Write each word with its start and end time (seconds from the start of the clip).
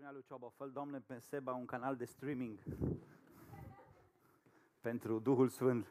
rugăciunea 0.00 0.12
lui 0.12 0.24
Cioba, 0.26 0.48
fă 0.56 0.66
Doamne, 0.72 1.02
pe 1.06 1.18
Seba 1.18 1.52
un 1.52 1.64
canal 1.64 1.96
de 1.96 2.04
streaming 2.04 2.58
pentru 4.80 5.18
Duhul 5.18 5.48
Sfânt. 5.48 5.86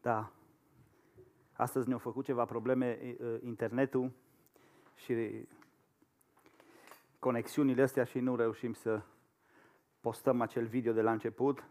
Da. 0.00 0.32
Astăzi 1.52 1.86
ne-au 1.86 1.98
făcut 1.98 2.24
ceva 2.24 2.44
probleme 2.44 3.16
internetul 3.40 4.12
și 4.94 5.46
conexiunile 7.18 7.82
astea 7.82 8.04
și 8.04 8.18
nu 8.18 8.36
reușim 8.36 8.72
să 8.72 9.02
postăm 10.00 10.40
acel 10.40 10.66
video 10.66 10.92
de 10.92 11.02
la 11.02 11.12
început, 11.12 11.68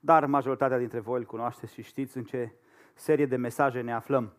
dar 0.00 0.26
majoritatea 0.26 0.78
dintre 0.78 1.00
voi 1.00 1.18
îl 1.18 1.26
cunoașteți 1.26 1.72
și 1.72 1.82
știți 1.82 2.16
în 2.16 2.24
ce 2.24 2.52
serie 2.94 3.26
de 3.26 3.36
mesaje 3.36 3.80
ne 3.80 3.92
aflăm. 3.92 4.32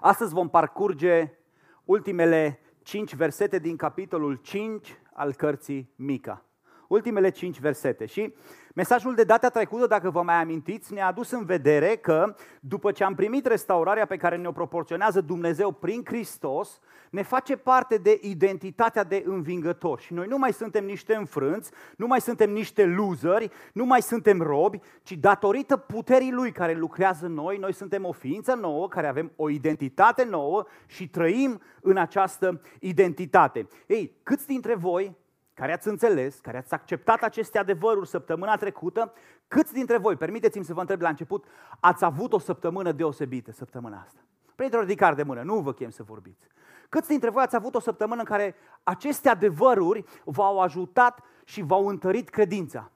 Astăzi 0.00 0.34
vom 0.34 0.48
parcurge 0.48 1.36
ultimele 1.84 2.58
cinci 2.82 3.14
versete 3.14 3.58
din 3.58 3.76
capitolul 3.76 4.36
5 4.36 4.98
al 5.12 5.34
cărții 5.34 5.92
Mica. 5.96 6.46
Ultimele 6.92 7.30
cinci 7.30 7.60
versete. 7.60 8.06
Și 8.06 8.34
mesajul 8.74 9.14
de 9.14 9.24
data 9.24 9.48
trecută, 9.48 9.86
dacă 9.86 10.10
vă 10.10 10.22
mai 10.22 10.34
amintiți, 10.34 10.92
ne-a 10.92 11.06
adus 11.06 11.30
în 11.30 11.44
vedere 11.44 11.96
că 11.96 12.34
după 12.60 12.92
ce 12.92 13.04
am 13.04 13.14
primit 13.14 13.46
restaurarea 13.46 14.06
pe 14.06 14.16
care 14.16 14.36
ne-o 14.36 14.52
proporționează 14.52 15.20
Dumnezeu 15.20 15.72
prin 15.72 16.02
Hristos, 16.04 16.80
ne 17.10 17.22
face 17.22 17.56
parte 17.56 17.96
de 17.96 18.18
identitatea 18.22 19.04
de 19.04 19.22
învingător. 19.26 20.00
Și 20.00 20.12
noi 20.12 20.26
nu 20.26 20.38
mai 20.38 20.52
suntem 20.52 20.84
niște 20.84 21.14
înfrânți, 21.14 21.70
nu 21.96 22.06
mai 22.06 22.20
suntem 22.20 22.50
niște 22.50 22.84
loseri, 22.86 23.50
nu 23.72 23.84
mai 23.84 24.02
suntem 24.02 24.40
robi, 24.40 24.80
ci 25.02 25.12
datorită 25.12 25.76
puterii 25.76 26.32
Lui 26.32 26.52
care 26.52 26.74
lucrează 26.74 27.26
în 27.26 27.32
noi, 27.32 27.56
noi 27.56 27.72
suntem 27.72 28.04
o 28.04 28.12
ființă 28.12 28.54
nouă, 28.54 28.88
care 28.88 29.06
avem 29.06 29.32
o 29.36 29.50
identitate 29.50 30.24
nouă 30.24 30.64
și 30.86 31.08
trăim 31.08 31.60
în 31.80 31.96
această 31.96 32.60
identitate. 32.80 33.68
Ei, 33.86 34.16
câți 34.22 34.46
dintre 34.46 34.74
voi 34.74 35.20
care 35.62 35.74
ați 35.74 35.88
înțeles, 35.88 36.38
care 36.38 36.56
ați 36.56 36.74
acceptat 36.74 37.22
aceste 37.22 37.58
adevăruri 37.58 38.08
săptămâna 38.08 38.56
trecută, 38.56 39.12
câți 39.48 39.72
dintre 39.72 39.96
voi, 39.96 40.16
permiteți-mi 40.16 40.64
să 40.64 40.74
vă 40.74 40.80
întreb 40.80 41.00
la 41.00 41.08
început, 41.08 41.44
ați 41.80 42.04
avut 42.04 42.32
o 42.32 42.38
săptămână 42.38 42.92
deosebită 42.92 43.52
săptămâna 43.52 44.02
asta? 44.04 44.20
Printr-o 44.54 44.80
ridicare 44.80 45.14
de 45.14 45.22
mână, 45.22 45.42
nu 45.42 45.60
vă 45.60 45.72
chem 45.72 45.90
să 45.90 46.02
vorbiți. 46.02 46.46
Câți 46.88 47.08
dintre 47.08 47.30
voi 47.30 47.42
ați 47.42 47.56
avut 47.56 47.74
o 47.74 47.80
săptămână 47.80 48.20
în 48.20 48.26
care 48.26 48.54
aceste 48.82 49.28
adevăruri 49.28 50.04
v-au 50.24 50.60
ajutat 50.60 51.20
și 51.44 51.62
v-au 51.62 51.86
întărit 51.88 52.28
credința? 52.28 52.90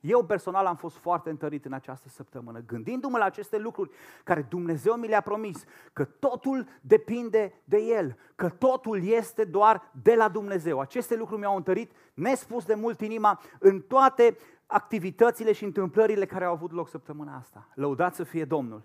Eu 0.00 0.24
personal 0.24 0.66
am 0.66 0.76
fost 0.76 0.96
foarte 0.96 1.30
întărit 1.30 1.64
în 1.64 1.72
această 1.72 2.08
săptămână, 2.08 2.62
gândindu-mă 2.66 3.18
la 3.18 3.24
aceste 3.24 3.58
lucruri 3.58 3.90
care 4.24 4.46
Dumnezeu 4.48 4.94
mi 4.94 5.08
le-a 5.08 5.20
promis, 5.20 5.64
că 5.92 6.04
totul 6.04 6.68
depinde 6.80 7.52
de 7.64 7.78
El, 7.78 8.16
că 8.34 8.48
totul 8.48 9.06
este 9.06 9.44
doar 9.44 9.90
de 10.02 10.14
la 10.14 10.28
Dumnezeu. 10.28 10.80
Aceste 10.80 11.16
lucruri 11.16 11.40
mi-au 11.40 11.56
întărit 11.56 11.90
nespus 12.14 12.64
de 12.64 12.74
mult 12.74 13.00
inima 13.00 13.40
în 13.58 13.80
toate 13.80 14.36
activitățile 14.66 15.52
și 15.52 15.64
întâmplările 15.64 16.26
care 16.26 16.44
au 16.44 16.52
avut 16.52 16.72
loc 16.72 16.88
săptămâna 16.88 17.36
asta. 17.36 17.68
Lăudați 17.74 18.16
să 18.16 18.24
fie 18.24 18.44
Domnul. 18.44 18.82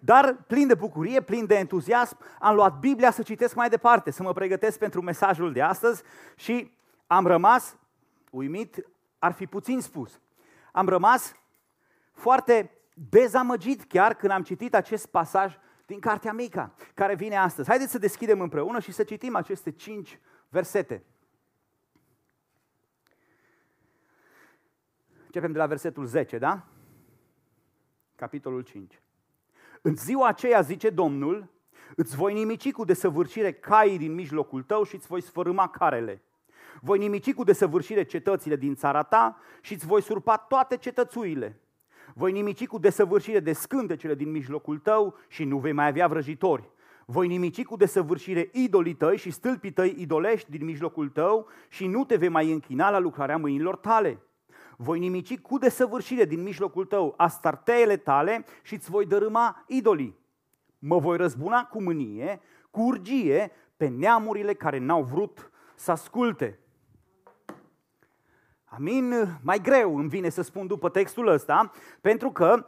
Dar 0.00 0.44
plin 0.46 0.66
de 0.66 0.74
bucurie, 0.74 1.20
plin 1.20 1.46
de 1.46 1.54
entuziasm, 1.54 2.18
am 2.38 2.54
luat 2.54 2.78
Biblia 2.78 3.10
să 3.10 3.22
citesc 3.22 3.54
mai 3.54 3.68
departe, 3.68 4.10
să 4.10 4.22
mă 4.22 4.32
pregătesc 4.32 4.78
pentru 4.78 5.02
mesajul 5.02 5.52
de 5.52 5.62
astăzi 5.62 6.02
și 6.36 6.72
am 7.06 7.26
rămas 7.26 7.76
uimit, 8.30 8.86
ar 9.18 9.32
fi 9.32 9.46
puțin 9.46 9.80
spus. 9.80 10.20
Am 10.72 10.88
rămas 10.88 11.34
foarte 12.12 12.70
dezamăgit 12.94 13.84
chiar 13.84 14.14
când 14.14 14.32
am 14.32 14.42
citit 14.42 14.74
acest 14.74 15.06
pasaj 15.06 15.56
din 15.86 16.00
Cartea 16.00 16.32
Mica, 16.32 16.74
care 16.94 17.14
vine 17.14 17.36
astăzi. 17.36 17.68
Haideți 17.68 17.90
să 17.90 17.98
deschidem 17.98 18.40
împreună 18.40 18.80
și 18.80 18.92
să 18.92 19.04
citim 19.04 19.36
aceste 19.36 19.70
cinci 19.70 20.20
versete. 20.48 21.04
Începem 25.24 25.52
de 25.52 25.58
la 25.58 25.66
versetul 25.66 26.04
10, 26.04 26.38
da? 26.38 26.66
Capitolul 28.16 28.62
5. 28.62 29.02
În 29.82 29.96
ziua 29.96 30.26
aceea, 30.26 30.60
zice 30.60 30.90
Domnul, 30.90 31.52
îți 31.96 32.16
voi 32.16 32.32
nimici 32.32 32.72
cu 32.72 32.84
desăvârșire 32.84 33.52
caii 33.52 33.98
din 33.98 34.14
mijlocul 34.14 34.62
tău 34.62 34.82
și 34.84 34.94
îți 34.94 35.06
voi 35.06 35.20
sfărâma 35.20 35.68
carele. 35.68 36.22
Voi 36.80 36.98
nimici 36.98 37.32
cu 37.32 37.44
desăvârșire 37.44 38.04
cetățile 38.04 38.56
din 38.56 38.74
țara 38.74 39.02
ta 39.02 39.36
și 39.60 39.72
îți 39.72 39.86
voi 39.86 40.02
surpa 40.02 40.36
toate 40.36 40.76
cetățuile. 40.76 41.60
Voi 42.14 42.32
nimici 42.32 42.66
cu 42.66 42.78
desăvârșire 42.78 43.40
de 43.40 43.52
scântecele 43.52 44.14
din 44.14 44.30
mijlocul 44.30 44.78
tău 44.78 45.14
și 45.28 45.44
nu 45.44 45.58
vei 45.58 45.72
mai 45.72 45.86
avea 45.86 46.06
vrăjitori. 46.06 46.70
Voi 47.06 47.26
nimici 47.26 47.64
cu 47.64 47.76
desăvârșire 47.76 48.50
idolii 48.52 48.94
tăi 48.94 49.16
și 49.16 49.30
stâlpii 49.30 49.72
tăi 49.72 49.94
idolești 49.98 50.50
din 50.50 50.64
mijlocul 50.64 51.08
tău 51.08 51.48
și 51.68 51.86
nu 51.86 52.04
te 52.04 52.16
vei 52.16 52.28
mai 52.28 52.52
închina 52.52 52.90
la 52.90 52.98
lucrarea 52.98 53.36
mâinilor 53.36 53.76
tale 53.76 54.22
voi 54.82 54.98
nimici 54.98 55.38
cu 55.38 55.58
desăvârșire 55.58 56.24
din 56.24 56.42
mijlocul 56.42 56.84
tău 56.84 57.14
astarteele 57.16 57.96
tale 57.96 58.44
și 58.62 58.74
îți 58.74 58.90
voi 58.90 59.06
dărâma 59.06 59.64
idolii. 59.66 60.18
Mă 60.78 60.98
voi 60.98 61.16
răzbuna 61.16 61.64
cu 61.64 61.82
mânie, 61.82 62.40
cu 62.70 62.80
urgie, 62.80 63.50
pe 63.76 63.88
neamurile 63.88 64.54
care 64.54 64.78
n-au 64.78 65.02
vrut 65.02 65.50
să 65.74 65.90
asculte. 65.90 66.58
Amin, 68.74 69.14
mai 69.42 69.60
greu 69.60 69.96
îmi 69.96 70.08
vine 70.08 70.28
să 70.28 70.42
spun 70.42 70.66
după 70.66 70.88
textul 70.88 71.26
ăsta, 71.26 71.72
pentru 72.00 72.30
că, 72.30 72.66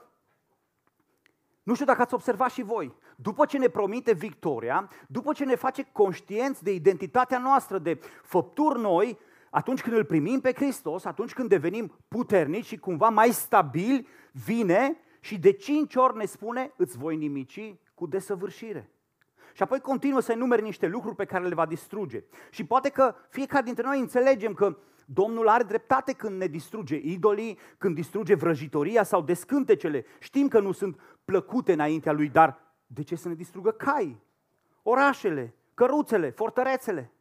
nu 1.63 1.75
știu 1.75 1.87
dacă 1.87 2.01
ați 2.03 2.15
observat 2.15 2.51
și 2.51 2.63
voi, 2.63 2.95
după 3.17 3.47
ce 3.47 3.59
ne 3.59 3.69
promite 3.69 4.13
victoria, 4.13 4.89
după 5.09 5.33
ce 5.33 5.45
ne 5.45 5.55
face 5.55 5.89
conștienți 5.93 6.63
de 6.63 6.73
identitatea 6.73 7.39
noastră, 7.39 7.79
de 7.79 8.01
făpturi 8.23 8.81
noi, 8.81 9.19
atunci 9.51 9.83
când 9.83 9.97
îl 9.97 10.05
primim 10.05 10.41
pe 10.41 10.53
Hristos, 10.53 11.05
atunci 11.05 11.33
când 11.33 11.49
devenim 11.49 11.99
puternici 12.09 12.67
și 12.67 12.77
cumva 12.77 13.09
mai 13.09 13.31
stabili, 13.31 14.07
vine 14.33 14.97
și 15.21 15.39
de 15.39 15.53
cinci 15.53 15.95
ori 15.95 16.17
ne 16.17 16.25
spune, 16.25 16.73
îți 16.77 16.99
voi 16.99 17.17
nimici 17.17 17.75
cu 17.95 18.07
desăvârșire. 18.07 18.91
Și 19.53 19.63
apoi 19.63 19.81
continuă 19.81 20.21
să 20.21 20.35
numeri 20.35 20.63
niște 20.63 20.87
lucruri 20.87 21.17
pe 21.17 21.25
care 21.25 21.47
le 21.47 21.55
va 21.55 21.67
distruge. 21.67 22.25
Și 22.51 22.65
poate 22.65 22.89
că 22.89 23.15
fiecare 23.29 23.65
dintre 23.65 23.87
noi 23.87 23.99
înțelegem 23.99 24.55
că 24.55 24.77
Domnul 25.05 25.49
are 25.49 25.63
dreptate 25.63 26.13
când 26.13 26.39
ne 26.39 26.47
distruge 26.47 26.97
idolii, 26.97 27.59
când 27.79 27.95
distruge 27.95 28.35
vrăjitoria 28.35 29.03
sau 29.03 29.23
descântecele. 29.23 30.05
Știm 30.19 30.49
că 30.49 30.61
nu 30.61 30.73
sunt 30.73 31.01
plăcute 31.25 31.73
înaintea 31.73 32.13
lui, 32.13 32.29
dar 32.29 32.59
de 32.87 33.03
ce 33.03 33.17
să 33.17 33.29
ne 33.29 33.35
distrugă 33.35 33.71
cai, 33.71 34.21
orașele, 34.83 35.55
căruțele, 35.75 36.31
fortărețele? 36.31 37.13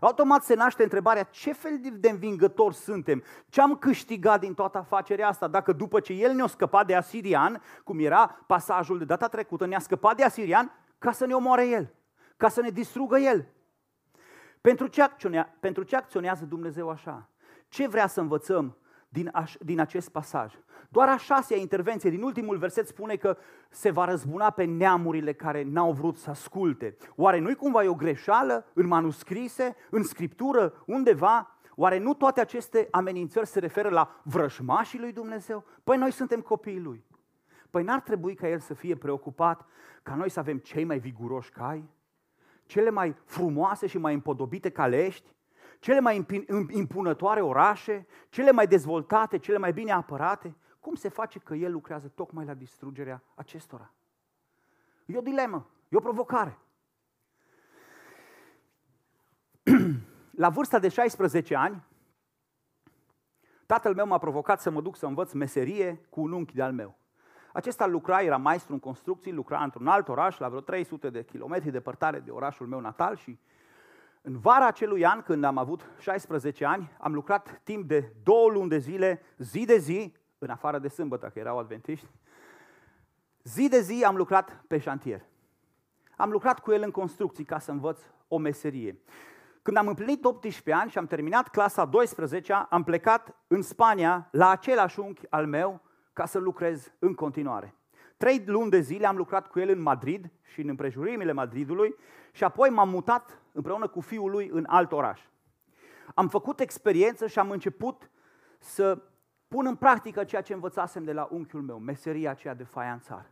Automat 0.00 0.42
se 0.42 0.54
naște 0.54 0.82
întrebarea 0.82 1.22
ce 1.22 1.52
fel 1.52 1.80
de 1.98 2.08
învingători 2.08 2.74
suntem, 2.74 3.22
ce 3.48 3.60
am 3.60 3.76
câștigat 3.76 4.40
din 4.40 4.54
toată 4.54 4.78
afacerea 4.78 5.28
asta, 5.28 5.48
dacă 5.48 5.72
după 5.72 6.00
ce 6.00 6.12
el 6.12 6.34
ne-a 6.34 6.46
scăpat 6.46 6.86
de 6.86 6.94
asirian, 6.94 7.62
cum 7.84 7.98
era 7.98 8.44
pasajul 8.46 8.98
de 8.98 9.04
data 9.04 9.28
trecută, 9.28 9.66
ne-a 9.66 9.78
scăpat 9.78 10.16
de 10.16 10.24
asirian 10.24 10.72
ca 10.98 11.12
să 11.12 11.26
ne 11.26 11.34
omoare 11.34 11.68
el, 11.68 11.94
ca 12.36 12.48
să 12.48 12.60
ne 12.60 12.70
distrugă 12.70 13.18
el. 13.18 13.46
Pentru 14.66 14.86
ce, 14.86 15.02
acționează, 15.02 15.48
pentru 15.60 15.82
ce 15.82 15.96
acționează 15.96 16.44
Dumnezeu 16.44 16.88
așa? 16.88 17.28
Ce 17.68 17.88
vrea 17.88 18.06
să 18.06 18.20
învățăm 18.20 18.76
din, 19.08 19.30
aș, 19.32 19.54
din 19.60 19.80
acest 19.80 20.08
pasaj? 20.08 20.54
Doar 20.88 21.08
a 21.08 21.16
șasea 21.16 21.56
intervenție 21.56 22.10
din 22.10 22.22
ultimul 22.22 22.56
verset 22.56 22.86
spune 22.86 23.16
că 23.16 23.36
se 23.70 23.90
va 23.90 24.04
răzbuna 24.04 24.50
pe 24.50 24.64
neamurile 24.64 25.32
care 25.32 25.62
n-au 25.62 25.92
vrut 25.92 26.16
să 26.16 26.30
asculte. 26.30 26.96
Oare 27.16 27.38
nu-i 27.38 27.54
cumva 27.54 27.88
o 27.88 27.94
greșeală 27.94 28.66
în 28.72 28.86
manuscrise, 28.86 29.76
în 29.90 30.02
scriptură, 30.02 30.82
undeva? 30.86 31.58
Oare 31.74 31.98
nu 31.98 32.14
toate 32.14 32.40
aceste 32.40 32.88
amenințări 32.90 33.46
se 33.46 33.58
referă 33.58 33.88
la 33.88 34.20
vrăjmașii 34.22 35.00
lui 35.00 35.12
Dumnezeu? 35.12 35.64
Păi 35.84 35.96
noi 35.96 36.10
suntem 36.10 36.40
copiii 36.40 36.80
lui. 36.80 37.04
Păi 37.70 37.82
n-ar 37.82 38.00
trebui 38.00 38.34
ca 38.34 38.48
el 38.48 38.58
să 38.58 38.74
fie 38.74 38.96
preocupat 38.96 39.66
ca 40.02 40.14
noi 40.14 40.30
să 40.30 40.40
avem 40.40 40.58
cei 40.58 40.84
mai 40.84 40.98
viguroși 40.98 41.50
cai, 41.50 41.88
cele 42.66 42.90
mai 42.90 43.16
frumoase 43.24 43.86
și 43.86 43.98
mai 43.98 44.14
împodobite 44.14 44.70
calești, 44.70 45.34
cele 45.78 46.00
mai 46.00 46.26
impunătoare 46.70 47.40
orașe, 47.40 48.06
cele 48.28 48.50
mai 48.50 48.66
dezvoltate, 48.66 49.38
cele 49.38 49.58
mai 49.58 49.72
bine 49.72 49.92
apărate? 49.92 50.56
Cum 50.80 50.94
se 50.94 51.08
face 51.08 51.38
că 51.38 51.54
el 51.54 51.72
lucrează 51.72 52.08
tocmai 52.08 52.44
la 52.44 52.54
distrugerea 52.54 53.22
acestora? 53.34 53.92
E 55.06 55.16
o 55.16 55.20
dilemă, 55.20 55.70
e 55.88 55.96
o 55.96 56.00
provocare. 56.00 56.58
La 60.30 60.48
vârsta 60.48 60.78
de 60.78 60.88
16 60.88 61.54
ani, 61.54 61.84
tatăl 63.66 63.94
meu 63.94 64.06
m-a 64.06 64.18
provocat 64.18 64.60
să 64.60 64.70
mă 64.70 64.80
duc 64.80 64.96
să 64.96 65.06
învăț 65.06 65.32
meserie 65.32 66.06
cu 66.10 66.20
un 66.20 66.32
unchi 66.32 66.54
de-al 66.54 66.72
meu. 66.72 66.98
Acesta 67.56 67.86
lucra, 67.86 68.22
era 68.22 68.36
maestru 68.36 68.72
în 68.72 68.78
construcții, 68.78 69.32
lucra 69.32 69.62
într-un 69.62 69.86
alt 69.86 70.08
oraș, 70.08 70.38
la 70.38 70.48
vreo 70.48 70.60
300 70.60 71.10
de 71.10 71.24
kilometri 71.24 71.70
departare 71.70 72.18
de 72.18 72.30
orașul 72.30 72.66
meu 72.66 72.80
natal 72.80 73.16
și 73.16 73.38
în 74.22 74.38
vara 74.38 74.66
acelui 74.66 75.04
an, 75.04 75.22
când 75.22 75.44
am 75.44 75.58
avut 75.58 75.90
16 76.00 76.64
ani, 76.64 76.90
am 76.98 77.14
lucrat 77.14 77.60
timp 77.64 77.88
de 77.88 78.12
două 78.22 78.50
luni 78.50 78.68
de 78.68 78.78
zile, 78.78 79.22
zi 79.38 79.64
de 79.64 79.76
zi, 79.78 80.14
în 80.38 80.50
afară 80.50 80.78
de 80.78 80.88
sâmbătă, 80.88 81.30
că 81.32 81.38
erau 81.38 81.58
adventiști, 81.58 82.06
zi 83.42 83.68
de 83.68 83.80
zi 83.80 84.04
am 84.04 84.16
lucrat 84.16 84.64
pe 84.68 84.78
șantier. 84.78 85.22
am 86.16 86.30
lucrat 86.30 86.60
cu 86.60 86.72
el 86.72 86.82
în 86.82 86.90
construcții 86.90 87.44
ca 87.44 87.58
să 87.58 87.70
învăț 87.70 88.00
o 88.28 88.38
meserie. 88.38 88.98
Când 89.62 89.76
am 89.76 89.88
împlinit 89.88 90.24
18 90.24 90.72
ani 90.82 90.90
și 90.90 90.98
am 90.98 91.06
terminat 91.06 91.48
clasa 91.48 91.84
12 91.84 92.52
am 92.52 92.84
plecat 92.84 93.36
în 93.46 93.62
Spania 93.62 94.28
la 94.30 94.50
același 94.50 95.00
unchi 95.00 95.26
al 95.30 95.46
meu 95.46 95.84
ca 96.16 96.26
să 96.26 96.38
lucrez 96.38 96.92
în 96.98 97.14
continuare. 97.14 97.74
Trei 98.16 98.42
luni 98.46 98.70
de 98.70 98.80
zile 98.80 99.06
am 99.06 99.16
lucrat 99.16 99.46
cu 99.46 99.58
el 99.58 99.68
în 99.68 99.80
Madrid 99.80 100.30
și 100.42 100.60
în 100.60 100.68
împrejurimile 100.68 101.32
Madridului 101.32 101.94
și 102.32 102.44
apoi 102.44 102.68
m-am 102.68 102.88
mutat 102.88 103.42
împreună 103.52 103.88
cu 103.88 104.00
fiul 104.00 104.30
lui 104.30 104.48
în 104.52 104.64
alt 104.68 104.92
oraș. 104.92 105.20
Am 106.14 106.28
făcut 106.28 106.60
experiență 106.60 107.26
și 107.26 107.38
am 107.38 107.50
început 107.50 108.10
să 108.58 109.02
pun 109.48 109.66
în 109.66 109.74
practică 109.74 110.24
ceea 110.24 110.42
ce 110.42 110.52
învățasem 110.52 111.04
de 111.04 111.12
la 111.12 111.28
unchiul 111.30 111.62
meu, 111.62 111.78
meseria 111.78 112.30
aceea 112.30 112.54
de 112.54 112.64
faianțar. 112.64 113.30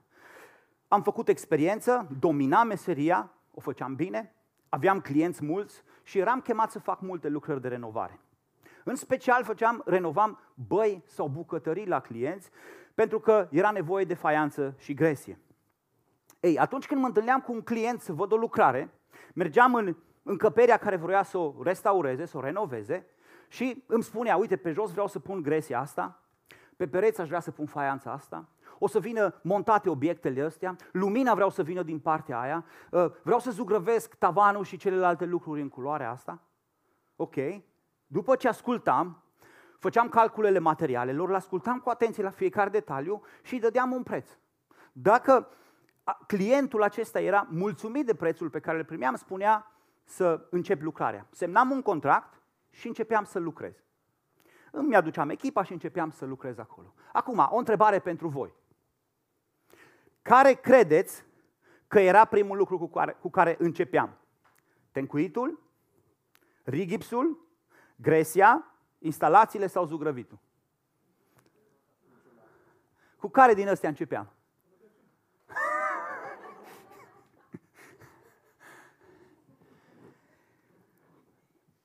Am 0.89 1.03
făcut 1.03 1.29
experiență, 1.29 2.09
dominam 2.19 2.67
meseria, 2.67 3.33
o 3.51 3.61
făceam 3.61 3.95
bine, 3.95 4.35
aveam 4.69 5.01
clienți 5.01 5.45
mulți 5.45 5.83
și 6.03 6.19
eram 6.19 6.41
chemat 6.41 6.71
să 6.71 6.79
fac 6.79 7.01
multe 7.01 7.29
lucrări 7.29 7.61
de 7.61 7.69
renovare. 7.69 8.21
În 8.85 8.95
special 8.95 9.45
făceam, 9.45 9.83
renovam 9.85 10.39
băi 10.55 11.03
sau 11.07 11.29
bucătării 11.29 11.87
la 11.87 12.01
clienți, 12.01 12.51
pentru 12.95 13.21
că 13.21 13.49
era 13.51 13.71
nevoie 13.71 14.05
de 14.05 14.15
faianță 14.15 14.75
și 14.79 14.95
gresie. 14.95 15.39
Ei, 16.41 16.59
atunci 16.59 16.87
când 16.87 17.01
mă 17.01 17.07
întâlneam 17.07 17.41
cu 17.41 17.53
un 17.53 17.63
client 17.63 18.01
să 18.01 18.13
văd 18.13 18.33
o 18.33 18.37
lucrare, 18.37 18.91
mergeam 19.35 19.75
în 19.75 19.97
încăperea 20.23 20.77
care 20.77 20.97
vroia 20.97 21.23
să 21.23 21.39
o 21.39 21.55
restaureze, 21.63 22.25
să 22.25 22.37
o 22.37 22.41
renoveze 22.41 23.07
și 23.49 23.85
îmi 23.87 24.03
spunea, 24.03 24.37
uite, 24.37 24.57
pe 24.57 24.73
jos 24.73 24.91
vreau 24.91 25.07
să 25.07 25.19
pun 25.19 25.43
gresia 25.43 25.81
asta, 25.81 26.21
pe 26.77 26.87
pereți 26.87 27.21
aș 27.21 27.27
vrea 27.27 27.41
să 27.41 27.51
pun 27.51 27.67
faianța 27.67 28.13
asta, 28.13 28.49
o 28.79 28.89
să 28.89 28.99
vină 28.99 29.41
montate 29.43 29.91
obiectele 29.91 30.43
astea, 30.43 30.77
lumina 30.93 31.35
vreau 31.35 31.51
să 31.51 31.63
vină 31.63 31.83
din 31.83 31.99
partea 31.99 32.41
aia, 32.41 32.65
ă, 32.93 33.15
vreau 33.23 33.39
să 33.39 33.51
zugrăvesc 33.51 34.15
tavanul 34.15 34.65
și 34.65 34.77
celelalte 34.77 35.25
lucruri 35.25 35.61
în 35.61 35.69
culoarea 35.69 36.11
asta. 36.11 36.43
Ok. 37.17 37.35
După 38.07 38.37
ce 38.37 38.49
ascultam, 38.49 39.23
făceam 39.79 40.09
calculele 40.09 40.59
materialelor, 40.59 41.29
le 41.29 41.37
ascultam 41.37 41.79
cu 41.79 41.91
atenție 41.91 42.23
la 42.23 42.31
fiecare 42.31 42.71
detaliu 42.71 43.23
și 43.43 43.55
îi 43.55 43.61
dădeam 43.61 43.93
un 43.93 44.03
preț. 44.03 44.31
Dacă 44.93 45.49
clientul 46.27 46.83
acesta 46.83 47.21
era 47.21 47.47
mulțumit 47.51 48.07
de 48.07 48.15
prețul 48.15 48.51
pe 48.51 48.61
care 48.61 48.79
îl 48.79 48.85
primeam, 48.85 49.15
spunea 49.15 49.73
să 50.05 50.47
încep 50.51 50.83
lucrarea. 50.83 51.27
Semnam 51.31 51.71
un 51.71 51.83
contract 51.83 52.41
și 52.71 52.87
începeam 52.87 53.25
să 53.25 53.39
lucrez. 53.39 53.85
Îmi 54.71 54.97
aduceam 54.97 55.31
echipa 55.31 55.63
și 55.63 55.73
începeam 55.73 56.11
să 56.11 56.25
lucrez 56.25 56.59
acolo. 56.59 56.95
Acum, 57.13 57.49
o 57.51 57.57
întrebare 57.57 57.99
pentru 57.99 58.29
voi. 58.29 58.55
Care 60.23 60.53
credeți 60.53 61.25
că 61.89 62.01
era 62.01 62.25
primul 62.25 62.57
lucru 62.57 62.79
cu 62.79 62.89
care, 62.89 63.13
cu 63.13 63.31
care 63.31 63.57
începeam? 63.59 64.19
Tencuitul? 64.91 65.63
Rigipsul? 66.63 67.44
Gresia? 67.97 68.75
Instalațiile 68.99 69.67
sau 69.67 69.85
zugrăvitul? 69.85 70.39
Cu 73.17 73.29
care 73.29 73.55
din 73.55 73.69
astea 73.69 73.89
începeam? 73.89 74.33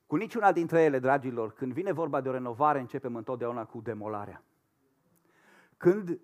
Cu 0.07 0.15
niciuna 0.15 0.51
dintre 0.51 0.83
ele, 0.83 0.99
dragilor, 0.99 1.53
când 1.53 1.73
vine 1.73 1.91
vorba 1.91 2.21
de 2.21 2.29
o 2.29 2.31
renovare, 2.31 2.79
începem 2.79 3.15
întotdeauna 3.15 3.65
cu 3.65 3.81
demolarea. 3.81 4.43
Când, 5.77 6.19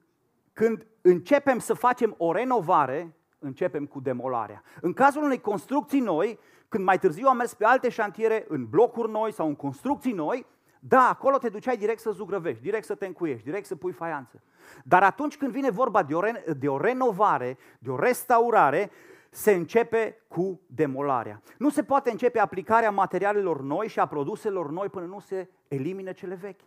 când 0.53 0.87
începem 1.01 1.59
să 1.59 1.73
facem 1.73 2.15
o 2.17 2.31
renovare, 2.31 3.15
începem 3.39 3.85
cu 3.85 3.99
demolarea. 3.99 4.63
În 4.81 4.93
cazul 4.93 5.23
unei 5.23 5.41
construcții 5.41 5.99
noi, 5.99 6.39
când 6.75 6.87
mai 6.87 6.99
târziu 6.99 7.27
am 7.27 7.37
mers 7.37 7.53
pe 7.53 7.65
alte 7.65 7.89
șantiere, 7.89 8.45
în 8.47 8.65
blocuri 8.65 9.11
noi 9.11 9.31
sau 9.33 9.47
în 9.47 9.55
construcții 9.55 10.11
noi, 10.11 10.45
da, 10.79 11.07
acolo 11.09 11.37
te 11.37 11.49
duceai 11.49 11.77
direct 11.77 11.99
să 11.99 12.11
zugrăvești, 12.11 12.61
direct 12.63 12.85
să 12.85 12.95
te 12.95 13.05
încuiești, 13.05 13.43
direct 13.43 13.65
să 13.65 13.75
pui 13.75 13.91
faianță. 13.91 14.41
Dar 14.83 15.03
atunci 15.03 15.37
când 15.37 15.51
vine 15.51 15.69
vorba 15.69 16.03
de 16.03 16.13
o, 16.13 16.19
re- 16.19 16.43
de 16.57 16.67
o 16.67 16.77
renovare, 16.77 17.57
de 17.79 17.89
o 17.89 17.95
restaurare, 17.95 18.91
se 19.29 19.51
începe 19.51 20.21
cu 20.27 20.61
demolarea. 20.67 21.41
Nu 21.57 21.69
se 21.69 21.83
poate 21.83 22.11
începe 22.11 22.39
aplicarea 22.39 22.91
materialelor 22.91 23.61
noi 23.61 23.87
și 23.87 23.99
a 23.99 24.05
produselor 24.05 24.69
noi 24.69 24.89
până 24.89 25.05
nu 25.05 25.19
se 25.19 25.49
elimine 25.67 26.13
cele 26.13 26.35
vechi. 26.35 26.61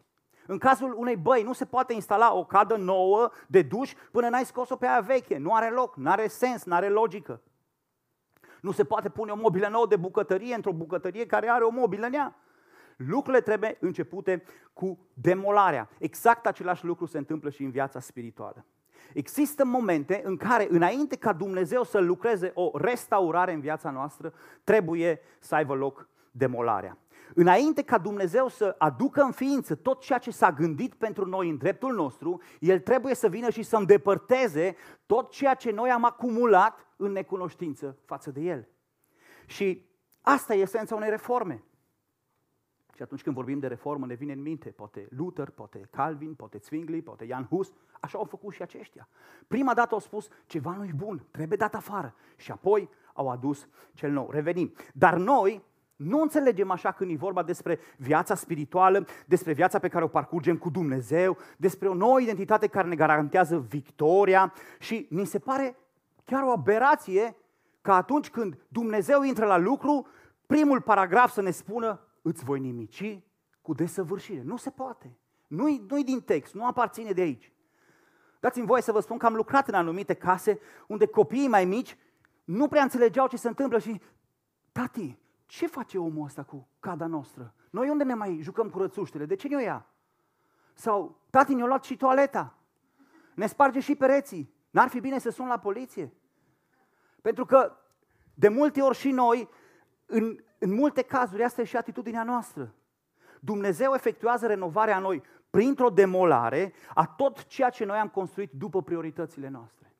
În 0.47 0.59
cazul 0.59 0.95
unei 0.97 1.17
băi, 1.17 1.43
nu 1.43 1.53
se 1.53 1.65
poate 1.65 1.93
instala 1.93 2.35
o 2.35 2.45
cadă 2.45 2.77
nouă 2.77 3.31
de 3.47 3.63
duș 3.63 3.93
până 4.11 4.29
n-ai 4.29 4.45
scos-o 4.45 4.77
pe 4.77 4.87
aia 4.87 5.01
veche. 5.01 5.37
Nu 5.37 5.55
are 5.55 5.71
loc, 5.71 5.97
nu 5.97 6.11
are 6.11 6.29
sens, 6.29 6.65
nu 6.65 6.75
are 6.75 6.89
logică. 6.89 7.41
Nu 8.61 8.71
se 8.71 8.85
poate 8.85 9.09
pune 9.09 9.31
o 9.31 9.37
mobilă 9.37 9.69
nouă 9.69 9.87
de 9.87 9.97
bucătărie 9.97 10.55
într-o 10.55 10.73
bucătărie 10.73 11.27
care 11.27 11.49
are 11.49 11.65
o 11.65 11.71
mobilă 11.71 12.07
în 12.07 12.13
ea. 12.13 12.37
Lucrurile 12.97 13.43
trebuie 13.43 13.77
începute 13.81 14.43
cu 14.73 14.99
demolarea. 15.15 15.89
Exact 15.99 16.47
același 16.47 16.85
lucru 16.85 17.07
se 17.07 17.19
întâmplă 17.19 17.51
și 17.51 17.63
în 17.63 17.71
viața 17.71 18.01
spirituală. 18.01 18.65
Există 19.15 19.65
momente 19.65 20.21
în 20.25 20.37
care, 20.37 20.67
înainte 20.71 21.17
ca 21.17 21.33
Dumnezeu 21.33 21.83
să 21.83 21.99
lucreze 21.99 22.51
o 22.55 22.71
restaurare 22.75 23.53
în 23.53 23.61
viața 23.61 23.91
noastră, 23.91 24.33
trebuie 24.65 25.21
să 25.39 25.55
aibă 25.55 25.75
loc 25.75 26.09
demolarea. 26.31 26.99
Înainte 27.35 27.83
ca 27.83 27.99
Dumnezeu 27.99 28.49
să 28.49 28.75
aducă 28.79 29.23
în 29.23 29.33
ființă 29.33 29.75
tot 29.75 30.01
ceea 30.01 30.19
ce 30.19 30.31
s-a 30.31 30.53
gândit 30.53 30.95
pentru 30.95 31.27
noi 31.27 31.49
în 31.49 31.57
dreptul 31.57 31.95
nostru, 31.95 32.41
El 32.61 32.79
trebuie 32.79 33.15
să 33.15 33.29
vină 33.29 33.51
și 33.51 33.63
să 33.63 33.77
îndepărteze 33.77 34.77
tot 35.07 35.31
ceea 35.31 35.55
ce 35.55 35.71
noi 35.71 35.91
am 35.91 36.05
acumulat 36.05 36.87
în 36.99 37.13
necunoștință 37.13 37.99
față 38.05 38.31
de 38.31 38.41
El. 38.41 38.69
Și 39.47 39.87
asta 40.21 40.55
e 40.55 40.61
esența 40.61 40.95
unei 40.95 41.11
reforme. 41.11 41.63
Și 42.95 43.03
atunci 43.03 43.23
când 43.23 43.35
vorbim 43.35 43.59
de 43.59 43.67
reformă 43.67 44.07
ne 44.07 44.15
vine 44.15 44.33
în 44.33 44.43
minte, 44.43 44.69
poate 44.69 45.07
Luther, 45.11 45.51
poate 45.51 45.89
Calvin, 45.91 46.35
poate 46.35 46.59
Zwingli, 46.59 47.03
poate 47.03 47.27
Jan 47.27 47.47
Hus, 47.51 47.73
așa 48.01 48.19
au 48.19 48.25
făcut 48.25 48.55
și 48.55 48.63
aceștia. 48.63 49.09
Prima 49.47 49.75
dată 49.75 49.95
au 49.95 50.01
spus, 50.01 50.29
ceva 50.47 50.77
nu-i 50.77 50.93
bun, 50.97 51.27
trebuie 51.31 51.57
dat 51.57 51.75
afară. 51.75 52.15
Și 52.37 52.51
apoi 52.51 52.89
au 53.13 53.29
adus 53.29 53.69
cel 53.95 54.11
nou. 54.11 54.31
Revenim. 54.31 54.73
Dar 54.95 55.17
noi 55.17 55.63
nu 55.97 56.21
înțelegem 56.21 56.71
așa 56.71 56.93
când 56.93 57.11
e 57.11 57.17
vorba 57.17 57.43
despre 57.43 57.79
viața 57.97 58.35
spirituală, 58.35 59.07
despre 59.27 59.53
viața 59.53 59.79
pe 59.79 59.89
care 59.89 60.05
o 60.05 60.09
parcurgem 60.09 60.57
cu 60.57 60.71
Dumnezeu, 60.71 61.37
despre 61.57 61.89
o 61.89 61.95
nouă 61.95 62.21
identitate 62.21 62.67
care 62.67 62.89
ne 62.89 62.95
garantează 62.95 63.59
victoria 63.59 64.53
și 64.79 65.07
ni 65.11 65.27
se 65.27 65.39
pare 65.39 65.77
chiar 66.29 66.43
o 66.43 66.51
aberație 66.51 67.37
că 67.81 67.93
atunci 67.93 68.31
când 68.31 68.59
Dumnezeu 68.69 69.23
intră 69.23 69.47
la 69.47 69.57
lucru, 69.57 70.07
primul 70.47 70.81
paragraf 70.81 71.33
să 71.33 71.41
ne 71.41 71.51
spună 71.51 72.01
îți 72.23 72.45
voi 72.45 72.61
nimici 72.61 73.21
cu 73.63 73.75
desăvârșire. 73.75 74.43
Nu 74.43 74.57
se 74.57 74.71
poate. 74.71 75.19
Nu-i, 75.47 75.85
nu-i 75.89 76.05
din 76.05 76.21
text, 76.21 76.55
nu 76.55 76.67
aparține 76.67 77.11
de 77.11 77.21
aici. 77.21 77.53
Dați-mi 78.41 78.67
voie 78.67 78.83
să 78.83 78.93
vă 78.93 79.01
spun 79.01 79.19
că 79.19 79.27
am 79.27 79.35
lucrat 79.35 79.69
în 79.69 79.75
anumite 79.75 80.15
case 80.15 80.61
unde 80.87 81.07
copiii 81.07 81.49
mai 81.49 81.65
mici 81.65 81.99
nu 82.45 82.69
prea 82.69 82.83
înțelegeau 82.83 83.27
ce 83.27 83.37
se 83.37 83.49
întâmplă 83.49 83.79
și 83.79 84.01
tati, 84.73 85.19
ce 85.47 85.67
face 85.67 85.99
omul 85.99 86.25
ăsta 86.25 86.43
cu 86.43 86.69
cada 86.81 87.07
noastră? 87.07 87.55
Noi 87.71 87.89
unde 87.89 88.05
ne 88.05 88.15
mai 88.15 88.39
jucăm 88.43 88.71
cu 88.71 88.79
rățuștele? 88.79 89.27
De 89.27 89.35
ce 89.35 89.49
ne-o 89.49 89.59
ia? 89.59 89.87
Sau, 90.75 91.21
tati, 91.31 91.55
ne-a 91.55 91.67
luat 91.67 91.85
și 91.85 91.97
toaleta. 91.97 92.59
Ne 93.35 93.47
sparge 93.47 93.81
și 93.81 93.95
pereții. 93.95 94.55
N-ar 94.71 94.89
fi 94.89 95.01
bine 95.01 95.19
să 95.19 95.31
sun 95.31 95.47
la 95.47 95.59
poliție? 95.59 96.13
Pentru 97.23 97.45
că 97.45 97.77
de 98.35 98.49
multe 98.49 98.81
ori 98.81 98.97
și 98.97 99.11
noi, 99.11 99.49
în, 100.07 100.37
în 100.59 100.75
multe 100.75 101.03
cazuri, 101.03 101.43
asta 101.43 101.61
e 101.61 101.65
și 101.65 101.77
atitudinea 101.77 102.23
noastră. 102.23 102.75
Dumnezeu 103.41 103.95
efectuează 103.95 104.47
renovarea 104.47 104.99
noi 104.99 105.23
printr-o 105.51 105.91
demolare 105.91 106.73
a 106.95 107.07
tot 107.07 107.47
ceea 107.47 107.71
ce 107.71 107.85
noi 107.85 107.99
am 107.99 108.09
construit 108.09 108.51
după 108.53 108.83
prioritățile 108.83 109.49
noastre. 109.49 109.93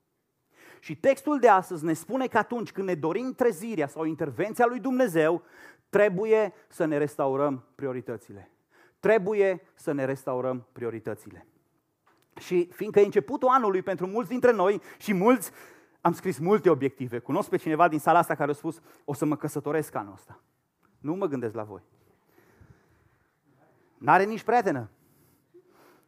Și 0.79 0.95
textul 0.95 1.39
de 1.39 1.47
astăzi 1.47 1.85
ne 1.85 1.93
spune 1.93 2.27
că 2.27 2.37
atunci 2.37 2.71
când 2.71 2.87
ne 2.87 2.95
dorim 2.95 3.33
trezirea 3.33 3.87
sau 3.87 4.03
intervenția 4.03 4.65
lui 4.65 4.79
Dumnezeu, 4.79 5.43
trebuie 5.89 6.53
să 6.67 6.85
ne 6.85 6.97
restaurăm 6.97 7.65
prioritățile. 7.75 8.51
Trebuie 8.99 9.61
să 9.75 9.91
ne 9.91 10.05
restaurăm 10.05 10.67
prioritățile. 10.71 11.47
Și 12.39 12.69
fiindcă 12.71 12.99
e 12.99 13.03
începutul 13.03 13.47
anului 13.47 13.81
pentru 13.81 14.07
mulți 14.07 14.29
dintre 14.29 14.51
noi 14.51 14.81
și 14.97 15.13
mulți, 15.13 15.51
am 16.01 16.13
scris 16.13 16.37
multe 16.37 16.69
obiective. 16.69 17.19
Cunosc 17.19 17.49
pe 17.49 17.57
cineva 17.57 17.87
din 17.87 17.99
sala 17.99 18.19
asta 18.19 18.35
care 18.35 18.51
a 18.51 18.53
spus, 18.53 18.81
o 19.05 19.13
să 19.13 19.25
mă 19.25 19.35
căsătoresc 19.35 19.95
anul 19.95 20.13
ăsta. 20.13 20.39
Nu 20.99 21.13
mă 21.13 21.27
gândesc 21.27 21.55
la 21.55 21.63
voi. 21.63 21.81
N-are 23.97 24.23
nici 24.23 24.43
prietenă. 24.43 24.89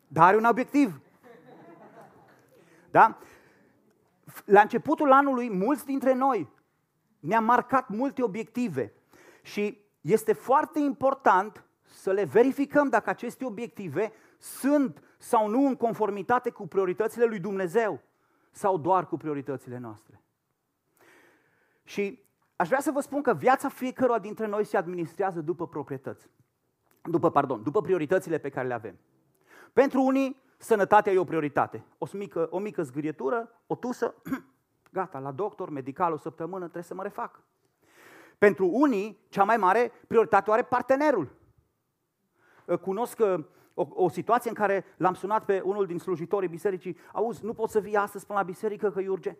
Dar 0.07 0.27
are 0.27 0.37
un 0.37 0.43
obiectiv. 0.43 1.01
Da? 2.91 3.17
La 4.45 4.61
începutul 4.61 5.11
anului, 5.11 5.49
mulți 5.49 5.85
dintre 5.85 6.13
noi 6.13 6.49
ne-am 7.19 7.43
marcat 7.43 7.89
multe 7.89 8.23
obiective 8.23 8.93
și 9.41 9.77
este 10.01 10.33
foarte 10.33 10.79
important 10.79 11.65
să 11.83 12.11
le 12.11 12.23
verificăm 12.23 12.89
dacă 12.89 13.09
aceste 13.09 13.45
obiective 13.45 14.11
sunt 14.37 15.03
sau 15.17 15.47
nu 15.47 15.67
în 15.67 15.75
conformitate 15.75 16.49
cu 16.49 16.67
prioritățile 16.67 17.25
lui 17.25 17.39
Dumnezeu 17.39 18.01
sau 18.51 18.77
doar 18.77 19.07
cu 19.07 19.17
prioritățile 19.17 19.77
noastre. 19.77 20.21
Și 21.83 22.23
aș 22.55 22.67
vrea 22.67 22.79
să 22.79 22.91
vă 22.91 22.99
spun 22.99 23.21
că 23.21 23.33
viața 23.33 23.69
fiecăruia 23.69 24.19
dintre 24.19 24.47
noi 24.47 24.63
se 24.63 24.77
administrează 24.77 25.41
după 25.41 25.67
proprietăți. 25.67 26.29
După, 27.01 27.31
pardon, 27.31 27.63
după 27.63 27.81
prioritățile 27.81 28.37
pe 28.37 28.49
care 28.49 28.67
le 28.67 28.73
avem. 28.73 28.99
Pentru 29.73 30.01
unii, 30.01 30.41
sănătatea 30.57 31.11
e 31.11 31.17
o 31.17 31.23
prioritate. 31.23 31.85
O 31.97 32.07
mică, 32.13 32.47
o 32.49 32.59
mică 32.59 32.83
zgârietură, 32.83 33.61
o 33.67 33.75
tusă, 33.75 34.15
gata, 34.91 35.19
la 35.19 35.31
doctor, 35.31 35.69
medical, 35.69 36.13
o 36.13 36.17
săptămână, 36.17 36.63
trebuie 36.63 36.83
să 36.83 36.93
mă 36.93 37.03
refac. 37.03 37.43
Pentru 38.37 38.67
unii, 38.67 39.25
cea 39.29 39.43
mai 39.43 39.57
mare 39.57 39.91
prioritate 40.07 40.49
o 40.49 40.53
are 40.53 40.63
partenerul. 40.63 41.35
Cunosc 42.81 43.19
uh, 43.19 43.45
o, 43.73 43.87
o 43.89 44.09
situație 44.09 44.49
în 44.49 44.55
care 44.55 44.85
l-am 44.97 45.13
sunat 45.13 45.45
pe 45.45 45.61
unul 45.65 45.85
din 45.85 45.99
slujitorii 45.99 46.49
bisericii, 46.49 46.97
auzi, 47.13 47.45
nu 47.45 47.53
pot 47.53 47.69
să 47.69 47.79
vii 47.79 47.95
astăzi 47.95 48.25
până 48.25 48.39
la 48.39 48.45
biserică 48.45 48.91
că 48.91 49.01
e 49.01 49.09
urgent. 49.09 49.37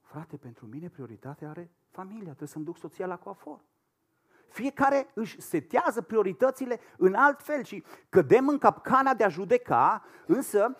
Frate, 0.00 0.36
pentru 0.36 0.66
mine 0.66 0.88
prioritatea 0.88 1.48
are 1.48 1.70
familia, 1.90 2.22
trebuie 2.22 2.48
să-mi 2.48 2.64
duc 2.64 2.76
soția 2.76 3.06
la 3.06 3.16
coafor. 3.16 3.60
Fiecare 4.48 5.06
își 5.14 5.40
setează 5.40 6.02
prioritățile 6.02 6.80
în 6.96 7.14
alt 7.14 7.42
fel 7.42 7.64
și 7.64 7.84
cădem 8.08 8.48
în 8.48 8.58
capcana 8.58 9.14
de 9.14 9.24
a 9.24 9.28
judeca, 9.28 10.04
însă 10.26 10.76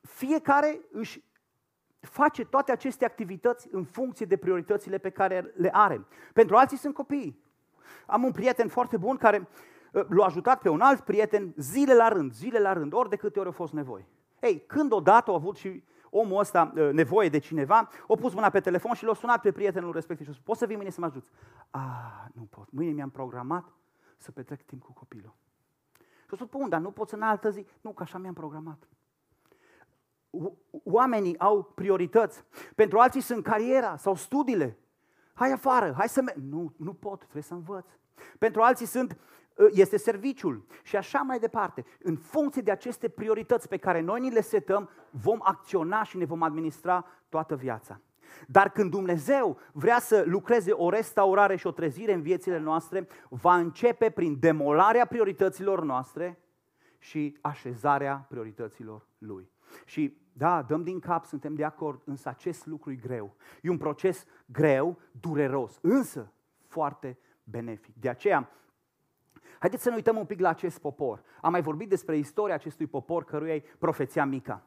fiecare 0.00 0.80
își 0.92 1.24
face 2.00 2.44
toate 2.44 2.72
aceste 2.72 3.04
activități 3.04 3.68
în 3.70 3.84
funcție 3.84 4.26
de 4.26 4.36
prioritățile 4.36 4.98
pe 4.98 5.10
care 5.10 5.52
le 5.56 5.70
are. 5.72 6.06
Pentru 6.32 6.56
alții 6.56 6.76
sunt 6.76 6.94
copii. 6.94 7.42
Am 8.06 8.24
un 8.24 8.32
prieten 8.32 8.68
foarte 8.68 8.96
bun 8.96 9.16
care 9.16 9.38
uh, 9.38 9.46
l-a 9.94 10.24
ajutat 10.24 10.60
pe 10.60 10.68
un 10.68 10.80
alt 10.80 11.00
prieten 11.00 11.54
zile 11.56 11.94
la 11.94 12.08
rând, 12.08 12.32
zile 12.32 12.58
la 12.58 12.72
rând, 12.72 12.92
ori 12.92 13.08
de 13.08 13.16
câte 13.16 13.38
ori 13.38 13.48
a 13.48 13.52
fost 13.52 13.72
nevoie. 13.72 14.08
Ei, 14.40 14.64
când 14.66 14.92
odată 14.92 15.30
a 15.30 15.34
avut 15.34 15.56
și 15.56 15.82
omul 16.10 16.38
ăsta 16.38 16.72
uh, 16.76 16.90
nevoie 16.92 17.28
de 17.28 17.38
cineva, 17.38 17.88
a 18.08 18.14
pus 18.14 18.34
mâna 18.34 18.50
pe 18.50 18.60
telefon 18.60 18.94
și 18.94 19.04
l-a 19.04 19.14
sunat 19.14 19.40
pe 19.40 19.52
prietenul 19.52 19.92
respectiv 19.92 20.26
și 20.26 20.32
a 20.32 20.34
spus, 20.34 20.46
poți 20.46 20.58
să 20.58 20.66
vii 20.66 20.76
mâine 20.76 20.90
să 20.90 21.00
mă 21.00 21.06
ajuți? 21.06 21.30
Ah, 21.70 22.24
nu 22.32 22.42
pot. 22.42 22.70
Mâine 22.70 22.92
mi-am 22.92 23.10
programat 23.10 23.72
să 24.16 24.30
petrec 24.30 24.62
timp 24.62 24.82
cu 24.82 24.92
copilul. 24.92 25.34
Și 25.98 26.30
a 26.30 26.34
spus, 26.34 26.48
bun, 26.48 26.68
dar 26.68 26.80
nu 26.80 26.90
poți 26.90 27.14
în 27.14 27.22
altă 27.22 27.50
zi? 27.50 27.66
Nu, 27.80 27.92
că 27.92 28.02
așa 28.02 28.18
mi-am 28.18 28.34
programat. 28.34 28.88
Oamenii 30.84 31.38
au 31.38 31.62
priorități. 31.62 32.44
Pentru 32.74 32.98
alții 32.98 33.20
sunt 33.20 33.44
cariera 33.44 33.96
sau 33.96 34.14
studiile. 34.14 34.78
Hai 35.34 35.52
afară, 35.52 35.94
hai 35.96 36.08
să 36.08 36.22
merg. 36.22 36.38
Nu, 36.38 36.72
nu 36.76 36.92
pot, 36.92 37.18
trebuie 37.18 37.42
să 37.42 37.54
învăț. 37.54 37.86
Pentru 38.38 38.62
alții 38.62 38.86
sunt 38.86 39.12
Ă, 39.12 39.43
este 39.72 39.96
serviciul 39.96 40.64
și 40.82 40.96
așa 40.96 41.18
mai 41.18 41.38
departe. 41.38 41.84
În 42.02 42.16
funcție 42.16 42.62
de 42.62 42.70
aceste 42.70 43.08
priorități 43.08 43.68
pe 43.68 43.76
care 43.76 44.00
noi 44.00 44.20
ni 44.20 44.30
le 44.30 44.40
setăm, 44.40 44.88
vom 45.10 45.38
acționa 45.42 46.02
și 46.02 46.16
ne 46.16 46.24
vom 46.24 46.42
administra 46.42 47.06
toată 47.28 47.56
viața. 47.56 48.00
Dar 48.46 48.70
când 48.70 48.90
Dumnezeu 48.90 49.58
vrea 49.72 49.98
să 49.98 50.24
lucreze 50.26 50.72
o 50.72 50.90
restaurare 50.90 51.56
și 51.56 51.66
o 51.66 51.70
trezire 51.70 52.12
în 52.12 52.22
viețile 52.22 52.58
noastre, 52.58 53.08
va 53.28 53.56
începe 53.56 54.10
prin 54.10 54.38
demolarea 54.38 55.06
priorităților 55.06 55.82
noastre 55.82 56.38
și 56.98 57.38
așezarea 57.40 58.26
priorităților 58.28 59.06
Lui. 59.18 59.50
Și 59.84 60.22
da, 60.32 60.62
dăm 60.62 60.82
din 60.82 60.98
cap, 60.98 61.24
suntem 61.24 61.54
de 61.54 61.64
acord, 61.64 62.00
însă 62.04 62.28
acest 62.28 62.66
lucru 62.66 62.90
e 62.90 62.94
greu. 62.94 63.34
E 63.62 63.70
un 63.70 63.76
proces 63.76 64.24
greu, 64.46 64.98
dureros, 65.20 65.78
însă 65.80 66.32
foarte 66.66 67.18
benefic. 67.44 67.94
De 68.00 68.08
aceea, 68.08 68.50
Haideți 69.64 69.82
să 69.82 69.88
ne 69.88 69.94
uităm 69.94 70.16
un 70.16 70.24
pic 70.24 70.40
la 70.40 70.48
acest 70.48 70.78
popor. 70.78 71.22
Am 71.40 71.50
mai 71.50 71.62
vorbit 71.62 71.88
despre 71.88 72.16
istoria 72.16 72.54
acestui 72.54 72.86
popor 72.86 73.24
căruia 73.24 73.54
e 73.54 73.64
profeția 73.78 74.24
Mica. 74.24 74.62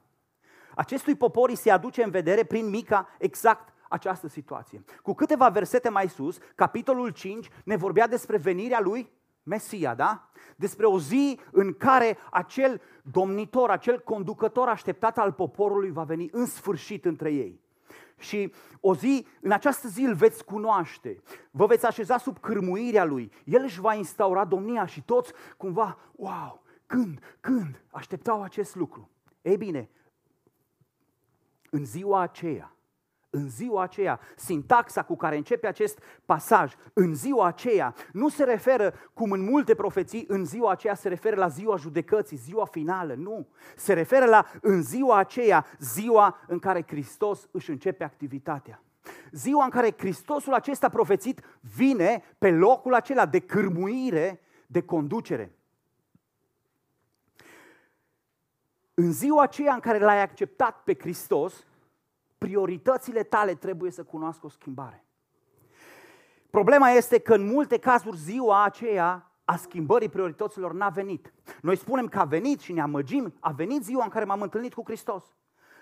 Acestui 0.75 1.15
popor 1.15 1.49
îi 1.49 1.55
se 1.55 1.71
aduce 1.71 2.03
în 2.03 2.09
vedere 2.09 2.43
prin 2.43 2.69
Mica 2.69 3.07
exact 3.19 3.73
această 3.89 4.27
situație. 4.27 4.83
Cu 5.01 5.13
câteva 5.13 5.49
versete 5.49 5.89
mai 5.89 6.09
sus, 6.09 6.37
capitolul 6.55 7.09
5 7.09 7.49
ne 7.63 7.75
vorbea 7.75 8.07
despre 8.07 8.37
venirea 8.37 8.79
lui 8.79 9.11
Mesia, 9.43 9.95
da? 9.95 10.29
Despre 10.55 10.85
o 10.85 10.99
zi 10.99 11.39
în 11.51 11.73
care 11.73 12.17
acel 12.31 12.81
domnitor, 13.01 13.69
acel 13.69 13.99
conducător 13.99 14.67
așteptat 14.67 15.17
al 15.17 15.31
poporului 15.31 15.91
va 15.91 16.03
veni 16.03 16.29
în 16.31 16.45
sfârșit 16.45 17.05
între 17.05 17.31
ei. 17.33 17.61
Și 18.19 18.53
o 18.79 18.95
zi, 18.95 19.25
în 19.41 19.51
această 19.51 19.87
zi 19.87 20.01
îl 20.01 20.13
veți 20.13 20.45
cunoaște, 20.45 21.21
vă 21.51 21.65
veți 21.65 21.85
așeza 21.85 22.17
sub 22.17 22.39
cârmuirea 22.39 23.03
lui, 23.03 23.31
el 23.45 23.63
își 23.63 23.79
va 23.79 23.93
instaura 23.93 24.45
domnia 24.45 24.85
și 24.85 25.01
toți 25.01 25.33
cumva, 25.57 25.97
wow, 26.15 26.63
când, 26.85 27.37
când? 27.39 27.83
Așteptau 27.91 28.43
acest 28.43 28.75
lucru. 28.75 29.09
Ei 29.41 29.57
bine, 29.57 29.89
în 31.69 31.85
ziua 31.85 32.21
aceea, 32.21 32.76
în 33.29 33.49
ziua 33.49 33.81
aceea, 33.83 34.19
sintaxa 34.35 35.03
cu 35.03 35.15
care 35.15 35.37
începe 35.37 35.67
acest 35.67 35.99
pasaj, 36.25 36.73
în 36.93 37.15
ziua 37.15 37.45
aceea, 37.45 37.93
nu 38.11 38.29
se 38.29 38.43
referă, 38.43 38.93
cum 39.13 39.31
în 39.31 39.43
multe 39.43 39.75
profeții, 39.75 40.25
în 40.27 40.45
ziua 40.45 40.71
aceea 40.71 40.95
se 40.95 41.07
referă 41.07 41.35
la 41.35 41.47
ziua 41.47 41.75
judecății, 41.75 42.37
ziua 42.37 42.65
finală, 42.65 43.13
nu. 43.13 43.47
Se 43.75 43.93
referă 43.93 44.25
la 44.25 44.45
în 44.61 44.81
ziua 44.81 45.17
aceea, 45.17 45.65
ziua 45.79 46.39
în 46.47 46.59
care 46.59 46.85
Hristos 46.87 47.47
își 47.51 47.69
începe 47.69 48.03
activitatea. 48.03 48.81
Ziua 49.31 49.63
în 49.63 49.69
care 49.69 49.95
Hristosul 49.97 50.53
acesta 50.53 50.89
profețit 50.89 51.41
vine 51.75 52.23
pe 52.37 52.51
locul 52.51 52.93
acela 52.93 53.25
de 53.25 53.39
cârmuire, 53.39 54.41
de 54.67 54.81
conducere. 54.81 55.51
În 58.93 59.11
ziua 59.11 59.41
aceea 59.41 59.73
în 59.73 59.79
care 59.79 59.99
l-ai 59.99 60.21
acceptat 60.21 60.83
pe 60.83 60.95
Hristos, 60.99 61.66
prioritățile 62.37 63.23
tale 63.23 63.53
trebuie 63.53 63.91
să 63.91 64.03
cunoască 64.03 64.45
o 64.45 64.49
schimbare. 64.49 65.05
Problema 66.49 66.89
este 66.89 67.19
că 67.19 67.33
în 67.33 67.45
multe 67.45 67.77
cazuri 67.77 68.17
ziua 68.17 68.63
aceea 68.63 69.31
a 69.45 69.55
schimbării 69.55 70.09
priorităților 70.09 70.73
n-a 70.73 70.89
venit. 70.89 71.33
Noi 71.61 71.75
spunem 71.75 72.07
că 72.07 72.19
a 72.19 72.23
venit 72.23 72.59
și 72.59 72.73
ne 72.73 72.81
amăgim, 72.81 73.33
a 73.39 73.51
venit 73.51 73.83
ziua 73.83 74.03
în 74.03 74.09
care 74.09 74.25
m-am 74.25 74.41
întâlnit 74.41 74.73
cu 74.73 74.83
Hristos. 74.85 75.35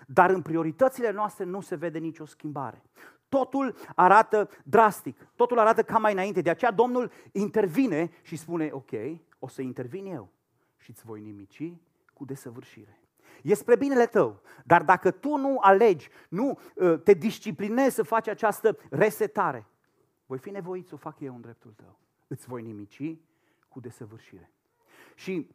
Dar 0.06 0.30
în 0.30 0.42
prioritățile 0.42 1.10
noastre 1.10 1.44
nu 1.44 1.60
se 1.60 1.74
vede 1.74 1.98
nicio 1.98 2.24
schimbare. 2.24 2.82
Totul 3.28 3.74
arată 3.94 4.48
drastic, 4.64 5.28
totul 5.34 5.58
arată 5.58 5.82
ca 5.82 5.98
mai 5.98 6.12
înainte. 6.12 6.40
De 6.40 6.50
aceea 6.50 6.70
Domnul 6.70 7.10
intervine 7.32 8.10
și 8.22 8.36
spune, 8.36 8.70
ok, 8.72 8.90
o 9.38 9.48
să 9.48 9.62
intervin 9.62 10.06
eu 10.06 10.28
și 10.76 10.90
îți 10.90 11.04
voi 11.04 11.20
nimici 11.20 11.72
cu 12.14 12.24
desăvârșire. 12.24 13.00
E 13.46 13.54
spre 13.54 13.76
binele 13.76 14.06
tău. 14.06 14.40
Dar 14.64 14.82
dacă 14.82 15.10
tu 15.10 15.36
nu 15.36 15.58
alegi, 15.60 16.08
nu 16.28 16.58
uh, 16.74 17.00
te 17.02 17.12
disciplinezi 17.12 17.94
să 17.94 18.02
faci 18.02 18.28
această 18.28 18.78
resetare, 18.90 19.66
voi 20.26 20.38
fi 20.38 20.50
nevoit 20.50 20.86
să 20.86 20.94
o 20.94 20.96
fac 20.96 21.20
eu 21.20 21.34
în 21.34 21.40
dreptul 21.40 21.72
tău. 21.76 21.98
Îți 22.26 22.46
voi 22.46 22.62
nimici 22.62 23.16
cu 23.68 23.80
desăvârșire. 23.80 24.50
Și 25.14 25.50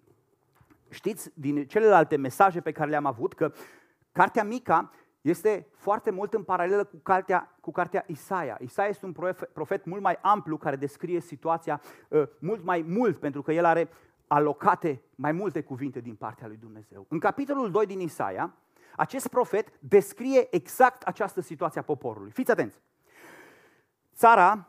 știți 0.89 1.31
din 1.33 1.67
celelalte 1.67 2.15
mesaje 2.15 2.61
pe 2.61 2.71
care 2.71 2.89
le-am 2.89 3.05
avut 3.05 3.33
că 3.33 3.53
cartea 4.11 4.43
Mica 4.43 4.91
este 5.21 5.67
foarte 5.71 6.11
mult 6.11 6.33
în 6.33 6.43
paralelă 6.43 6.83
cu 6.83 6.97
cartea, 6.97 7.57
cu 7.61 7.71
cartea 7.71 8.03
Isaia. 8.07 8.57
Isaia 8.61 8.89
este 8.89 9.05
un 9.05 9.11
profet, 9.11 9.49
profet 9.53 9.85
mult 9.85 10.01
mai 10.01 10.17
amplu 10.21 10.57
care 10.57 10.75
descrie 10.75 11.19
situația 11.19 11.81
uh, 12.09 12.23
mult 12.39 12.63
mai 12.63 12.81
mult 12.87 13.19
pentru 13.19 13.41
că 13.41 13.51
el 13.51 13.65
are 13.65 13.89
alocate 14.33 15.01
mai 15.15 15.31
multe 15.31 15.61
cuvinte 15.61 15.99
din 15.99 16.15
partea 16.15 16.47
lui 16.47 16.57
Dumnezeu. 16.57 17.05
În 17.09 17.19
capitolul 17.19 17.71
2 17.71 17.85
din 17.85 17.99
Isaia, 17.99 18.53
acest 18.95 19.27
profet 19.27 19.73
descrie 19.79 20.55
exact 20.55 21.03
această 21.03 21.41
situație 21.41 21.79
a 21.79 21.83
poporului. 21.83 22.31
Fiți 22.31 22.51
atenți! 22.51 22.81
Țara 24.15 24.67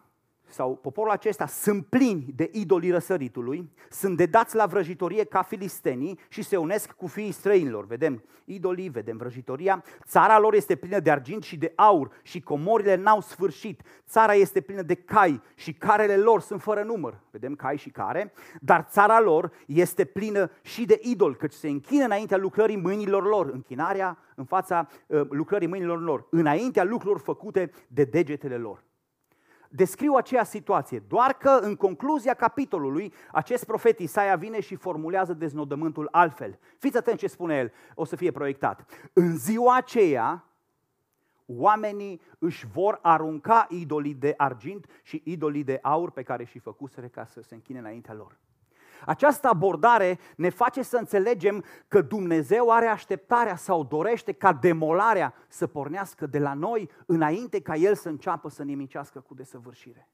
sau 0.53 0.77
poporul 0.77 1.11
acesta 1.11 1.47
sunt 1.47 1.87
plini 1.87 2.33
de 2.37 2.51
idolii 2.53 2.91
răsăritului, 2.91 3.71
sunt 3.91 4.17
dedați 4.17 4.57
la 4.57 4.67
vrăjitorie 4.67 5.25
ca 5.25 5.43
filistenii 5.43 6.19
și 6.29 6.43
se 6.43 6.57
unesc 6.57 6.93
cu 6.93 7.07
fiii 7.07 7.33
străinilor. 7.33 7.87
Vedem 7.87 8.23
idolii, 8.45 8.89
vedem 8.89 9.17
vrăjitoria. 9.17 9.85
Țara 10.07 10.39
lor 10.39 10.55
este 10.55 10.77
plină 10.77 10.99
de 10.99 11.11
argint 11.11 11.43
și 11.43 11.57
de 11.57 11.73
aur 11.77 12.11
și 12.23 12.41
comorile 12.41 12.95
n-au 12.95 13.21
sfârșit. 13.21 13.83
Țara 14.09 14.35
este 14.35 14.61
plină 14.61 14.83
de 14.83 14.95
cai 14.95 15.43
și 15.55 15.73
carele 15.73 16.17
lor 16.17 16.41
sunt 16.41 16.63
fără 16.63 16.83
număr. 16.83 17.21
Vedem 17.31 17.55
cai 17.55 17.77
și 17.77 17.91
care. 17.91 18.33
Dar 18.61 18.87
țara 18.91 19.21
lor 19.21 19.53
este 19.67 20.05
plină 20.05 20.51
și 20.63 20.85
de 20.85 20.99
idol, 21.03 21.37
căci 21.37 21.53
se 21.53 21.69
închină 21.69 22.05
înaintea 22.05 22.37
lucrării 22.37 22.77
mâinilor 22.77 23.29
lor. 23.29 23.51
Închinarea 23.51 24.19
în 24.35 24.45
fața 24.45 24.89
uh, 25.07 25.21
lucrării 25.31 25.69
mâinilor 25.69 26.03
lor, 26.03 26.27
înaintea 26.31 26.85
lucrurilor 26.85 27.21
făcute 27.21 27.71
de 27.89 28.05
degetele 28.05 28.57
lor 28.57 28.83
descriu 29.75 30.15
aceea 30.15 30.45
situație, 30.45 31.03
doar 31.09 31.33
că 31.33 31.59
în 31.61 31.77
concluzia 31.77 32.35
capitolului 32.35 33.13
acest 33.33 33.65
profet 33.65 33.99
Isaia 33.99 34.37
vine 34.37 34.61
și 34.61 34.75
formulează 34.75 35.33
deznodământul 35.33 36.09
altfel. 36.11 36.59
Fiți 36.79 36.97
atenți 36.97 37.21
ce 37.21 37.27
spune 37.27 37.57
el, 37.59 37.73
o 37.95 38.05
să 38.05 38.17
fie 38.17 38.31
proiectat. 38.31 38.85
În 39.13 39.37
ziua 39.37 39.77
aceea, 39.77 40.45
oamenii 41.47 42.21
își 42.39 42.67
vor 42.67 42.99
arunca 43.03 43.67
idolii 43.71 44.15
de 44.15 44.35
argint 44.37 44.87
și 45.03 45.23
idolii 45.25 45.65
de 45.65 45.79
aur 45.83 46.11
pe 46.11 46.23
care 46.23 46.45
și 46.45 46.59
făcuseră 46.59 47.07
ca 47.07 47.25
să 47.25 47.43
se 47.43 47.55
închine 47.55 47.79
înaintea 47.79 48.15
lor. 48.15 48.39
Această 49.07 49.49
abordare 49.49 50.19
ne 50.37 50.49
face 50.49 50.83
să 50.83 50.97
înțelegem 50.97 51.65
că 51.89 52.01
Dumnezeu 52.01 52.71
are 52.71 52.87
așteptarea 52.87 53.57
sau 53.57 53.85
dorește 53.85 54.33
ca 54.33 54.53
demolarea 54.53 55.35
să 55.49 55.67
pornească 55.67 56.27
de 56.27 56.39
la 56.39 56.55
noi 56.55 56.91
înainte 57.07 57.61
ca 57.61 57.75
El 57.75 57.95
să 57.95 58.09
înceapă 58.09 58.49
să 58.49 58.63
nimicească 58.63 59.21
cu 59.21 59.35
desăvârșire. 59.35 60.09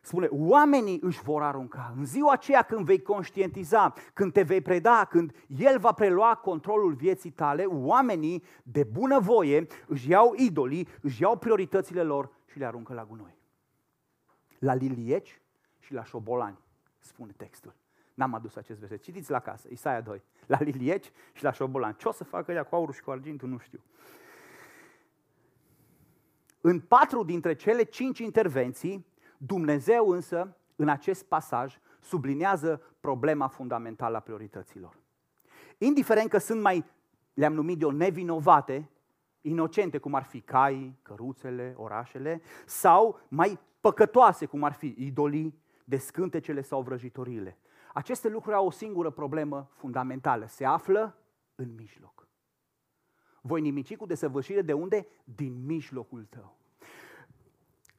Spune, 0.00 0.28
oamenii 0.30 0.98
își 1.02 1.22
vor 1.22 1.42
arunca. 1.42 1.94
În 1.96 2.04
ziua 2.04 2.32
aceea 2.32 2.62
când 2.62 2.84
vei 2.84 3.02
conștientiza, 3.02 3.94
când 4.14 4.32
te 4.32 4.42
vei 4.42 4.60
preda, 4.60 5.04
când 5.04 5.32
El 5.46 5.78
va 5.78 5.92
prelua 5.92 6.34
controlul 6.34 6.94
vieții 6.94 7.30
tale, 7.30 7.64
oamenii 7.64 8.44
de 8.62 8.84
bunăvoie 8.84 9.66
își 9.86 10.10
iau 10.10 10.34
idolii, 10.36 10.88
își 11.00 11.22
iau 11.22 11.36
prioritățile 11.36 12.02
lor 12.02 12.30
și 12.46 12.58
le 12.58 12.66
aruncă 12.66 12.92
la 12.92 13.04
gunoi. 13.04 13.38
La 14.58 14.74
lilieci 14.74 15.40
și 15.78 15.92
la 15.92 16.04
șobolani, 16.04 16.58
spune 17.08 17.32
textul. 17.36 17.74
N-am 18.14 18.34
adus 18.34 18.56
acest 18.56 18.78
verset. 18.78 19.02
Citiți 19.02 19.30
la 19.30 19.40
casă, 19.40 19.68
Isaia 19.70 20.00
2. 20.00 20.22
La 20.46 20.58
lilieci 20.60 21.10
și 21.32 21.42
la 21.42 21.52
șobolani. 21.52 21.96
Ce 21.96 22.08
o 22.08 22.12
să 22.12 22.24
facă 22.24 22.52
ea 22.52 22.64
cu 22.64 22.74
aurul 22.74 22.94
și 22.94 23.02
cu 23.02 23.10
argintul, 23.10 23.48
nu 23.48 23.58
știu. 23.58 23.80
În 26.60 26.80
patru 26.80 27.24
dintre 27.24 27.54
cele 27.54 27.82
cinci 27.82 28.18
intervenții, 28.18 29.06
Dumnezeu 29.36 30.08
însă, 30.08 30.56
în 30.76 30.88
acest 30.88 31.24
pasaj, 31.24 31.78
sublinează 32.00 32.82
problema 33.00 33.48
fundamentală 33.48 34.16
a 34.16 34.20
priorităților. 34.20 34.96
Indiferent 35.78 36.28
că 36.28 36.38
sunt 36.38 36.60
mai, 36.60 36.84
le-am 37.34 37.54
numit 37.54 37.82
eu, 37.82 37.90
nevinovate, 37.90 38.90
inocente, 39.40 39.98
cum 39.98 40.14
ar 40.14 40.22
fi 40.22 40.40
caii, 40.40 40.98
căruțele, 41.02 41.74
orașele, 41.76 42.40
sau 42.66 43.20
mai 43.28 43.58
păcătoase, 43.80 44.46
cum 44.46 44.62
ar 44.62 44.72
fi 44.72 44.94
idolii, 44.98 45.58
descântecele 45.88 46.60
sau 46.60 46.82
vrăjitorile. 46.82 47.58
Aceste 47.92 48.28
lucruri 48.28 48.56
au 48.56 48.66
o 48.66 48.70
singură 48.70 49.10
problemă 49.10 49.70
fundamentală. 49.72 50.46
Se 50.46 50.64
află 50.64 51.16
în 51.54 51.74
mijloc. 51.74 52.28
Voi 53.40 53.60
nimici 53.60 53.96
cu 53.96 54.06
desăvârșire 54.06 54.62
de 54.62 54.72
unde? 54.72 55.06
Din 55.24 55.64
mijlocul 55.64 56.24
tău 56.24 56.58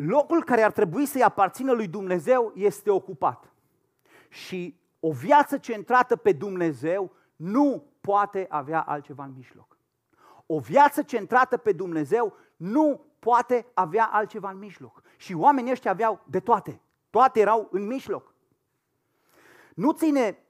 locul 0.08 0.43
care 0.43 0.62
ar 0.62 0.72
trebui 0.72 1.05
să-i 1.05 1.24
aparțină 1.24 1.72
lui 1.72 1.88
Dumnezeu 1.88 2.51
este 2.55 2.91
ocupat. 2.91 3.53
Și 4.29 4.79
o 5.00 5.12
viață 5.12 5.58
centrată 5.58 6.15
pe 6.15 6.31
Dumnezeu 6.31 7.12
nu 7.36 7.84
poate 8.01 8.46
avea 8.50 8.81
altceva 8.81 9.24
în 9.24 9.34
mijloc. 9.36 9.77
O 10.46 10.60
viață 10.60 11.01
centrată 11.01 11.58
pe 11.58 11.72
Dumnezeu 11.72 12.34
nu 12.55 13.05
poate 13.19 13.65
avea 13.74 14.05
altceva 14.05 14.50
în 14.50 14.58
mijloc. 14.58 15.01
Și 15.17 15.34
oamenii 15.34 15.72
ăștia 15.72 15.91
aveau 15.91 16.22
de 16.25 16.39
toate. 16.39 16.81
Toate 17.10 17.39
erau 17.39 17.68
în 17.72 17.86
mijloc. 17.86 18.34
Nu 19.75 19.92
ține 19.92 20.44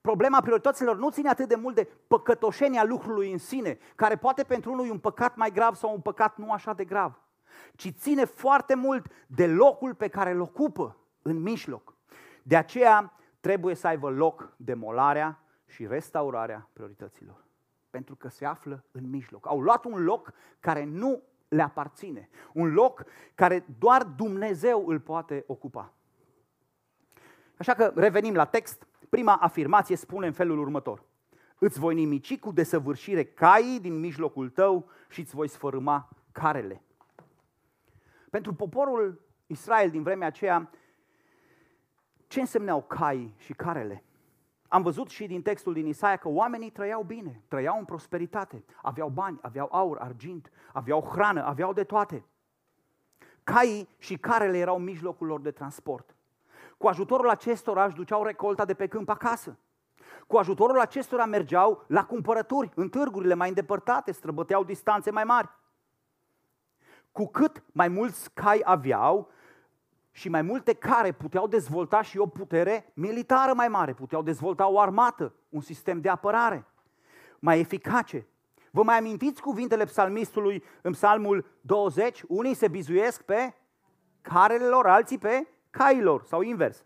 problema 0.00 0.40
priorităților 0.40 0.96
nu 0.96 1.10
ține 1.10 1.28
atât 1.28 1.48
de 1.48 1.54
mult 1.54 1.74
de 1.74 1.88
păcătoșenia 2.06 2.84
lucrului 2.84 3.32
în 3.32 3.38
sine, 3.38 3.78
care 3.94 4.16
poate 4.16 4.42
pentru 4.44 4.72
unul 4.72 4.86
e 4.86 4.90
un 4.90 4.98
păcat 4.98 5.36
mai 5.36 5.50
grav 5.50 5.74
sau 5.74 5.92
un 5.92 6.00
păcat 6.00 6.36
nu 6.36 6.52
așa 6.52 6.72
de 6.72 6.84
grav 6.84 7.28
ci 7.74 7.92
ține 7.92 8.24
foarte 8.24 8.74
mult 8.74 9.06
de 9.26 9.46
locul 9.46 9.94
pe 9.94 10.08
care 10.08 10.30
îl 10.30 10.40
ocupă 10.40 10.96
în 11.22 11.42
mijloc. 11.42 11.94
De 12.42 12.56
aceea 12.56 13.12
trebuie 13.40 13.74
să 13.74 13.86
aibă 13.86 14.10
loc 14.10 14.52
demolarea 14.56 15.42
și 15.66 15.86
restaurarea 15.86 16.68
priorităților. 16.72 17.44
Pentru 17.90 18.16
că 18.16 18.28
se 18.28 18.44
află 18.44 18.84
în 18.90 19.10
mijloc. 19.10 19.46
Au 19.46 19.60
luat 19.60 19.84
un 19.84 20.04
loc 20.04 20.32
care 20.60 20.84
nu 20.84 21.22
le 21.48 21.62
aparține. 21.62 22.28
Un 22.52 22.72
loc 22.72 23.04
care 23.34 23.64
doar 23.78 24.04
Dumnezeu 24.04 24.86
îl 24.86 25.00
poate 25.00 25.44
ocupa. 25.46 25.92
Așa 27.58 27.74
că 27.74 27.92
revenim 27.94 28.34
la 28.34 28.44
text. 28.44 28.86
Prima 29.08 29.34
afirmație 29.34 29.96
spune 29.96 30.26
în 30.26 30.32
felul 30.32 30.58
următor. 30.58 31.02
Îți 31.58 31.78
voi 31.78 31.94
nimici 31.94 32.38
cu 32.38 32.52
desăvârșire 32.52 33.24
caii 33.24 33.80
din 33.80 33.98
mijlocul 33.98 34.48
tău 34.48 34.88
și 35.08 35.20
îți 35.20 35.34
voi 35.34 35.48
sfărâma 35.48 36.08
carele. 36.32 36.82
Pentru 38.30 38.54
poporul 38.54 39.20
Israel 39.46 39.90
din 39.90 40.02
vremea 40.02 40.26
aceea, 40.26 40.70
ce 42.26 42.40
însemneau 42.40 42.82
cai 42.82 43.34
și 43.36 43.52
carele? 43.52 44.04
Am 44.68 44.82
văzut 44.82 45.08
și 45.08 45.26
din 45.26 45.42
textul 45.42 45.72
din 45.72 45.86
Isaia 45.86 46.16
că 46.16 46.28
oamenii 46.28 46.70
trăiau 46.70 47.02
bine, 47.02 47.42
trăiau 47.48 47.78
în 47.78 47.84
prosperitate, 47.84 48.64
aveau 48.82 49.08
bani, 49.08 49.38
aveau 49.42 49.68
aur, 49.72 49.98
argint, 49.98 50.50
aveau 50.72 51.00
hrană, 51.00 51.44
aveau 51.44 51.72
de 51.72 51.84
toate. 51.84 52.24
Caii 53.44 53.88
și 53.98 54.16
carele 54.16 54.58
erau 54.58 54.78
mijlocul 54.78 55.26
lor 55.26 55.40
de 55.40 55.50
transport. 55.50 56.16
Cu 56.78 56.86
ajutorul 56.86 57.28
acestora 57.28 57.84
își 57.84 57.94
duceau 57.94 58.22
recolta 58.22 58.64
de 58.64 58.74
pe 58.74 58.86
câmp 58.86 59.08
acasă. 59.08 59.58
Cu 60.26 60.36
ajutorul 60.36 60.80
acestora 60.80 61.24
mergeau 61.24 61.84
la 61.86 62.04
cumpărături, 62.04 62.70
în 62.74 62.88
târgurile 62.88 63.34
mai 63.34 63.48
îndepărtate, 63.48 64.12
străbăteau 64.12 64.64
distanțe 64.64 65.10
mai 65.10 65.24
mari 65.24 65.48
cu 67.18 67.26
cât 67.26 67.62
mai 67.72 67.88
mulți 67.88 68.30
cai 68.34 68.60
aveau 68.64 69.30
și 70.10 70.28
mai 70.28 70.42
multe 70.42 70.72
care 70.72 71.12
puteau 71.12 71.46
dezvolta 71.46 72.02
și 72.02 72.18
o 72.18 72.26
putere 72.26 72.92
militară 72.94 73.54
mai 73.54 73.68
mare, 73.68 73.92
puteau 73.92 74.22
dezvolta 74.22 74.68
o 74.68 74.80
armată, 74.80 75.34
un 75.48 75.60
sistem 75.60 76.00
de 76.00 76.08
apărare 76.08 76.66
mai 77.38 77.58
eficace. 77.58 78.26
Vă 78.70 78.82
mai 78.82 78.98
amintiți 78.98 79.42
cuvintele 79.42 79.84
psalmistului 79.84 80.62
în 80.82 80.92
psalmul 80.92 81.46
20? 81.60 82.22
Unii 82.28 82.54
se 82.54 82.68
bizuiesc 82.68 83.22
pe 83.22 83.54
carele 84.20 84.66
lor, 84.66 84.86
alții 84.86 85.18
pe 85.18 85.46
cailor 85.78 86.24
sau 86.24 86.40
invers. 86.40 86.84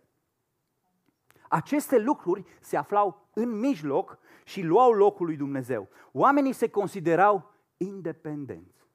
Aceste 1.48 1.98
lucruri 1.98 2.44
se 2.61 2.76
aflau 2.76 3.28
în 3.35 3.59
mijloc 3.59 4.18
și 4.44 4.62
luau 4.62 4.92
locul 4.92 5.26
lui 5.26 5.37
Dumnezeu. 5.37 5.88
Oamenii 6.12 6.52
se 6.52 6.68
considerau 6.70 7.52
independenți. 7.76 8.87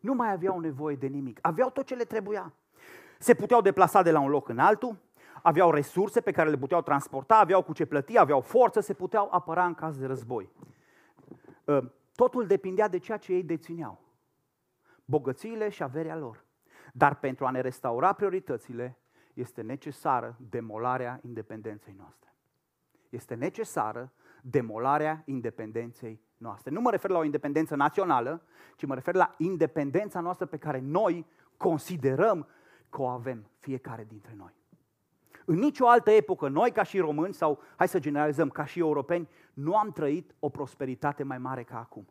Nu 0.00 0.14
mai 0.14 0.32
aveau 0.32 0.60
nevoie 0.60 0.96
de 0.96 1.06
nimic. 1.06 1.38
Aveau 1.42 1.70
tot 1.70 1.86
ce 1.86 1.94
le 1.94 2.04
trebuia. 2.04 2.52
Se 3.18 3.34
puteau 3.34 3.60
deplasa 3.60 4.02
de 4.02 4.10
la 4.10 4.20
un 4.20 4.30
loc 4.30 4.48
în 4.48 4.58
altul, 4.58 4.96
aveau 5.42 5.70
resurse 5.70 6.20
pe 6.20 6.30
care 6.30 6.50
le 6.50 6.56
puteau 6.56 6.82
transporta, 6.82 7.38
aveau 7.38 7.62
cu 7.62 7.72
ce 7.72 7.84
plăti, 7.84 8.18
aveau 8.18 8.40
forță, 8.40 8.80
se 8.80 8.94
puteau 8.94 9.28
apăra 9.30 9.64
în 9.64 9.74
caz 9.74 9.98
de 9.98 10.06
război. 10.06 10.50
Ă, 11.68 11.92
totul 12.14 12.46
depindea 12.46 12.88
de 12.88 12.98
ceea 12.98 13.18
ce 13.18 13.32
ei 13.32 13.42
dețineau. 13.42 14.00
Bogățiile 15.04 15.68
și 15.68 15.82
averea 15.82 16.16
lor. 16.16 16.44
Dar 16.92 17.14
pentru 17.14 17.46
a 17.46 17.50
ne 17.50 17.60
restaura 17.60 18.12
prioritățile, 18.12 18.98
este 19.36 19.62
necesară 19.62 20.36
demolarea 20.50 21.20
independenței 21.22 21.94
noastre. 21.98 22.34
Este 23.08 23.34
necesară 23.34 24.12
demolarea 24.42 25.22
independenței 25.24 26.20
noastre. 26.36 26.70
Nu 26.70 26.80
mă 26.80 26.90
refer 26.90 27.10
la 27.10 27.18
o 27.18 27.24
independență 27.24 27.74
națională, 27.74 28.42
ci 28.76 28.84
mă 28.84 28.94
refer 28.94 29.14
la 29.14 29.34
independența 29.38 30.20
noastră 30.20 30.46
pe 30.46 30.56
care 30.56 30.80
noi 30.80 31.26
considerăm 31.56 32.46
că 32.88 33.02
o 33.02 33.06
avem 33.06 33.46
fiecare 33.58 34.04
dintre 34.08 34.34
noi. 34.36 34.54
În 35.44 35.58
nicio 35.58 35.88
altă 35.88 36.10
epocă, 36.10 36.48
noi 36.48 36.70
ca 36.70 36.82
și 36.82 36.98
români, 36.98 37.34
sau 37.34 37.60
hai 37.76 37.88
să 37.88 37.98
generalizăm, 37.98 38.48
ca 38.48 38.64
și 38.64 38.78
europeni, 38.78 39.28
nu 39.54 39.76
am 39.76 39.92
trăit 39.92 40.34
o 40.38 40.48
prosperitate 40.48 41.22
mai 41.22 41.38
mare 41.38 41.62
ca 41.62 41.78
acum. 41.78 42.08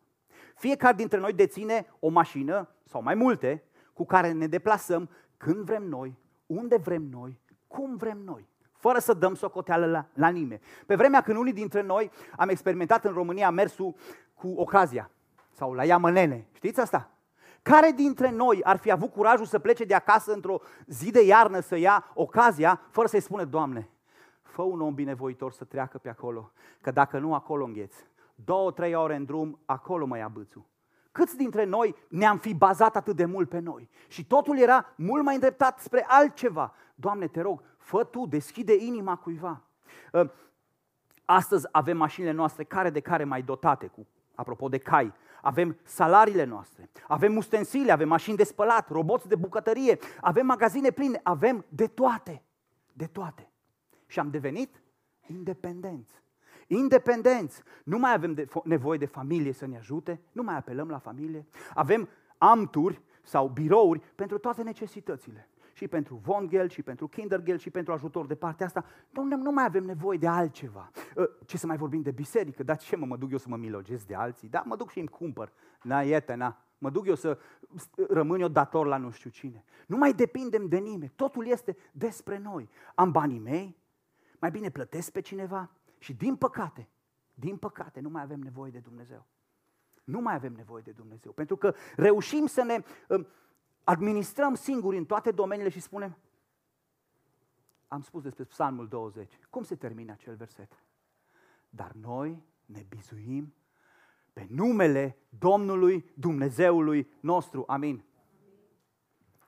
Fiecare 0.56 0.96
dintre 0.96 1.20
noi 1.20 1.34
deține 1.34 1.88
o 2.00 2.10
mașină, 2.10 2.70
sau 2.84 3.02
mai 3.02 3.16
multe, 3.16 3.64
cu 3.94 4.06
care 4.06 4.32
ne 4.32 4.48
deplasăm 4.48 5.10
când 5.38 5.66
vrem 5.66 5.84
noi, 5.84 6.18
unde 6.46 6.78
vrem 6.78 7.04
noi, 7.04 7.42
cum 7.68 7.96
vrem 7.96 8.18
noi 8.18 8.48
fără 8.86 9.00
să 9.00 9.14
dăm 9.14 9.36
socoteală 9.36 9.86
la, 9.86 10.06
la 10.14 10.28
nimeni. 10.28 10.62
Pe 10.86 10.96
vremea 10.96 11.22
când 11.22 11.38
unii 11.38 11.54
dintre 11.54 11.82
noi 11.82 12.12
am 12.38 12.50
experimentat 12.50 13.06
în 13.06 13.14
România 13.14 13.50
mersul 13.50 13.96
cu 14.34 14.54
ocazia 14.56 15.12
sau 15.52 15.74
la 15.74 15.84
Iamănene. 15.84 16.48
Știți 16.52 16.80
asta? 16.80 17.10
Care 17.62 17.92
dintre 17.92 18.32
noi 18.32 18.64
ar 18.64 18.78
fi 18.78 18.92
avut 18.92 19.12
curajul 19.12 19.46
să 19.46 19.60
plece 19.60 19.84
de 19.84 19.94
acasă 19.94 20.34
într-o 20.34 20.60
zi 20.86 21.12
de 21.12 21.26
iarnă 21.26 21.60
să 21.60 21.76
ia 21.76 22.12
ocazia 22.14 22.82
fără 22.90 23.08
să-i 23.08 23.20
spună, 23.20 23.44
Doamne, 23.44 23.90
fă 24.42 24.62
un 24.62 24.82
om 24.82 24.94
binevoitor 24.94 25.52
să 25.52 25.64
treacă 25.64 25.98
pe 25.98 26.10
acolo, 26.10 26.52
că 26.82 26.92
dacă 26.92 27.20
nu, 27.20 27.34
acolo 27.34 27.66
îngheți. 27.66 28.08
Două, 28.36 28.72
trei 28.72 28.96
ore 28.96 29.16
în 29.16 29.26
drum, 29.26 29.60
acolo 29.66 30.06
mă 30.06 30.18
ia 30.18 30.28
bâțul. 30.28 30.66
Câți 31.15 31.38
dintre 31.38 31.63
noi 31.63 31.95
ne-am 32.08 32.38
fi 32.38 32.54
bazat 32.54 32.95
atât 32.95 33.15
de 33.15 33.25
mult 33.25 33.49
pe 33.49 33.60
noi? 33.60 33.89
Și 34.08 34.25
totul 34.25 34.60
era 34.60 34.93
mult 34.95 35.23
mai 35.23 35.34
îndreptat 35.34 35.80
spre 35.80 36.06
altceva. 36.08 36.73
Doamne, 36.95 37.28
te 37.28 37.41
rog, 37.41 37.62
fă 37.78 38.04
tu, 38.04 38.25
deschide 38.25 38.73
inima 38.73 39.15
cuiva. 39.15 39.62
Ă, 40.13 40.32
astăzi 41.25 41.67
avem 41.71 41.97
mașinile 41.97 42.32
noastre 42.32 42.63
care 42.63 42.89
de 42.89 42.99
care 42.99 43.23
mai 43.23 43.41
dotate, 43.41 43.88
cu, 43.88 44.08
apropo 44.36 44.69
de 44.69 44.78
cai. 44.78 45.13
Avem 45.41 45.78
salariile 45.84 46.43
noastre, 46.43 46.89
avem 47.08 47.36
ustensile, 47.36 47.91
avem 47.91 48.08
mașini 48.08 48.38
de 48.38 48.43
spălat, 48.43 48.89
roboți 48.89 49.28
de 49.28 49.36
bucătărie, 49.36 49.99
avem 50.21 50.45
magazine 50.45 50.91
pline, 50.91 51.19
avem 51.23 51.65
de 51.69 51.88
toate, 51.88 52.43
de 52.93 53.06
toate. 53.06 53.51
Și 54.08 54.19
am 54.19 54.30
devenit 54.30 54.82
independenți. 55.28 56.23
Independenți. 56.67 57.62
Nu 57.84 57.97
mai 57.97 58.13
avem 58.13 58.34
de, 58.34 58.47
nevoie 58.63 58.97
de 58.97 59.06
familie 59.06 59.51
să 59.51 59.67
ne 59.67 59.78
ajute, 59.78 60.21
nu 60.32 60.43
mai 60.43 60.56
apelăm 60.56 60.89
la 60.89 60.97
familie. 60.97 61.45
Avem 61.73 62.10
amturi 62.38 63.01
sau 63.23 63.47
birouri 63.47 64.01
pentru 64.15 64.38
toate 64.38 64.63
necesitățile. 64.63 65.49
și 65.73 65.88
pentru 65.88 66.15
Vongel, 66.15 66.69
și 66.69 66.82
pentru 66.82 67.08
Kindergel, 67.08 67.58
și 67.58 67.69
pentru 67.69 67.93
ajutor 67.93 68.25
de 68.25 68.36
partea 68.36 68.65
asta. 68.65 68.86
Nu, 69.10 69.23
nu 69.23 69.51
mai 69.51 69.63
avem 69.65 69.84
nevoie 69.84 70.17
de 70.17 70.28
altceva. 70.28 70.91
Ă, 71.17 71.30
ce 71.45 71.58
să 71.58 71.67
mai 71.67 71.78
vorbim 71.78 72.01
de 72.01 72.12
biserică? 72.12 72.63
Dar 72.63 72.78
ce 72.78 72.95
mă, 72.95 73.06
mă 73.06 73.17
duc 73.17 73.32
eu 73.32 73.38
să 73.38 73.49
mă 73.49 73.58
milogesc 73.58 74.06
de 74.06 74.15
alții? 74.15 74.49
Da, 74.49 74.63
mă 74.65 74.75
duc 74.75 74.89
și 74.91 74.99
îmi 74.99 75.08
cumpăr. 75.08 75.51
Na, 75.82 76.01
iete, 76.01 76.34
na. 76.34 76.65
Mă 76.78 76.89
duc 76.89 77.08
eu 77.08 77.15
să 77.15 77.39
rămân 78.10 78.39
eu 78.39 78.47
dator 78.47 78.86
la 78.86 78.97
nu 78.97 79.10
știu 79.10 79.30
cine. 79.30 79.63
Nu 79.88 79.97
mai 79.97 80.13
depindem 80.13 80.67
de 80.67 80.78
nimeni. 80.78 81.12
Totul 81.15 81.47
este 81.47 81.75
despre 81.91 82.38
noi. 82.38 82.69
Am 82.95 83.12
banii 83.12 83.39
mei, 83.39 83.78
mai 84.39 84.51
bine 84.51 84.69
plătesc 84.69 85.12
pe 85.12 85.21
cineva 85.21 85.69
și 85.98 86.14
din 86.14 86.36
păcate, 86.36 86.90
din 87.34 87.58
păcate, 87.58 88.00
nu 88.00 88.10
mai 88.10 88.22
avem 88.22 88.40
nevoie 88.40 88.72
de 88.72 88.80
Dumnezeu. 88.80 89.26
Nu 90.04 90.20
mai 90.20 90.34
avem 90.34 90.54
nevoie 90.54 90.82
de 90.82 90.92
Dumnezeu. 90.92 91.32
Pentru 91.32 91.58
că 91.58 91.74
reușim 91.96 92.46
să 92.46 92.64
ne 92.64 92.84
um, 93.10 93.28
administrăm 93.84 94.54
singuri 94.54 94.98
în 94.98 95.06
toate 95.06 95.32
domeniile 95.32 95.70
și 95.70 95.80
spunem, 95.80 96.18
am 97.88 98.02
spus 98.02 98.22
despre 98.22 98.44
Psalmul 98.44 98.88
20, 98.88 99.40
cum 99.50 99.64
se 99.64 99.76
termină 99.76 100.12
acel 100.12 100.36
verset? 100.36 100.84
Dar 101.70 101.92
noi 101.92 102.44
ne 102.66 102.86
bizuim 102.90 103.54
pe 104.34 104.48
numele 104.50 105.18
Domnului 105.30 106.12
Dumnezeului 106.14 107.12
nostru. 107.20 107.64
Amin. 107.68 108.04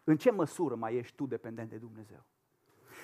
În 0.03 0.17
ce 0.17 0.31
măsură 0.31 0.75
mai 0.75 0.95
ești 0.95 1.15
tu 1.15 1.25
dependent 1.25 1.69
de 1.69 1.77
Dumnezeu? 1.77 2.25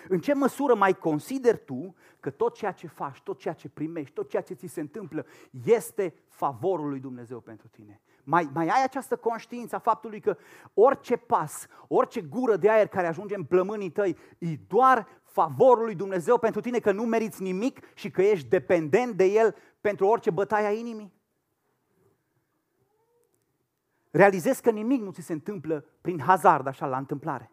În 0.10 0.20
ce 0.20 0.34
măsură 0.34 0.76
mai 0.76 0.94
consideri 0.94 1.64
tu 1.66 1.96
că 2.20 2.30
tot 2.30 2.56
ceea 2.56 2.72
ce 2.72 2.88
faci, 2.88 3.22
tot 3.22 3.40
ceea 3.40 3.54
ce 3.54 3.70
primești, 3.70 4.14
tot 4.14 4.30
ceea 4.30 4.42
ce 4.42 4.54
ți 4.54 4.68
se 4.68 4.82
întâmplă 4.82 5.26
este 5.66 6.14
favorul 6.28 6.90
lui 6.90 7.00
Dumnezeu 7.00 7.40
pentru 7.40 7.68
tine? 7.68 8.02
Mai, 8.24 8.50
mai 8.54 8.68
ai 8.68 8.84
această 8.84 9.16
conștiință 9.16 9.76
a 9.76 9.80
faptului 9.80 10.20
că 10.20 10.38
orice 10.74 11.16
pas, 11.16 11.68
orice 11.88 12.22
gură 12.22 12.56
de 12.56 12.70
aer 12.70 12.88
care 12.88 13.08
ajunge 13.08 13.36
în 13.36 13.44
plămânii 13.44 13.90
tăi, 13.90 14.18
e 14.38 14.48
doar 14.68 15.08
favorul 15.24 15.84
lui 15.84 15.96
Dumnezeu 15.96 16.38
pentru 16.38 16.62
tine, 16.62 16.80
că 16.80 16.92
nu 16.92 17.04
meriți 17.04 17.42
nimic 17.42 17.80
și 17.94 18.12
că 18.12 18.22
ești 18.22 18.48
dependent 18.48 19.16
de 19.16 19.26
El 19.26 19.56
pentru 19.82 20.08
orice 20.08 20.30
bătaie 20.30 20.66
a 20.66 20.72
inimii? 20.72 21.14
Realizezi 24.12 24.62
că 24.62 24.70
nimic 24.70 25.02
nu 25.02 25.12
ți 25.12 25.22
se 25.22 25.34
întâmplă 25.34 25.86
prin 26.02 26.20
hazard, 26.20 26.68
așa, 26.68 26.86
la 26.86 26.98
întâmplare. 26.98 27.52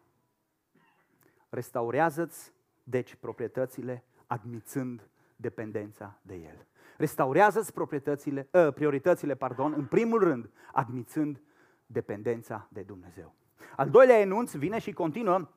Restaurează-ți, 1.51 2.53
deci, 2.83 3.15
proprietățile, 3.15 4.03
admițând 4.27 5.09
dependența 5.35 6.19
de 6.21 6.35
El. 6.35 6.65
Restaurează-ți 6.97 7.73
proprietățile, 7.73 8.47
uh, 8.51 8.73
prioritățile, 8.73 9.35
pardon, 9.35 9.73
în 9.73 9.85
primul 9.85 10.19
rând, 10.19 10.49
admițând 10.71 11.41
dependența 11.85 12.67
de 12.71 12.81
Dumnezeu. 12.81 13.33
Al 13.75 13.89
doilea 13.89 14.19
enunț 14.19 14.53
vine 14.53 14.79
și 14.79 14.91
continuă 14.91 15.49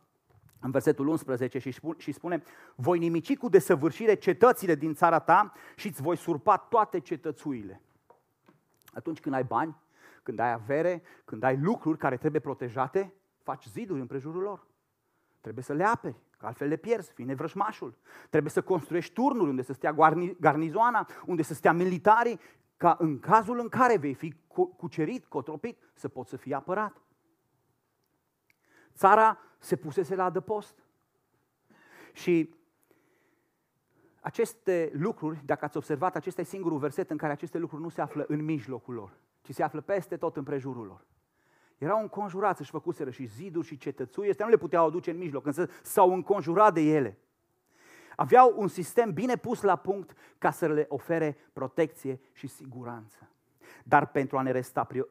în 0.60 0.70
versetul 0.70 1.06
11 1.06 1.58
și 1.98 2.12
spune, 2.12 2.42
voi 2.74 2.98
nimici 2.98 3.36
cu 3.36 3.48
desăvârșire 3.48 4.14
cetățile 4.14 4.74
din 4.74 4.94
țara 4.94 5.18
ta 5.18 5.52
și 5.76 5.86
îți 5.86 6.02
voi 6.02 6.16
surpa 6.16 6.56
toate 6.56 7.00
cetățuile. 7.00 7.80
Atunci 8.92 9.20
când 9.20 9.34
ai 9.34 9.44
bani, 9.44 9.76
când 10.22 10.38
ai 10.38 10.52
avere, 10.52 11.02
când 11.24 11.42
ai 11.42 11.56
lucruri 11.56 11.98
care 11.98 12.16
trebuie 12.16 12.40
protejate, 12.40 13.14
faci 13.42 13.66
ziduri 13.66 14.00
împrejurul 14.00 14.42
lor. 14.42 14.66
Trebuie 15.44 15.64
să 15.64 15.72
le 15.72 15.84
aperi, 15.84 16.16
că 16.38 16.46
altfel 16.46 16.68
le 16.68 16.76
pierzi, 16.76 17.12
vine 17.14 17.34
vrășmașul. 17.34 17.94
Trebuie 18.30 18.50
să 18.50 18.62
construiești 18.62 19.12
turnuri 19.12 19.48
unde 19.48 19.62
să 19.62 19.72
stea 19.72 19.92
garnizoana, 20.40 21.08
unde 21.26 21.42
să 21.42 21.54
stea 21.54 21.72
militarii, 21.72 22.40
ca 22.76 22.96
în 22.98 23.18
cazul 23.18 23.58
în 23.58 23.68
care 23.68 23.96
vei 23.96 24.14
fi 24.14 24.34
cucerit, 24.76 25.24
cotropit, 25.24 25.78
să 25.94 26.08
poți 26.08 26.30
să 26.30 26.36
fii 26.36 26.54
apărat. 26.54 27.02
Țara 28.94 29.38
se 29.58 29.76
pusese 29.76 30.14
la 30.14 30.24
adăpost. 30.24 30.78
Și 32.12 32.54
aceste 34.20 34.90
lucruri, 34.94 35.40
dacă 35.44 35.64
ați 35.64 35.76
observat, 35.76 36.16
acesta 36.16 36.40
e 36.40 36.44
singurul 36.44 36.78
verset 36.78 37.10
în 37.10 37.16
care 37.16 37.32
aceste 37.32 37.58
lucruri 37.58 37.82
nu 37.82 37.88
se 37.88 38.00
află 38.00 38.24
în 38.28 38.44
mijlocul 38.44 38.94
lor, 38.94 39.16
ci 39.42 39.54
se 39.54 39.62
află 39.62 39.80
peste 39.80 40.16
tot 40.16 40.36
în 40.36 40.42
prejurul 40.42 40.86
lor. 40.86 41.04
Erau 41.78 42.00
înconjurați, 42.00 42.60
își 42.60 42.70
făcuseră 42.70 43.10
și 43.10 43.24
ziduri 43.24 43.66
și 43.66 43.76
cetățui, 43.76 44.28
astea 44.28 44.44
nu 44.44 44.50
le 44.50 44.58
puteau 44.58 44.86
aduce 44.86 45.10
în 45.10 45.18
mijloc, 45.18 45.46
însă 45.46 45.68
s-au 45.82 46.12
înconjurat 46.12 46.74
de 46.74 46.80
ele. 46.80 47.18
Aveau 48.16 48.54
un 48.56 48.68
sistem 48.68 49.12
bine 49.12 49.36
pus 49.36 49.62
la 49.62 49.76
punct 49.76 50.16
ca 50.38 50.50
să 50.50 50.66
le 50.66 50.86
ofere 50.88 51.36
protecție 51.52 52.20
și 52.32 52.46
siguranță. 52.46 53.28
Dar 53.84 54.06
pentru 54.06 54.38
a 54.38 54.42
ne 54.42 54.62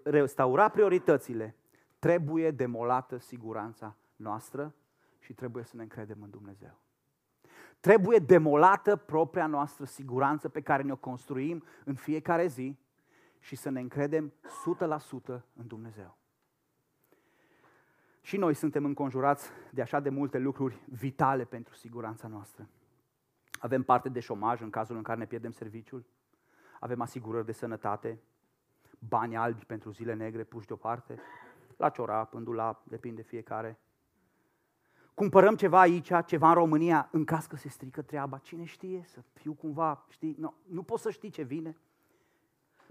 restaura 0.04 0.70
prioritățile, 0.70 1.56
trebuie 2.00 2.52
demolată 2.52 3.18
siguranța 3.18 3.96
noastră 4.16 4.76
și 5.20 5.34
trebuie 5.34 5.64
să 5.64 5.76
ne 5.76 5.82
încredem 5.82 6.18
în 6.22 6.30
Dumnezeu. 6.30 6.80
Trebuie 7.80 8.20
demolată 8.20 8.96
propria 8.96 9.48
noastră 9.48 9.86
siguranță 9.86 10.50
pe 10.50 10.62
care 10.62 10.84
ne-o 10.84 10.96
construim 10.96 11.64
în 11.86 11.96
fiecare 11.96 12.48
zi 12.48 12.78
și 13.40 13.56
să 13.56 13.70
ne 13.70 13.80
încredem 13.80 14.34
100% 15.30 15.42
în 15.54 15.68
Dumnezeu. 15.68 16.18
Și 18.26 18.38
noi 18.38 18.54
suntem 18.54 18.86
înconjurați 18.86 19.50
de 19.72 19.82
așa 19.82 20.00
de 20.00 20.10
multe 20.10 20.38
lucruri 20.38 20.82
vitale 20.86 21.46
pentru 21.46 21.74
siguranța 21.74 22.28
noastră. 22.28 22.70
Avem 23.60 23.84
parte 23.84 24.10
de 24.10 24.20
șomaj 24.20 24.62
în 24.62 24.70
cazul 24.70 24.96
în 24.96 25.04
care 25.04 25.20
ne 25.20 25.26
pierdem 25.26 25.52
serviciul, 25.52 26.06
avem 26.80 27.02
asigurări 27.02 27.46
de 27.46 27.52
sănătate, 27.52 28.22
bani 29.00 29.38
albi 29.38 29.66
pentru 29.66 29.92
zile 29.92 30.14
negre 30.14 30.44
puși 30.44 30.68
deoparte, 30.68 31.20
la 31.78 31.90
ciorap, 31.90 32.34
în 32.34 32.44
dulap, 32.44 32.86
depinde 32.86 33.22
fiecare. 33.22 33.80
Cumpărăm 35.14 35.56
ceva 35.56 35.80
aici, 35.80 36.12
ceva 36.26 36.48
în 36.48 36.54
România, 36.54 37.10
în 37.12 37.26
caz 37.26 37.46
că 37.46 37.56
se 37.56 37.70
strică 37.70 38.02
treaba, 38.02 38.38
cine 38.38 38.64
știe, 38.64 39.04
să 39.06 39.22
fiu 39.34 39.54
cumva, 39.54 40.06
știi, 40.10 40.36
no, 40.40 40.54
nu 40.68 40.84
poți 40.84 41.02
să 41.02 41.10
știi 41.10 41.30
ce 41.30 41.42
vine. 41.42 41.78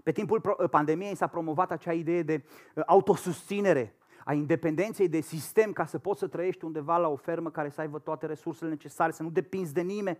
Pe 0.03 0.11
timpul 0.11 0.67
pandemiei 0.71 1.15
s-a 1.15 1.27
promovat 1.27 1.71
acea 1.71 1.93
idee 1.93 2.23
de 2.23 2.43
uh, 2.75 2.83
autosusținere, 2.85 3.95
a 4.23 4.33
independenței 4.33 5.09
de 5.09 5.19
sistem 5.19 5.73
ca 5.73 5.85
să 5.85 5.99
poți 5.99 6.19
să 6.19 6.27
trăiești 6.27 6.65
undeva 6.65 6.97
la 6.97 7.07
o 7.07 7.15
fermă 7.15 7.51
care 7.51 7.69
să 7.69 7.81
aibă 7.81 7.99
toate 7.99 8.25
resursele 8.25 8.69
necesare, 8.69 9.11
să 9.11 9.23
nu 9.23 9.29
depinzi 9.29 9.73
de 9.73 9.81
nimeni. 9.81 10.19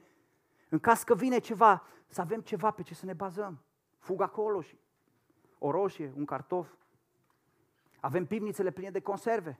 În 0.69 0.79
caz 0.79 1.03
că 1.03 1.15
vine 1.15 1.39
ceva, 1.39 1.83
să 2.07 2.21
avem 2.21 2.41
ceva 2.41 2.71
pe 2.71 2.81
ce 2.81 2.93
să 2.93 3.05
ne 3.05 3.13
bazăm. 3.13 3.63
Fug 3.97 4.21
acolo 4.21 4.61
și 4.61 4.79
o 5.57 5.71
roșie, 5.71 6.13
un 6.17 6.25
cartof. 6.25 6.73
Avem 7.99 8.25
pivnițele 8.25 8.71
pline 8.71 8.89
de 8.89 9.01
conserve. 9.01 9.59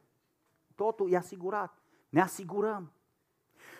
Totul 0.75 1.12
e 1.12 1.17
asigurat. 1.17 1.82
Ne 2.10 2.21
asigurăm. 2.21 2.91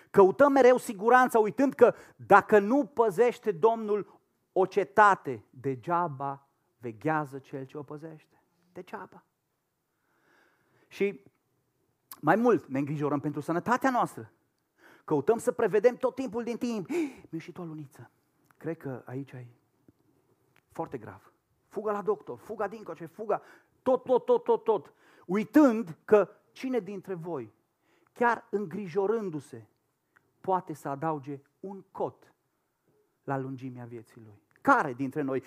Căutăm 0.10 0.52
mereu 0.52 0.78
siguranța, 0.78 1.40
uitând 1.40 1.74
că 1.74 1.94
dacă 2.16 2.60
nu 2.60 2.86
păzește 2.86 3.52
Domnul 3.52 4.20
o 4.52 4.66
cetate, 4.66 5.46
degeaba 5.50 6.48
veghează 6.78 7.40
cel 7.40 7.66
ce 7.66 7.78
o 7.78 7.84
păzește. 7.84 8.42
Degeaba. 8.74 9.24
Și 10.94 11.22
mai 12.22 12.36
mult 12.36 12.68
ne 12.68 12.80
îngrijorăm 12.80 13.20
pentru 13.20 13.42
sănătatea 13.42 13.90
noastră. 13.90 14.32
Căutăm 15.06 15.38
să 15.38 15.52
prevedem 15.52 15.96
tot 15.96 16.16
timpul 16.16 16.44
din 16.44 16.58
timp. 16.58 16.90
Mi-a 16.90 17.30
ieșit 17.30 17.58
o 17.58 17.64
luniță. 17.64 18.12
Cred 18.58 18.78
că 18.78 19.02
aici 19.06 19.32
e 19.32 19.48
foarte 20.72 20.98
grav. 20.98 21.34
Fuga 21.68 21.92
la 21.92 22.02
doctor, 22.02 22.38
fuga 22.38 22.68
dincoace, 22.68 23.06
fuga, 23.06 23.42
tot, 23.82 24.04
tot, 24.04 24.26
tot, 24.26 24.44
tot, 24.44 24.64
tot. 24.64 24.94
Uitând 25.26 25.98
că 26.06 26.30
cine 26.52 26.80
dintre 26.80 27.14
voi, 27.14 27.54
chiar 28.14 28.48
îngrijorându-se, 28.50 29.68
poate 30.42 30.74
să 30.74 30.90
adauge 30.90 31.40
un 31.60 31.84
cot 31.92 32.34
la 33.24 33.38
lungimea 33.38 33.86
vieții 33.86 34.22
lui. 34.22 34.42
Care 34.62 34.94
dintre 34.94 35.22
noi? 35.22 35.44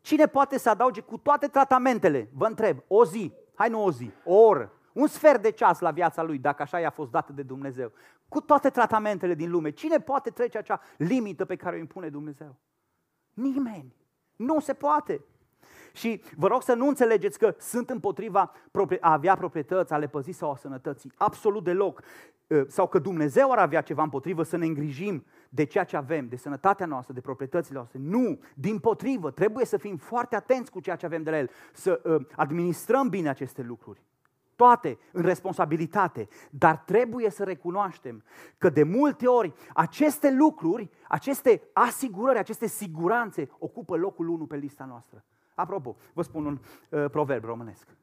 Cine 0.00 0.26
poate 0.26 0.58
să 0.58 0.70
adauge 0.70 1.00
cu 1.00 1.18
toate 1.18 1.46
tratamentele? 1.48 2.30
Vă 2.32 2.46
întreb, 2.46 2.78
o 2.86 3.04
zi, 3.04 3.32
hai 3.54 3.68
nu 3.68 3.84
o 3.84 3.92
zi, 3.92 4.10
o 4.24 4.34
oră, 4.34 4.72
un 4.98 5.06
sfert 5.06 5.42
de 5.42 5.50
ceas 5.50 5.78
la 5.78 5.90
viața 5.90 6.22
lui, 6.22 6.38
dacă 6.38 6.62
așa 6.62 6.80
i-a 6.80 6.90
fost 6.90 7.10
dată 7.10 7.32
de 7.32 7.42
Dumnezeu. 7.42 7.92
Cu 8.28 8.40
toate 8.40 8.70
tratamentele 8.70 9.34
din 9.34 9.50
lume, 9.50 9.70
cine 9.70 10.00
poate 10.00 10.30
trece 10.30 10.58
acea 10.58 10.80
limită 10.96 11.44
pe 11.44 11.56
care 11.56 11.76
o 11.76 11.78
impune 11.78 12.08
Dumnezeu? 12.08 12.56
Nimeni. 13.34 13.94
Nu 14.36 14.60
se 14.60 14.74
poate. 14.74 15.24
Și 15.92 16.22
vă 16.36 16.46
rog 16.46 16.62
să 16.62 16.74
nu 16.74 16.86
înțelegeți 16.86 17.38
că 17.38 17.54
sunt 17.58 17.90
împotriva 17.90 18.52
a 19.00 19.12
avea 19.12 19.36
proprietăți, 19.36 19.92
a 19.92 19.96
le 19.98 20.06
păzi 20.06 20.30
sau 20.30 20.50
a 20.50 20.56
sănătății. 20.56 21.12
Absolut 21.16 21.64
deloc. 21.64 22.02
Ă, 22.50 22.64
sau 22.68 22.88
că 22.88 22.98
Dumnezeu 22.98 23.52
ar 23.52 23.58
avea 23.58 23.80
ceva 23.80 24.02
împotrivă 24.02 24.42
să 24.42 24.56
ne 24.56 24.66
îngrijim 24.66 25.24
de 25.48 25.64
ceea 25.64 25.84
ce 25.84 25.96
avem, 25.96 26.28
de 26.28 26.36
sănătatea 26.36 26.86
noastră, 26.86 27.14
de 27.14 27.20
proprietățile 27.20 27.76
noastre. 27.76 27.98
Nu, 28.02 28.40
din 28.54 28.78
potrivă, 28.78 29.30
trebuie 29.30 29.64
să 29.64 29.76
fim 29.76 29.96
foarte 29.96 30.36
atenți 30.36 30.70
cu 30.70 30.80
ceea 30.80 30.96
ce 30.96 31.06
avem 31.06 31.22
de 31.22 31.30
la 31.30 31.38
El, 31.38 31.50
să 31.72 32.00
uh, 32.04 32.26
administrăm 32.36 33.08
bine 33.08 33.28
aceste 33.28 33.62
lucruri 33.62 34.06
toate 34.58 34.98
în 35.12 35.22
responsabilitate, 35.22 36.28
dar 36.50 36.76
trebuie 36.76 37.30
să 37.30 37.44
recunoaștem 37.44 38.24
că 38.58 38.68
de 38.68 38.82
multe 38.82 39.26
ori 39.26 39.54
aceste 39.74 40.30
lucruri, 40.30 40.90
aceste 41.08 41.62
asigurări, 41.72 42.38
aceste 42.38 42.66
siguranțe 42.66 43.50
ocupă 43.58 43.96
locul 43.96 44.28
1 44.28 44.46
pe 44.46 44.56
lista 44.56 44.84
noastră. 44.84 45.24
Apropo, 45.54 45.96
vă 46.12 46.22
spun 46.22 46.44
un 46.44 46.58
uh, 46.90 47.10
proverb 47.10 47.44
românesc. 47.44 47.96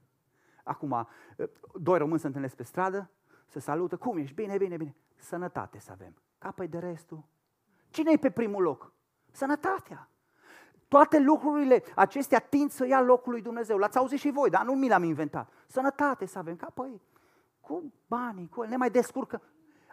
Acum, 0.64 0.92
uh, 0.92 1.48
doi 1.74 1.98
români 1.98 2.20
se 2.20 2.28
întâlnesc 2.28 2.56
pe 2.56 2.64
stradă, 2.64 3.10
se 3.48 3.60
salută, 3.60 3.98
cum 3.98 4.18
ești? 4.18 4.36
Bine, 4.36 4.58
bine, 4.58 4.78
bine. 4.78 4.96
Sănătate 5.16 5.80
să 5.80 5.92
avem. 5.92 6.14
Capăi 6.38 6.68
de 6.68 6.78
restul. 6.78 7.24
Cine 7.90 8.12
e 8.12 8.18
pe 8.18 8.30
primul 8.30 8.62
loc? 8.62 8.92
Sănătatea. 9.32 10.10
Toate 10.96 11.20
lucrurile 11.20 11.84
acestea 11.96 12.40
tind 12.40 12.72
să 12.72 12.88
ia 12.88 13.02
locul 13.02 13.32
lui 13.32 13.42
Dumnezeu. 13.42 13.78
L-ați 13.78 13.98
auzit 13.98 14.20
și 14.20 14.30
voi, 14.32 14.50
dar 14.50 14.64
nu 14.64 14.74
mi 14.74 14.88
l-am 14.88 15.04
inventat. 15.04 15.52
Sănătate 15.68 16.26
să 16.26 16.38
avem. 16.38 16.56
Ca 16.56 16.72
păi, 16.74 17.02
cu 17.60 17.94
banii, 18.08 18.50
cu 18.50 18.62
ne 18.62 18.76
mai 18.76 18.90
descurcă. 18.90 19.42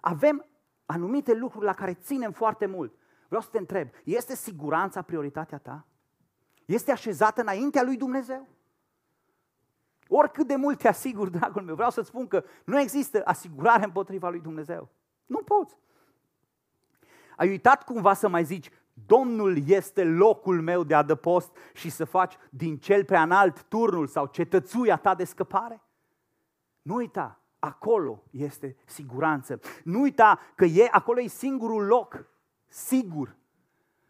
Avem 0.01 0.47
anumite 0.87 1.35
lucruri 1.35 1.65
la 1.65 1.75
care 1.75 1.95
ținem 1.95 2.33
foarte 2.33 2.67
mult. 2.67 2.95
Vreau 3.27 3.43
să 3.43 3.49
te 3.51 3.59
întreb, 3.59 3.89
este 4.05 4.35
siguranța 4.35 5.03
prioritatea 5.03 5.59
ta? 5.59 5.87
Este 6.65 6.93
așezată 6.93 7.41
înaintea 7.41 7.83
lui 7.83 7.97
Dumnezeu? 7.97 8.49
Oricât 10.09 10.47
de 10.47 10.57
mult 10.57 10.79
te 10.79 10.89
asigur, 10.89 11.29
dragul 11.39 11.63
meu, 11.63 11.75
vreau 11.75 11.91
să-ți 11.91 12.09
spun 12.09 12.27
că 12.27 12.45
nu 12.65 12.81
există 12.81 13.23
asigurare 13.25 13.85
împotriva 13.85 14.29
lui 14.29 14.41
Dumnezeu. 14.41 14.89
Nu 15.27 15.39
poți. 15.39 15.77
Ai 17.37 17.49
uitat 17.49 17.85
cumva 17.85 18.15
să 18.15 18.29
mai 18.29 18.45
zici, 18.45 18.71
Domnul 19.07 19.69
este 19.69 20.05
locul 20.05 20.61
meu 20.61 20.85
de 20.85 20.95
adăpost 20.95 21.57
și 21.73 21.91
să 21.91 22.05
faci 22.05 22.37
din 22.51 22.79
cel 22.79 23.05
prea 23.05 23.23
înalt 23.23 23.63
turnul 23.63 24.07
sau 24.07 24.27
cetățuia 24.27 24.97
ta 24.97 25.15
de 25.15 25.25
scăpare? 25.25 25.83
Nu 26.83 26.95
uita, 26.95 27.41
acolo 27.59 28.23
este 28.31 28.77
siguranță. 28.85 29.61
Nu 29.85 30.01
uita 30.01 30.39
că 30.55 30.65
e, 30.65 30.89
acolo 30.91 31.21
e 31.21 31.27
singurul 31.27 31.85
loc, 31.85 32.25
sigur, 32.69 33.37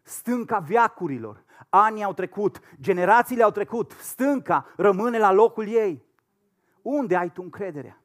stânca 0.01 0.59
viacurilor. 0.59 1.43
Anii 1.69 2.03
au 2.03 2.13
trecut, 2.13 2.59
generațiile 2.81 3.43
au 3.43 3.51
trecut, 3.51 3.91
stânca 3.91 4.65
rămâne 4.75 5.17
la 5.17 5.31
locul 5.31 5.67
ei. 5.67 6.05
Unde 6.81 7.15
ai 7.15 7.31
tu 7.31 7.41
încrederea? 7.41 8.01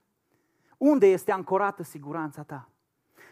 Unde 0.76 1.06
este 1.06 1.32
ancorată 1.32 1.82
siguranța 1.82 2.42
ta? 2.42 2.68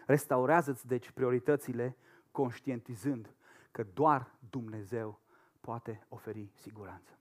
Restaurează-ți 0.06 0.86
deci 0.86 1.10
prioritățile 1.10 1.96
conștientizând 2.30 3.30
că 3.76 3.86
doar 3.94 4.34
Dumnezeu 4.50 5.20
poate 5.60 6.06
oferi 6.08 6.50
siguranță. 6.54 7.18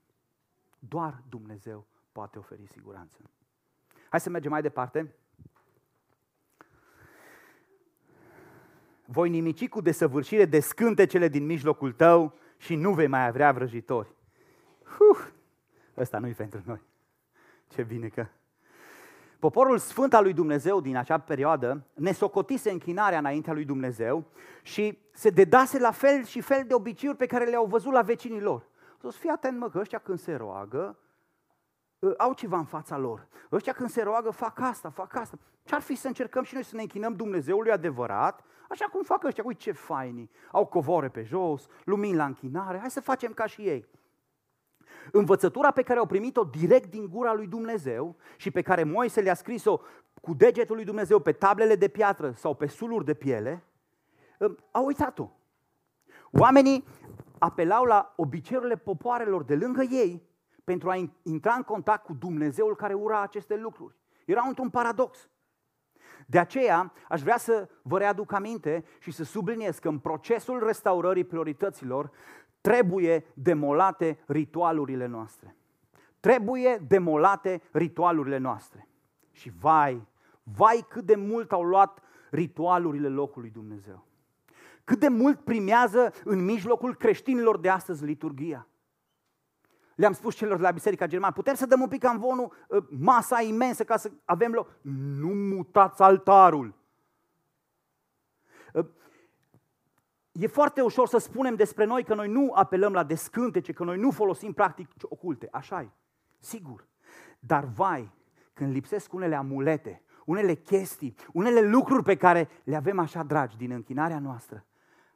Doar 0.78 1.22
Dumnezeu 1.28 1.86
poate 2.12 2.38
oferi 2.38 2.66
siguranță. 2.66 3.18
Hai 4.08 4.20
să 4.20 4.30
mergem 4.30 4.50
mai 4.50 4.62
departe. 4.62 5.14
Voi 9.04 9.28
nimici 9.28 9.68
cu 9.68 9.80
desăvârșire 9.80 10.44
de 10.44 10.60
scântecele 10.60 11.28
din 11.28 11.46
mijlocul 11.46 11.92
tău 11.92 12.38
și 12.56 12.74
nu 12.74 12.94
vei 12.94 13.06
mai 13.06 13.26
avea 13.26 13.52
vrăjitori. 13.52 14.14
Uf, 15.10 15.30
ăsta 15.96 16.18
nu-i 16.18 16.34
pentru 16.34 16.62
noi. 16.64 16.82
Ce 17.68 17.82
bine 17.82 18.08
că... 18.08 18.26
Poporul 19.38 19.78
sfânt 19.78 20.14
al 20.14 20.22
lui 20.22 20.32
Dumnezeu 20.32 20.80
din 20.80 20.96
acea 20.96 21.18
perioadă 21.18 21.86
ne 21.94 22.12
socotise 22.12 22.70
închinarea 22.70 23.18
înaintea 23.18 23.52
lui 23.52 23.64
Dumnezeu 23.64 24.24
și 24.62 24.98
se 25.12 25.30
dedase 25.30 25.78
la 25.78 25.90
fel 25.90 26.24
și 26.24 26.40
fel 26.40 26.64
de 26.66 26.74
obiceiuri 26.74 27.18
pe 27.18 27.26
care 27.26 27.44
le-au 27.44 27.66
văzut 27.66 27.92
la 27.92 28.02
vecinii 28.02 28.40
lor. 28.40 28.68
O 29.02 29.10
să 29.10 29.18
fii 29.18 29.30
atent, 29.30 29.58
mă, 29.58 29.70
că 29.70 29.78
ăștia 29.78 29.98
când 29.98 30.18
se 30.18 30.34
roagă, 30.34 30.98
ă, 32.02 32.14
au 32.18 32.32
ceva 32.32 32.58
în 32.58 32.64
fața 32.64 32.98
lor. 32.98 33.28
Ăștia 33.52 33.72
când 33.72 33.90
se 33.90 34.02
roagă 34.02 34.30
fac 34.30 34.60
asta, 34.60 34.90
fac 34.90 35.14
asta. 35.14 35.38
Ce-ar 35.64 35.80
fi 35.80 35.94
să 35.94 36.06
încercăm 36.06 36.42
și 36.42 36.54
noi 36.54 36.64
să 36.64 36.76
ne 36.76 36.82
închinăm 36.82 37.14
Dumnezeului 37.14 37.70
adevărat, 37.70 38.44
așa 38.68 38.84
cum 38.84 39.02
fac 39.02 39.24
ăștia, 39.24 39.44
uite 39.46 39.60
ce 39.60 39.72
faini, 39.72 40.30
au 40.52 40.66
covore 40.66 41.08
pe 41.08 41.22
jos, 41.22 41.66
lumini 41.84 42.16
la 42.16 42.24
închinare, 42.24 42.78
hai 42.78 42.90
să 42.90 43.00
facem 43.00 43.32
ca 43.32 43.46
și 43.46 43.62
ei. 43.62 43.86
Învățătura 45.12 45.70
pe 45.70 45.82
care 45.82 45.98
au 45.98 46.06
primit-o 46.06 46.44
direct 46.44 46.90
din 46.90 47.08
gura 47.12 47.34
lui 47.34 47.46
Dumnezeu 47.46 48.16
și 48.36 48.50
pe 48.50 48.62
care 48.62 48.84
Moise 48.84 49.20
le-a 49.20 49.34
scris-o 49.34 49.80
cu 50.20 50.34
degetul 50.34 50.76
lui 50.76 50.84
Dumnezeu 50.84 51.18
pe 51.18 51.32
tablele 51.32 51.74
de 51.74 51.88
piatră 51.88 52.32
sau 52.36 52.54
pe 52.54 52.66
suluri 52.66 53.04
de 53.04 53.14
piele, 53.14 53.64
au 54.70 54.84
uitat-o. 54.84 55.30
Oamenii 56.30 56.84
apelau 57.38 57.84
la 57.84 58.12
obiceiurile 58.16 58.76
popoarelor 58.76 59.42
de 59.42 59.54
lângă 59.54 59.82
ei 59.82 60.22
pentru 60.64 60.90
a 60.90 61.10
intra 61.22 61.52
în 61.52 61.62
contact 61.62 62.04
cu 62.04 62.12
Dumnezeul 62.12 62.76
care 62.76 62.94
ura 62.94 63.22
aceste 63.22 63.56
lucruri. 63.56 63.94
Era 64.24 64.44
într-un 64.46 64.70
paradox. 64.70 65.28
De 66.26 66.38
aceea 66.38 66.92
aș 67.08 67.20
vrea 67.22 67.36
să 67.36 67.68
vă 67.82 67.98
readuc 67.98 68.32
aminte 68.32 68.84
și 68.98 69.10
să 69.10 69.24
subliniez 69.24 69.78
că 69.78 69.88
în 69.88 69.98
procesul 69.98 70.64
restaurării 70.64 71.24
priorităților 71.24 72.10
trebuie 72.66 73.24
demolate 73.34 74.18
ritualurile 74.26 75.06
noastre. 75.06 75.56
Trebuie 76.20 76.84
demolate 76.88 77.62
ritualurile 77.72 78.38
noastre. 78.38 78.88
Și 79.32 79.52
vai, 79.60 80.06
vai 80.42 80.86
cât 80.88 81.04
de 81.04 81.14
mult 81.14 81.52
au 81.52 81.62
luat 81.62 82.02
ritualurile 82.30 83.08
locului 83.08 83.50
Dumnezeu. 83.50 84.06
Cât 84.84 84.98
de 84.98 85.08
mult 85.08 85.40
primează 85.40 86.12
în 86.24 86.44
mijlocul 86.44 86.94
creștinilor 86.94 87.58
de 87.58 87.68
astăzi 87.68 88.04
liturgia. 88.04 88.66
Le-am 89.94 90.12
spus 90.12 90.34
celor 90.34 90.56
de 90.56 90.62
la 90.62 90.70
Biserica 90.70 91.06
Germană, 91.06 91.32
putem 91.32 91.54
să 91.54 91.66
dăm 91.66 91.80
un 91.80 91.88
pic 91.88 92.04
amvonul, 92.04 92.52
ă, 92.70 92.86
masa 92.98 93.40
imensă 93.40 93.84
ca 93.84 93.96
să 93.96 94.10
avem 94.24 94.52
loc. 94.52 94.70
Nu 95.20 95.28
mutați 95.28 96.02
altarul. 96.02 96.74
Ă, 100.36 100.42
e 100.42 100.46
foarte 100.46 100.80
ușor 100.80 101.08
să 101.08 101.18
spunem 101.18 101.54
despre 101.54 101.84
noi 101.84 102.04
că 102.04 102.14
noi 102.14 102.28
nu 102.28 102.52
apelăm 102.54 102.92
la 102.92 103.04
descântece, 103.04 103.72
că 103.72 103.84
noi 103.84 103.98
nu 103.98 104.10
folosim 104.10 104.52
practic 104.52 104.90
oculte. 105.02 105.48
așa 105.52 105.80
e, 105.80 105.88
sigur. 106.38 106.86
Dar 107.38 107.64
vai, 107.64 108.12
când 108.52 108.72
lipsesc 108.72 109.12
unele 109.12 109.34
amulete, 109.34 110.02
unele 110.24 110.54
chestii, 110.54 111.14
unele 111.32 111.60
lucruri 111.60 112.02
pe 112.02 112.16
care 112.16 112.48
le 112.64 112.76
avem 112.76 112.98
așa 112.98 113.22
dragi 113.22 113.56
din 113.56 113.70
închinarea 113.70 114.18
noastră, 114.18 114.64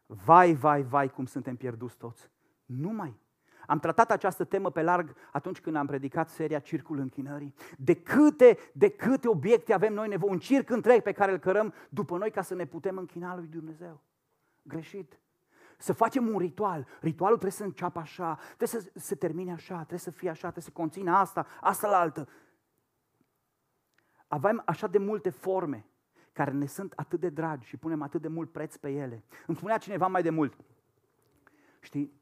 vai, 0.06 0.54
vai, 0.54 0.82
vai, 0.82 1.08
cum 1.08 1.26
suntem 1.26 1.56
pierduți 1.56 1.96
toți. 1.96 2.30
Nu 2.64 2.90
mai. 2.90 3.18
Am 3.66 3.78
tratat 3.78 4.10
această 4.10 4.44
temă 4.44 4.70
pe 4.70 4.82
larg 4.82 5.14
atunci 5.32 5.60
când 5.60 5.76
am 5.76 5.86
predicat 5.86 6.28
seria 6.28 6.58
Circul 6.58 6.98
Închinării. 6.98 7.54
De 7.78 7.94
câte, 7.94 8.58
de 8.72 8.88
câte 8.88 9.28
obiecte 9.28 9.72
avem 9.72 9.92
noi 9.92 10.08
nevoie, 10.08 10.32
un 10.32 10.38
circ 10.38 10.70
întreg 10.70 11.02
pe 11.02 11.12
care 11.12 11.32
îl 11.32 11.38
cărăm 11.38 11.74
după 11.88 12.16
noi 12.16 12.30
ca 12.30 12.42
să 12.42 12.54
ne 12.54 12.64
putem 12.64 12.96
închina 12.96 13.36
lui 13.36 13.46
Dumnezeu 13.46 14.00
greșit. 14.62 15.20
Să 15.78 15.92
facem 15.92 16.28
un 16.28 16.38
ritual. 16.38 16.86
Ritualul 17.00 17.36
trebuie 17.36 17.58
să 17.58 17.64
înceapă 17.64 17.98
așa, 17.98 18.38
trebuie 18.56 18.68
să 18.68 18.90
se 18.94 19.14
termine 19.14 19.52
așa, 19.52 19.76
trebuie 19.76 19.98
să 19.98 20.10
fie 20.10 20.28
așa, 20.28 20.40
trebuie 20.40 20.62
să 20.62 20.70
conțină 20.70 21.16
asta, 21.16 21.46
asta 21.60 21.88
la 21.88 21.98
altă. 21.98 22.28
Avem 24.28 24.62
așa 24.66 24.86
de 24.86 24.98
multe 24.98 25.30
forme 25.30 25.86
care 26.32 26.50
ne 26.50 26.66
sunt 26.66 26.92
atât 26.96 27.20
de 27.20 27.28
dragi 27.28 27.68
și 27.68 27.76
punem 27.76 28.02
atât 28.02 28.20
de 28.20 28.28
mult 28.28 28.52
preț 28.52 28.76
pe 28.76 28.90
ele. 28.90 29.24
Îmi 29.46 29.56
spunea 29.56 29.78
cineva 29.78 30.06
mai 30.06 30.22
de 30.22 30.30
mult, 30.30 30.56
știi, 31.80 32.20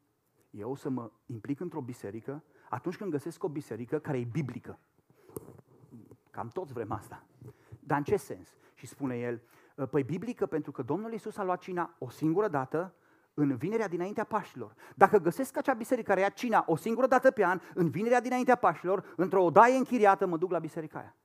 eu 0.51 0.75
să 0.75 0.89
mă 0.89 1.11
implic 1.27 1.61
într-o 1.61 1.81
biserică 1.81 2.45
atunci 2.69 2.97
când 2.97 3.11
găsesc 3.11 3.45
o 3.45 3.49
biserică 3.49 3.99
care 3.99 4.19
e 4.19 4.25
biblică. 4.25 4.79
Cam 6.31 6.49
toți 6.49 6.73
vrem 6.73 6.93
asta. 6.93 7.27
Dar 7.81 7.99
în 7.99 8.05
ce 8.05 8.17
sens? 8.17 8.57
Și 8.75 8.87
spune 8.87 9.19
el, 9.19 9.35
Ă, 9.35 9.41
păi 9.87 10.03
biblică 10.03 10.47
pentru 10.47 10.73
că 10.73 10.83
Domnul 10.83 11.13
Iisus 11.13 11.37
a 11.37 11.45
luat 11.45 11.61
cina 11.61 11.95
o 11.99 12.09
singură 12.09 12.49
dată 12.49 12.95
în 13.35 13.57
vinerea 13.57 13.89
dinaintea 13.89 14.25
Paștilor. 14.25 14.75
Dacă 14.95 15.19
găsesc 15.19 15.57
acea 15.57 15.73
biserică 15.73 16.09
care 16.09 16.21
ia 16.21 16.29
cina 16.29 16.65
o 16.67 16.77
singură 16.77 17.07
dată 17.07 17.31
pe 17.31 17.45
an, 17.45 17.61
în 17.75 17.91
vinerea 17.91 18.21
dinaintea 18.21 18.55
Paștilor, 18.55 19.13
într-o 19.17 19.45
odaie 19.45 19.77
închiriată, 19.77 20.27
mă 20.27 20.37
duc 20.37 20.51
la 20.51 20.59
biserica 20.59 20.99
aia. 20.99 21.17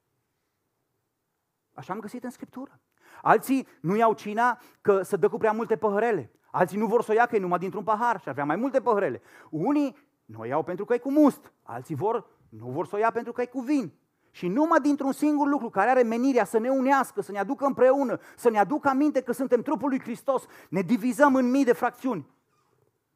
Așa 1.73 1.93
am 1.93 1.99
găsit 1.99 2.23
în 2.23 2.29
Scriptură. 2.29 2.79
Alții 3.21 3.67
nu 3.81 3.95
iau 3.95 4.13
cina 4.13 4.59
că 4.81 5.01
să 5.01 5.17
dă 5.17 5.29
cu 5.29 5.37
prea 5.37 5.51
multe 5.51 5.77
păhărele. 5.77 6.31
Alții 6.51 6.77
nu 6.77 6.85
vor 6.85 7.03
să 7.03 7.11
o 7.11 7.13
ia 7.13 7.25
că 7.25 7.35
e 7.35 7.39
numai 7.39 7.59
dintr-un 7.59 7.83
pahar 7.83 8.19
și 8.19 8.27
ar 8.27 8.33
vrea 8.33 8.45
mai 8.45 8.55
multe 8.55 8.81
păhărele. 8.81 9.21
Unii 9.49 9.97
nu 10.25 10.39
o 10.39 10.45
iau 10.45 10.63
pentru 10.63 10.85
că 10.85 10.93
e 10.93 10.97
cu 10.97 11.11
must. 11.11 11.53
Alții 11.63 11.95
vor, 11.95 12.25
nu 12.49 12.69
vor 12.69 12.85
să 12.87 12.95
o 12.95 12.99
ia 12.99 13.11
pentru 13.11 13.31
că 13.31 13.41
e 13.41 13.45
cu 13.45 13.59
vin. 13.59 13.93
Și 14.35 14.47
numai 14.47 14.79
dintr-un 14.79 15.11
singur 15.11 15.47
lucru 15.47 15.69
care 15.69 15.89
are 15.89 16.03
menirea 16.03 16.45
să 16.45 16.57
ne 16.57 16.69
unească, 16.69 17.21
să 17.21 17.31
ne 17.31 17.39
aducă 17.39 17.65
împreună, 17.65 18.19
să 18.35 18.49
ne 18.49 18.59
aducă 18.59 18.89
aminte 18.89 19.21
că 19.21 19.31
suntem 19.31 19.61
trupul 19.61 19.89
lui 19.89 19.99
Hristos, 19.99 20.45
ne 20.69 20.81
divizăm 20.81 21.35
în 21.35 21.49
mii 21.49 21.63
de 21.63 21.73
fracțiuni. 21.73 22.29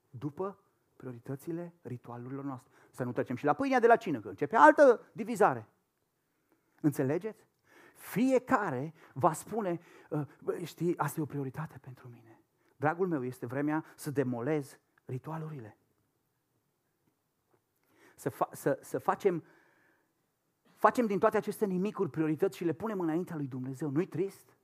După 0.10 0.60
prioritățile 0.95 1.73
ritualurilor 1.82 2.43
noastre. 2.43 2.71
Să 2.91 3.03
nu 3.03 3.12
trecem 3.12 3.36
și 3.36 3.45
la 3.45 3.53
pâinea 3.53 3.80
de 3.80 3.88
la 3.88 3.95
cină, 3.95 4.19
că 4.19 4.27
începe 4.27 4.56
altă 4.56 5.01
divizare. 5.12 5.67
Înțelegeți? 6.82 7.47
Fiecare 7.95 8.93
va 9.13 9.34
spune, 9.34 9.80
ă, 10.12 10.27
știi, 10.63 10.97
asta 10.97 11.19
e 11.19 11.23
o 11.23 11.25
prioritate 11.25 11.77
pentru 11.82 12.08
mine. 12.08 12.41
Dragul 12.75 13.08
meu, 13.08 13.25
este 13.25 13.45
vremea 13.45 13.86
să 13.95 14.12
demolez 14.12 14.80
ritualurile. 15.06 15.77
Să, 18.15 18.30
fa- 18.30 18.51
să, 18.51 18.80
să 18.82 18.97
facem 18.97 19.43
facem 20.78 21.06
din 21.06 21.20
toate 21.20 21.38
aceste 21.38 21.66
nimicuri 21.66 22.10
priorități 22.10 22.58
și 22.58 22.66
le 22.66 22.74
punem 22.74 23.00
înaintea 23.00 23.36
lui 23.36 23.48
Dumnezeu. 23.48 23.90
Nu-i 23.90 24.06
trist? 24.06 24.58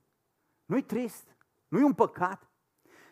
Nu-i 0.64 0.82
trist? 0.82 1.36
Nu-i 1.68 1.82
un 1.82 1.92
păcat? 1.92 2.50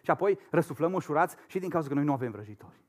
Și 0.03 0.11
apoi 0.11 0.39
răsuflăm 0.51 0.93
ușurați 0.93 1.37
și 1.47 1.59
din 1.59 1.69
cauza 1.69 1.89
că 1.89 1.95
noi 1.95 2.05
nu 2.05 2.13
avem 2.13 2.31
vrăjitori. 2.31 2.81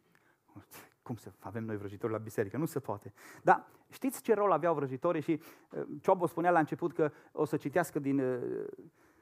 cum 1.02 1.16
să 1.16 1.32
avem 1.40 1.64
noi 1.64 1.78
vrăjitori 1.78 2.12
la 2.12 2.18
biserică? 2.18 2.58
Nu 2.58 2.66
se 2.66 2.80
poate. 2.80 3.14
Dar 3.44 3.66
știți 3.90 4.22
ce 4.22 4.34
rol 4.34 4.52
aveau 4.52 4.74
vrăjitorii 4.76 5.22
și 5.22 5.42
uh, 5.70 5.84
Ciobo 6.02 6.28
spunea 6.28 6.52
la 6.52 6.60
început 6.60 6.94
că 6.94 7.12
o 7.32 7.46
să 7.46 7.58
citească 7.58 8.00
din 8.00 8.20
uh, 8.20 8.66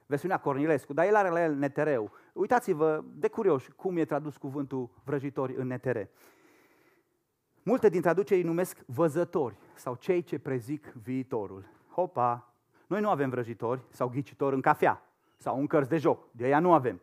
versiunea 0.06 0.40
Cornilescu, 0.40 0.94
dar 0.94 1.06
el 1.06 1.16
are 1.16 1.30
la 1.30 1.44
el 1.44 1.56
netereu. 1.56 2.12
Uitați-vă 2.34 3.04
de 3.14 3.28
curioși 3.28 3.72
cum 3.72 3.98
e 3.98 4.06
tradus 4.06 4.38
cuvântul 4.38 4.90
vrăjitori 5.04 5.56
în 5.56 5.68
netere. 5.68 6.12
Multe 7.64 7.90
din 7.90 8.02
traduceri 8.02 8.40
îi 8.40 8.46
numesc 8.46 8.78
văzători 8.86 9.56
sau 9.74 9.96
cei 9.96 10.24
ce 10.24 10.40
prezic 10.40 10.94
viitorul. 11.04 11.66
Hopa! 11.94 12.54
Noi 12.88 13.02
nu 13.02 13.10
avem 13.10 13.30
vrăjitori 13.30 13.82
sau 13.90 14.10
ghicitori 14.10 14.56
în 14.56 14.62
cafea 14.62 15.02
sau 15.38 15.60
în 15.60 15.68
cărți 15.68 15.90
de 15.90 15.98
joc. 15.98 16.32
De 16.32 16.48
ea 16.48 16.60
nu 16.60 16.74
avem. 16.74 17.02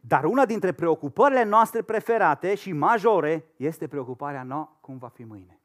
Dar 0.00 0.24
una 0.24 0.46
dintre 0.46 0.72
preocupările 0.72 1.44
noastre 1.44 1.82
preferate 1.82 2.54
și 2.54 2.72
majore 2.72 3.44
este 3.56 3.88
preocuparea 3.88 4.42
noastră 4.42 4.76
cum 4.80 4.98
va 4.98 5.08
fi 5.08 5.24
mâine. 5.24 5.60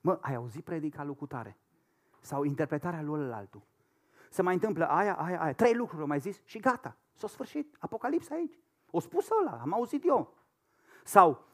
Mă, 0.00 0.18
ai 0.20 0.34
auzit 0.34 0.64
predica 0.64 1.04
lui 1.04 1.14
cutare? 1.14 1.56
Sau 2.20 2.44
interpretarea 2.44 3.02
lui 3.02 3.32
altul? 3.32 3.62
Se 4.30 4.42
mai 4.42 4.54
întâmplă 4.54 4.88
aia, 4.88 5.14
aia, 5.14 5.42
aia. 5.42 5.52
Trei 5.52 5.74
lucruri, 5.74 6.06
mai 6.06 6.18
zis 6.18 6.40
și 6.44 6.58
gata. 6.58 6.96
S-a 7.14 7.26
sfârșit. 7.26 7.76
Apocalipsa 7.78 8.34
aici. 8.34 8.58
O 8.90 9.00
spus 9.00 9.28
ăla, 9.40 9.58
am 9.62 9.72
auzit 9.72 10.06
eu. 10.06 10.34
Sau, 11.04 11.28
ă, 11.30 11.32
ă, 11.32 11.44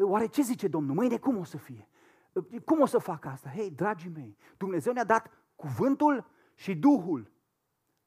oare 0.00 0.26
ce 0.26 0.42
zice 0.42 0.68
Domnul? 0.68 0.94
Mâine 0.94 1.18
cum 1.18 1.36
o 1.36 1.44
să 1.44 1.56
fie? 1.56 1.88
Ă, 2.36 2.42
cum 2.64 2.80
o 2.80 2.86
să 2.86 2.98
fac 2.98 3.24
asta? 3.24 3.50
Hei, 3.54 3.70
dragii 3.70 4.10
mei, 4.14 4.36
Dumnezeu 4.56 4.92
ne-a 4.92 5.04
dat 5.04 5.30
cuvântul 5.56 6.24
și 6.54 6.74
Duhul. 6.74 7.30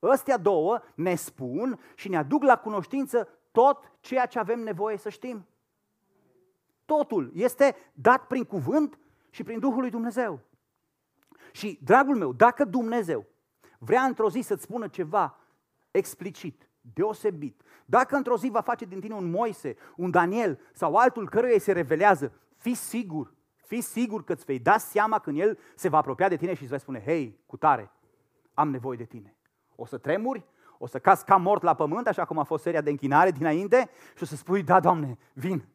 Ăstea 0.01 0.37
două 0.37 0.81
ne 0.95 1.15
spun 1.15 1.79
și 1.95 2.09
ne 2.09 2.17
aduc 2.17 2.43
la 2.43 2.57
cunoștință 2.57 3.27
tot 3.51 3.91
ceea 3.99 4.25
ce 4.25 4.39
avem 4.39 4.59
nevoie 4.59 4.97
să 4.97 5.09
știm. 5.09 5.45
Totul 6.85 7.31
este 7.33 7.75
dat 7.93 8.27
prin 8.27 8.43
cuvânt 8.43 8.99
și 9.29 9.43
prin 9.43 9.59
Duhul 9.59 9.79
lui 9.79 9.89
Dumnezeu. 9.89 10.39
Și, 11.51 11.79
dragul 11.83 12.15
meu, 12.15 12.33
dacă 12.33 12.65
Dumnezeu 12.65 13.25
vrea 13.77 14.01
într-o 14.01 14.29
zi 14.29 14.41
să-ți 14.41 14.63
spună 14.63 14.87
ceva 14.87 15.37
explicit, 15.91 16.69
deosebit, 16.81 17.61
dacă 17.85 18.15
într-o 18.15 18.37
zi 18.37 18.49
va 18.49 18.61
face 18.61 18.85
din 18.85 18.99
tine 18.99 19.13
un 19.13 19.29
Moise, 19.29 19.75
un 19.95 20.11
Daniel 20.11 20.59
sau 20.73 20.95
altul 20.95 21.29
căruia 21.29 21.53
îi 21.53 21.59
se 21.59 21.71
revelează, 21.71 22.33
fii 22.57 22.73
sigur, 22.73 23.33
fii 23.55 23.81
sigur 23.81 24.23
că 24.23 24.31
îți 24.33 24.45
vei 24.45 24.59
da 24.59 24.77
seama 24.77 25.19
când 25.19 25.39
el 25.39 25.59
se 25.75 25.89
va 25.89 25.97
apropia 25.97 26.27
de 26.27 26.35
tine 26.35 26.53
și 26.53 26.61
îți 26.61 26.71
va 26.71 26.77
spune, 26.77 27.03
hei, 27.03 27.39
cu 27.45 27.57
tare, 27.57 27.91
am 28.53 28.69
nevoie 28.69 28.97
de 28.97 29.03
tine. 29.03 29.35
O 29.75 29.85
să 29.85 29.97
tremuri, 29.97 30.45
o 30.77 30.87
să 30.87 30.99
cazi 30.99 31.25
ca 31.25 31.35
mort 31.35 31.61
la 31.61 31.73
pământ, 31.73 32.07
așa 32.07 32.25
cum 32.25 32.39
a 32.39 32.43
fost 32.43 32.63
seria 32.63 32.81
de 32.81 32.89
închinare 32.89 33.31
dinainte, 33.31 33.89
și 34.15 34.23
o 34.23 34.25
să 34.25 34.35
spui, 34.35 34.63
da, 34.63 34.79
Doamne, 34.79 35.17
vin. 35.33 35.65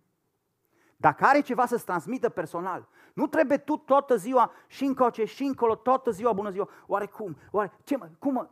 Dacă 0.96 1.24
are 1.24 1.40
ceva 1.40 1.66
să-ți 1.66 1.84
transmită 1.84 2.28
personal, 2.28 2.88
nu 3.14 3.26
trebuie 3.26 3.58
tu 3.58 3.76
toată 3.76 4.16
ziua 4.16 4.52
și 4.66 4.84
încoace 4.84 5.24
și 5.24 5.42
încolo, 5.42 5.74
toată 5.74 6.10
ziua, 6.10 6.32
bună 6.32 6.50
ziua, 6.50 6.68
oare 6.86 7.06
cum? 7.06 7.36
Oare 7.50 7.72
ce 7.84 7.96
mă, 7.96 8.08
cum 8.18 8.32
mă? 8.32 8.48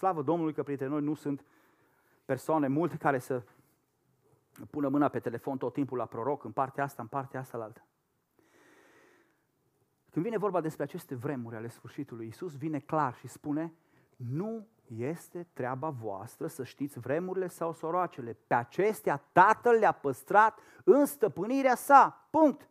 Slavă 0.00 0.22
Domnului 0.22 0.52
că 0.52 0.62
printre 0.62 0.86
noi 0.86 1.02
nu 1.02 1.14
sunt 1.14 1.44
persoane 2.24 2.68
multe 2.68 2.96
care 2.96 3.18
să 3.18 3.42
pună 4.70 4.88
mâna 4.88 5.08
pe 5.08 5.20
telefon 5.20 5.58
tot 5.58 5.72
timpul 5.72 5.98
la 5.98 6.06
proroc, 6.06 6.44
în 6.44 6.52
partea 6.52 6.84
asta, 6.84 7.02
în 7.02 7.08
partea 7.08 7.40
asta 7.40 7.58
la 7.58 7.64
altă. 7.64 7.84
Când 10.10 10.24
vine 10.24 10.38
vorba 10.38 10.60
despre 10.60 10.82
aceste 10.82 11.14
vremuri 11.14 11.56
ale 11.56 11.68
sfârșitului, 11.68 12.24
Iisus 12.24 12.56
vine 12.56 12.78
clar 12.78 13.14
și 13.14 13.26
spune, 13.26 13.74
nu 14.16 14.68
este 14.96 15.48
treaba 15.52 15.90
voastră 15.90 16.46
să 16.46 16.64
știți 16.64 16.98
vremurile 16.98 17.46
sau 17.46 17.72
soroacele. 17.72 18.32
Pe 18.46 18.54
acestea 18.54 19.16
Tatăl 19.32 19.78
le-a 19.78 19.92
păstrat 19.92 20.58
în 20.84 21.06
stăpânirea 21.06 21.74
sa. 21.74 22.28
Punct. 22.30 22.68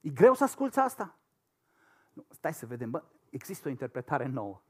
E 0.00 0.08
greu 0.08 0.34
să 0.34 0.44
asculți 0.44 0.78
asta. 0.78 1.18
Nu, 2.12 2.26
stai 2.30 2.54
să 2.54 2.66
vedem, 2.66 2.90
bă, 2.90 3.04
există 3.30 3.68
o 3.68 3.70
interpretare 3.70 4.26
nouă. 4.26 4.60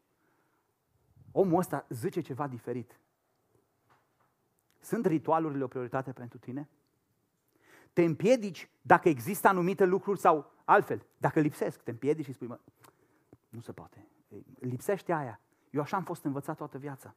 Omul 1.38 1.59
ăsta 1.59 1.87
zice 1.88 2.20
ceva 2.20 2.46
diferit. 2.46 2.99
Sunt 4.81 5.07
ritualurile 5.07 5.64
o 5.64 5.66
prioritate 5.66 6.12
pentru 6.12 6.38
tine? 6.38 6.68
Te 7.92 8.03
împiedici 8.03 8.70
dacă 8.83 9.09
există 9.09 9.49
anumite 9.49 9.85
lucruri 9.85 10.18
sau 10.18 10.53
altfel, 10.64 11.07
dacă 11.18 11.40
lipsesc, 11.40 11.83
te 11.83 11.90
împiedici 11.90 12.25
și 12.25 12.33
spui, 12.33 12.46
mă, 12.46 12.59
nu 13.49 13.61
se 13.61 13.72
poate. 13.72 14.09
Lipsește 14.59 15.12
aia. 15.12 15.40
Eu 15.70 15.81
așa 15.81 15.96
am 15.96 16.05
fost 16.05 16.25
învățat 16.25 16.57
toată 16.57 16.79
viața. 16.79 17.14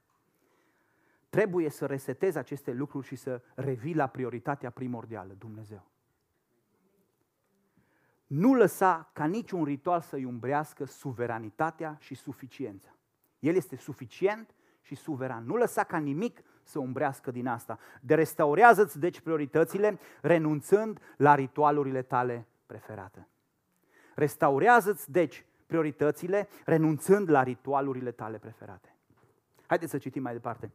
Trebuie 1.29 1.69
să 1.69 1.86
resetezi 1.86 2.38
aceste 2.38 2.71
lucruri 2.71 3.08
și 3.08 3.15
să 3.15 3.41
revii 3.55 3.95
la 3.95 4.08
prioritatea 4.08 4.69
primordială, 4.69 5.34
Dumnezeu. 5.34 5.88
Nu 8.27 8.53
lăsa 8.53 9.10
ca 9.13 9.25
niciun 9.25 9.63
ritual 9.63 10.01
să-i 10.01 10.25
umbrească 10.25 10.86
suveranitatea 10.86 11.97
și 11.99 12.15
suficiența. 12.15 12.93
El 13.39 13.56
este 13.56 13.75
suficient 13.75 14.54
și 14.82 14.95
suveran. 14.95 15.45
Nu 15.45 15.56
lăsa 15.56 15.84
ca 15.84 15.97
nimic 15.97 16.41
să 16.63 16.80
umbrească 16.80 17.32
din 17.32 17.47
asta. 17.47 17.80
De 18.02 18.15
restaurează-ți 18.15 18.99
deci 18.99 19.19
prioritățile, 19.19 19.99
renunțând 20.21 20.99
la 21.17 21.36
ritualurile 21.36 22.02
tale 22.02 22.47
preferate. 22.65 23.28
Restaurează-ți 24.15 25.12
deci 25.12 25.45
prioritățile, 25.65 26.47
renunțând 26.65 27.30
la 27.30 27.43
ritualurile 27.43 28.12
tale 28.12 28.38
preferate. 28.38 28.95
Haideți 29.67 29.91
să 29.91 29.97
citim 29.97 30.21
mai 30.21 30.34
departe. 30.34 30.71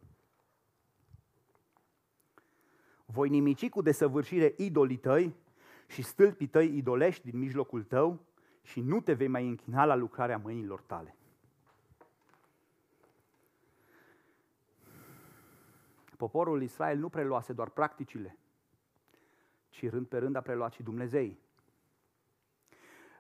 Voi 3.07 3.29
nimici 3.29 3.69
cu 3.69 3.83
desăvârșire 3.83 4.55
idolii 4.57 4.97
tăi 4.97 5.37
și 5.87 6.03
stâlpii 6.03 6.47
tăi 6.47 6.77
idolești 6.77 7.31
din 7.31 7.39
mijlocul 7.39 7.83
tău 7.83 8.21
și 8.63 8.81
nu 8.81 9.01
te 9.01 9.13
vei 9.13 9.29
mai 9.29 9.49
închina 9.49 9.85
la 9.85 9.95
lucrarea 9.95 10.39
mâinilor 10.39 10.81
tale. 10.81 11.17
Poporul 16.17 16.63
Israel 16.63 16.99
nu 16.99 17.09
preluase 17.09 17.53
doar 17.53 17.69
practicile, 17.69 18.39
ci 19.69 19.91
rând 19.91 20.07
pe 20.07 20.19
rând 20.19 20.37
a 20.37 20.41
preluat 20.41 20.73
și 20.73 20.83
Dumnezei. 20.83 21.39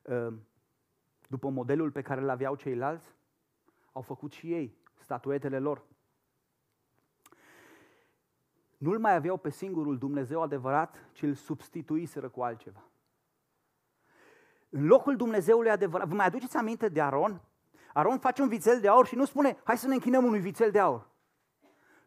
Ă, 0.08 0.32
după 1.28 1.48
modelul 1.48 1.90
pe 1.90 2.02
care 2.02 2.20
îl 2.20 2.28
aveau 2.28 2.54
ceilalți, 2.54 3.14
au 3.92 4.02
făcut 4.02 4.32
și 4.32 4.52
ei 4.52 4.76
statuetele 4.98 5.58
lor. 5.58 5.82
Nu-l 8.76 8.98
mai 8.98 9.14
aveau 9.14 9.36
pe 9.36 9.50
singurul 9.50 9.98
Dumnezeu 9.98 10.42
adevărat, 10.42 11.08
ci 11.12 11.22
îl 11.22 11.34
substituiseră 11.34 12.28
cu 12.28 12.42
altceva. 12.42 12.84
În 14.68 14.86
locul 14.86 15.16
Dumnezeului 15.16 15.70
adevărat, 15.70 16.08
vă 16.08 16.14
mai 16.14 16.26
aduceți 16.26 16.56
aminte 16.56 16.88
de 16.88 17.00
Aron? 17.00 17.40
Aron 17.92 18.18
face 18.18 18.42
un 18.42 18.48
vițel 18.48 18.80
de 18.80 18.88
aur 18.88 19.06
și 19.06 19.14
nu 19.14 19.24
spune, 19.24 19.56
hai 19.64 19.78
să 19.78 19.86
ne 19.86 19.94
închinăm 19.94 20.24
unui 20.24 20.40
vițel 20.40 20.70
de 20.70 20.78
aur. 20.78 21.08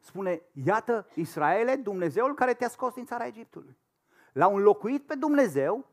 Spune, 0.08 0.42
iată 0.66 1.08
Israele, 1.14 1.76
Dumnezeul 1.76 2.34
care 2.34 2.54
te-a 2.54 2.70
scos 2.70 2.94
din 2.94 3.06
țara 3.06 3.26
Egiptului. 3.26 3.78
L-au 4.34 4.56
înlocuit 4.56 5.06
pe 5.06 5.16
Dumnezeu 5.16 5.86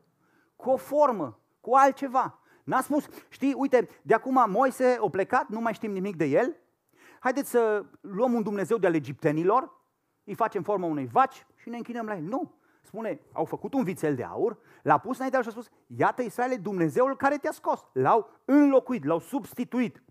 cu 0.55 0.69
o 0.69 0.77
formă, 0.77 1.39
cu 1.61 1.73
altceva. 1.73 2.39
N-a 2.63 2.81
spus, 2.81 3.07
știi, 3.29 3.53
uite, 3.53 3.89
de 4.01 4.13
acum 4.13 4.45
Moise 4.47 4.97
a 5.01 5.09
plecat, 5.09 5.47
nu 5.47 5.59
mai 5.59 5.73
știm 5.73 5.91
nimic 5.91 6.15
de 6.15 6.25
el, 6.25 6.55
haideți 7.19 7.49
să 7.49 7.85
luăm 8.01 8.33
un 8.33 8.43
Dumnezeu 8.43 8.77
de-al 8.77 8.93
egiptenilor, 8.93 9.71
îi 10.23 10.33
facem 10.33 10.63
forma 10.63 10.85
unei 10.85 11.05
vaci 11.05 11.45
și 11.55 11.69
ne 11.69 11.77
închinăm 11.77 12.05
la 12.05 12.15
el. 12.15 12.23
Nu. 12.23 12.53
Spune, 12.81 13.19
au 13.31 13.45
făcut 13.45 13.73
un 13.73 13.83
vițel 13.83 14.15
de 14.15 14.23
aur, 14.23 14.57
l-a 14.83 14.97
pus 14.97 15.17
înainte 15.17 15.41
și 15.41 15.47
a 15.47 15.51
spus, 15.51 15.69
iată 15.87 16.21
Israel, 16.21 16.59
Dumnezeul 16.61 17.15
care 17.15 17.37
te-a 17.37 17.51
scos. 17.51 17.85
L-au 17.93 18.29
înlocuit, 18.45 19.03
l-au 19.03 19.19
substituit. 19.19 20.03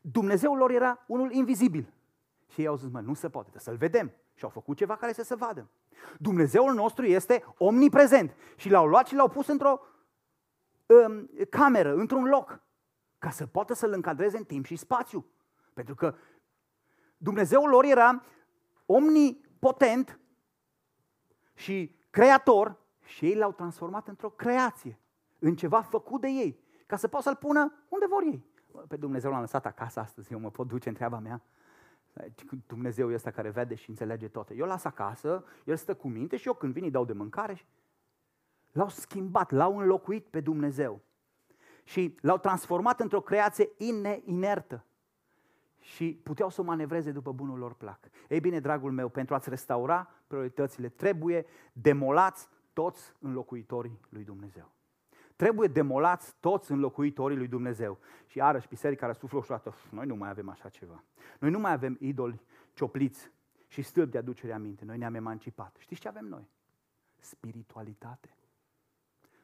Dumnezeul 0.00 0.56
lor 0.56 0.70
era 0.70 1.04
unul 1.06 1.32
invizibil. 1.32 1.92
Și 2.52 2.60
ei 2.60 2.66
au 2.66 2.76
zis, 2.76 2.88
mă, 2.88 3.00
nu 3.00 3.14
se 3.14 3.28
poate, 3.28 3.58
să-l 3.58 3.76
vedem. 3.76 4.12
Și 4.34 4.44
au 4.44 4.50
făcut 4.50 4.76
ceva 4.76 4.96
care 4.96 5.12
să 5.12 5.22
se 5.22 5.34
vadă. 5.34 5.70
Dumnezeul 6.18 6.74
nostru 6.74 7.04
este 7.04 7.44
omniprezent. 7.58 8.34
Și 8.56 8.70
l-au 8.70 8.86
luat 8.86 9.06
și 9.06 9.14
l-au 9.14 9.28
pus 9.28 9.46
într-o 9.46 9.80
um, 10.86 11.30
cameră, 11.50 11.94
într-un 11.94 12.24
loc, 12.24 12.60
ca 13.18 13.30
să 13.30 13.46
poată 13.46 13.74
să-l 13.74 13.92
încadreze 13.92 14.36
în 14.36 14.44
timp 14.44 14.64
și 14.64 14.76
spațiu. 14.76 15.26
Pentru 15.74 15.94
că 15.94 16.14
Dumnezeul 17.16 17.68
lor 17.68 17.84
era 17.84 18.24
omnipotent 18.86 20.20
și 21.54 21.96
creator 22.10 22.76
și 23.04 23.24
ei 23.24 23.34
l-au 23.34 23.52
transformat 23.52 24.08
într-o 24.08 24.30
creație, 24.30 24.98
în 25.38 25.56
ceva 25.56 25.82
făcut 25.82 26.20
de 26.20 26.28
ei, 26.28 26.60
ca 26.86 26.96
să 26.96 27.08
poată 27.08 27.28
să-l 27.28 27.36
pună 27.36 27.72
unde 27.88 28.06
vor 28.06 28.22
ei. 28.22 28.44
Pe 28.88 28.96
Dumnezeu 28.96 29.30
l-am 29.30 29.40
lăsat 29.40 29.66
acasă 29.66 30.00
astăzi, 30.00 30.32
eu 30.32 30.38
mă 30.38 30.50
pot 30.50 30.68
duce 30.68 30.88
în 30.88 30.94
treaba 30.94 31.18
mea. 31.18 31.42
Dumnezeu 32.66 33.12
este 33.12 33.30
care 33.30 33.50
vede 33.50 33.74
și 33.74 33.90
înțelege 33.90 34.28
toate. 34.28 34.54
Eu 34.54 34.66
las 34.66 34.84
acasă, 34.84 35.44
el 35.64 35.76
stă 35.76 35.94
cu 35.94 36.08
minte 36.08 36.36
și 36.36 36.46
eu 36.46 36.54
când 36.54 36.72
vin 36.72 36.84
îi 36.84 36.90
dau 36.90 37.04
de 37.04 37.12
mâncare 37.12 37.54
și 37.54 37.64
L-au 38.72 38.88
schimbat, 38.88 39.50
l-au 39.50 39.78
înlocuit 39.78 40.26
pe 40.26 40.40
Dumnezeu. 40.40 41.00
Și 41.84 42.16
l-au 42.20 42.38
transformat 42.38 43.00
într-o 43.00 43.20
creație 43.20 43.70
inertă. 44.24 44.84
și 45.78 46.20
puteau 46.22 46.50
să 46.50 46.62
manevreze 46.62 47.10
după 47.10 47.32
bunul 47.32 47.58
lor 47.58 47.74
plac. 47.74 47.98
Ei 48.28 48.40
bine, 48.40 48.60
dragul 48.60 48.92
meu, 48.92 49.08
pentru 49.08 49.34
a-ți 49.34 49.48
restaura 49.48 50.10
prioritățile, 50.26 50.88
trebuie 50.88 51.46
demolați 51.72 52.48
toți 52.72 53.12
înlocuitorii 53.18 54.00
lui 54.08 54.24
Dumnezeu. 54.24 54.70
Trebuie 55.36 55.68
demolați 55.68 56.34
toți 56.40 56.70
înlocuitorii 56.70 57.36
lui 57.36 57.48
Dumnezeu. 57.48 57.98
Și 58.26 58.38
iarăși, 58.38 58.68
biserica 58.68 59.06
răsuflă 59.06 59.38
o 59.38 59.44
dată, 59.48 59.74
noi 59.90 60.06
nu 60.06 60.14
mai 60.14 60.30
avem 60.30 60.48
așa 60.48 60.68
ceva. 60.68 61.02
Noi 61.38 61.50
nu 61.50 61.58
mai 61.58 61.72
avem 61.72 61.96
idoli 62.00 62.40
ciopliți 62.72 63.30
și 63.68 63.82
stâlpi 63.82 64.10
de 64.10 64.18
aducere 64.18 64.52
aminte. 64.52 64.84
Noi 64.84 64.98
ne-am 64.98 65.14
emancipat. 65.14 65.76
Știți 65.78 66.00
ce 66.00 66.08
avem 66.08 66.24
noi? 66.24 66.48
Spiritualitate. 67.18 68.36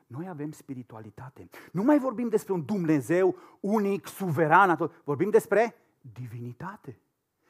Noi 0.06 0.28
avem 0.28 0.50
spiritualitate. 0.50 1.48
Nu 1.72 1.82
mai 1.82 1.98
vorbim 1.98 2.28
despre 2.28 2.52
un 2.52 2.64
Dumnezeu 2.64 3.36
unic, 3.60 4.06
suveran, 4.06 4.90
vorbim 5.04 5.30
despre 5.30 5.74
divinitate. 6.00 6.98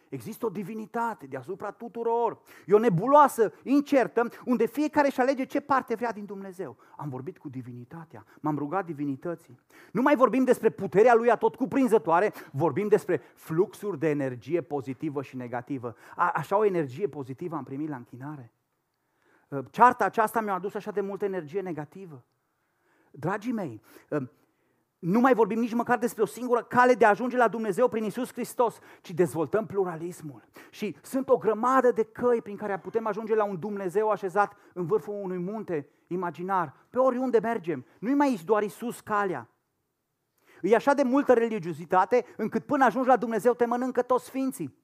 Există 0.09 0.46
o 0.46 0.48
divinitate 0.48 1.26
deasupra 1.26 1.70
tuturor. 1.70 2.38
E 2.66 2.74
o 2.74 2.78
nebuloasă 2.78 3.52
incertă 3.62 4.28
unde 4.44 4.66
fiecare 4.66 5.06
își 5.06 5.20
alege 5.20 5.44
ce 5.44 5.61
parte 5.61 5.94
vrea 5.94 6.12
din 6.12 6.24
Dumnezeu. 6.24 6.76
Am 6.96 7.09
vorbit 7.09 7.38
cu 7.38 7.48
divinitatea, 7.48 8.24
m-am 8.40 8.59
rugat 8.59 8.84
divinității. 8.84 9.61
Nu 9.92 10.02
mai 10.02 10.16
vorbim 10.16 10.44
despre 10.44 10.70
puterea 10.70 11.14
lui 11.14 11.30
atot 11.30 11.54
cuprinzătoare, 11.54 12.32
vorbim 12.52 12.88
despre 12.88 13.20
fluxuri 13.34 13.98
de 13.98 14.09
energie 14.09 14.61
pozitivă 14.61 15.22
și 15.22 15.36
negativă. 15.36 15.96
A, 16.16 16.30
așa 16.34 16.59
o 16.59 16.64
energie 16.64 17.09
pozitivă 17.09 17.56
am 17.56 17.64
primit 17.64 17.88
la 17.88 17.96
închinare. 17.96 18.52
Ă, 19.52 19.64
cearta 19.70 20.04
aceasta 20.04 20.40
mi-a 20.40 20.54
adus 20.54 20.74
așa 20.74 20.90
de 20.90 21.00
multă 21.00 21.24
energie 21.24 21.61
negativă. 21.61 22.24
Dragii 23.11 23.52
mei, 23.52 23.82
ă, 24.11 24.30
nu 24.99 25.20
mai 25.20 25.34
vorbim 25.34 25.59
nici 25.59 25.72
măcar 25.72 25.99
despre 25.99 26.22
o 26.22 26.26
singură 26.26 26.62
cale 26.62 26.94
de 26.94 27.05
a 27.05 27.09
ajunge 27.09 27.36
la 27.36 27.49
Dumnezeu 27.49 27.88
prin 27.88 28.05
Isus 28.05 28.32
Hristos, 28.32 28.78
ci 29.01 29.11
dezvoltăm 29.11 29.66
pluralismul. 29.66 30.44
Și 30.70 30.96
sunt 31.03 31.28
o 31.28 31.36
grămadă 31.36 31.90
de 31.92 32.03
căi 32.05 32.42
prin 32.42 32.57
care 32.57 32.78
putem 32.78 33.07
ajunge 33.07 33.34
la 33.34 33.44
un 33.44 33.59
Dumnezeu 33.59 34.11
așezat 34.11 34.57
în 34.72 34.86
vârful 34.86 35.14
unui 35.22 35.38
munte 35.38 35.88
imaginar, 36.07 36.74
pe 36.90 36.99
oriunde 36.99 37.38
mergem. 37.38 37.84
Nu-i 37.99 38.14
mai 38.14 38.40
doar 38.44 38.62
Isus 38.62 39.01
calea. 39.01 39.49
E 40.62 40.74
așa 40.74 40.94
de 40.94 41.03
multă 41.03 41.32
religiozitate 41.32 42.24
încât 42.36 42.64
până 42.64 42.84
ajungi 42.84 43.09
la 43.09 43.16
Dumnezeu 43.16 43.55
te 43.55 43.64
mănâncă 43.64 44.03
toți 44.03 44.24
sfinții. 44.24 44.76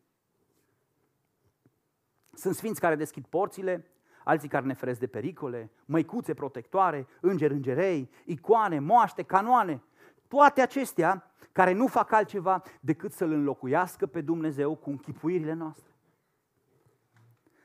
Sunt 2.32 2.54
sfinți 2.54 2.80
care 2.80 2.94
deschid 2.94 3.26
porțile, 3.26 3.88
alții 4.24 4.48
care 4.48 4.66
ne 4.66 4.74
feresc 4.74 5.00
de 5.00 5.06
pericole, 5.06 5.70
măicuțe 5.84 6.34
protectoare, 6.34 7.06
îngeri 7.20 7.54
îngerei, 7.54 8.10
icoane, 8.24 8.78
moaște, 8.78 9.22
canoane– 9.22 9.82
toate 10.34 10.60
acestea 10.60 11.30
care 11.52 11.72
nu 11.72 11.86
fac 11.86 12.12
altceva 12.12 12.62
decât 12.80 13.12
să-L 13.12 13.32
înlocuiască 13.32 14.06
pe 14.06 14.20
Dumnezeu 14.20 14.76
cu 14.76 14.90
închipuirile 14.90 15.52
noastre. 15.52 15.92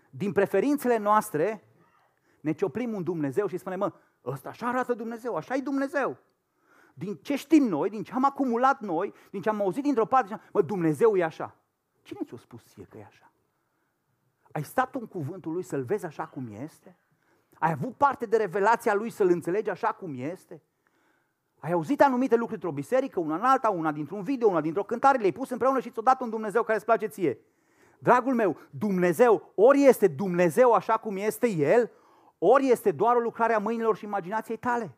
Din 0.10 0.32
preferințele 0.32 0.98
noastre 0.98 1.64
ne 2.42 2.52
cioplim 2.52 2.94
un 2.94 3.04
Dumnezeu 3.04 3.48
și 3.48 3.58
spunem, 3.58 3.80
mă, 3.80 3.94
ăsta 4.26 4.50
așa 4.50 4.68
arată 4.68 4.94
Dumnezeu, 4.94 5.36
așa 5.36 5.56
e 5.56 5.60
Dumnezeu. 5.60 6.18
Din 6.94 7.16
ce 7.16 7.36
știm 7.36 7.64
noi, 7.64 7.90
din 7.90 8.04
ce 8.04 8.14
am 8.14 8.26
acumulat 8.26 8.80
noi, 8.80 9.14
din 9.32 9.42
ce 9.42 9.50
am 9.50 9.62
auzit 9.62 9.84
dintr-o 9.84 10.06
parte, 10.06 10.42
mă, 10.52 10.62
Dumnezeu 10.62 11.16
e 11.16 11.24
așa. 11.24 11.56
Cine 12.02 12.20
ți-a 12.24 12.38
spus 12.38 12.64
ție 12.64 12.84
că 12.84 12.98
e 12.98 13.06
așa? 13.06 13.32
Ai 14.52 14.64
stat 14.64 14.96
în 14.96 15.08
cuvântul 15.08 15.52
lui 15.54 15.64
să-l 15.64 15.84
vezi 15.84 16.06
așa 16.06 16.26
cum 16.26 16.48
este? 16.52 16.98
Ai 17.54 17.72
avut 17.72 17.96
parte 17.96 18.26
de 18.26 18.38
revelația 18.38 18.94
lui 18.94 19.10
să-l 19.10 19.30
înțelegi 19.30 19.70
așa 19.70 19.88
cum 19.88 20.14
este? 20.16 20.64
Ai 21.60 21.72
auzit 21.72 22.02
anumite 22.02 22.36
lucruri 22.36 22.54
într-o 22.54 22.72
biserică, 22.72 23.20
una 23.20 23.36
în 23.36 23.44
alta, 23.44 23.70
una 23.70 23.92
dintr-un 23.92 24.22
video, 24.22 24.50
una 24.50 24.62
dintr-o 24.62 24.84
cântare, 24.84 25.18
le-ai 25.18 25.32
pus 25.32 25.50
împreună 25.50 25.80
și 25.80 25.90
ți-o 25.90 26.02
dat 26.02 26.22
un 26.22 26.30
Dumnezeu 26.30 26.64
care 26.64 26.76
îți 26.76 26.86
place 26.86 27.08
ție. 27.08 27.40
Dragul 28.00 28.34
meu, 28.34 28.58
Dumnezeu 28.70 29.52
ori 29.56 29.84
este 29.84 30.08
Dumnezeu 30.08 30.72
așa 30.72 30.98
cum 30.98 31.18
este 31.18 31.48
El, 31.50 31.92
ori 32.38 32.70
este 32.70 32.92
doar 32.92 33.16
o 33.16 33.20
lucrare 33.20 33.54
a 33.54 33.60
mâinilor 33.60 33.96
și 33.96 34.06
imaginației 34.06 34.58
tale. 34.58 34.98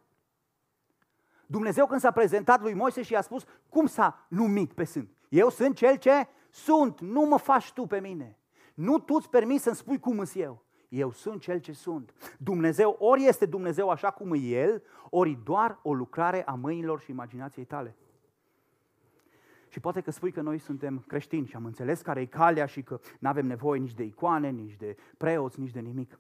Dumnezeu 1.46 1.86
când 1.86 2.00
s-a 2.00 2.12
prezentat 2.12 2.62
lui 2.62 2.74
Moise 2.74 3.02
și 3.02 3.14
i-a 3.14 3.22
spus, 3.22 3.44
cum 3.70 3.86
s-a 3.86 4.26
numit 4.28 4.74
pe 4.74 4.84
sânt? 4.84 5.10
Eu 5.30 5.50
sunt 5.50 5.76
cel 5.76 5.96
ce 5.96 6.28
sunt, 6.50 7.00
nu 7.00 7.22
mă 7.22 7.38
faci 7.38 7.72
tu 7.72 7.86
pe 7.86 8.00
mine. 8.00 8.38
Nu 8.74 9.00
tu 9.00 9.14
îți 9.14 9.30
permis 9.30 9.62
să-mi 9.62 9.76
spui 9.76 10.00
cum 10.00 10.24
sunt 10.24 10.44
eu 10.44 10.64
eu 10.92 11.12
sunt 11.12 11.42
cel 11.42 11.60
ce 11.60 11.72
sunt. 11.72 12.14
Dumnezeu 12.38 12.96
ori 13.00 13.26
este 13.26 13.46
Dumnezeu 13.46 13.90
așa 13.90 14.12
cum 14.12 14.34
e 14.34 14.38
El, 14.38 14.84
ori 15.10 15.40
doar 15.44 15.80
o 15.82 15.94
lucrare 15.94 16.46
a 16.46 16.54
mâinilor 16.54 17.00
și 17.00 17.12
imaginației 17.12 17.66
tale. 17.66 17.96
Și 19.68 19.80
poate 19.80 20.02
că 20.02 20.12
spui 20.12 20.32
că 20.32 20.42
noi 20.42 20.58
suntem 20.58 21.00
creștini 21.08 21.48
și 21.48 21.56
am 21.56 21.66
înțeles 21.66 22.02
care 22.02 22.22
e 22.22 22.26
calea 22.26 22.66
și 22.66 22.84
că 22.84 23.00
nu 23.20 23.30
avem 23.30 23.46
nevoie 23.46 23.80
nici 23.80 23.94
de 23.94 24.04
icoane, 24.04 24.50
nici 24.50 24.76
de 24.76 24.98
preoți, 25.18 25.60
nici 25.60 25.72
de 25.72 25.80
nimic. 25.80 26.20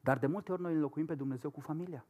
Dar 0.00 0.18
de 0.18 0.26
multe 0.26 0.52
ori 0.52 0.62
noi 0.62 0.72
înlocuim 0.72 1.06
pe 1.06 1.14
Dumnezeu 1.14 1.50
cu 1.50 1.60
familia. 1.60 2.06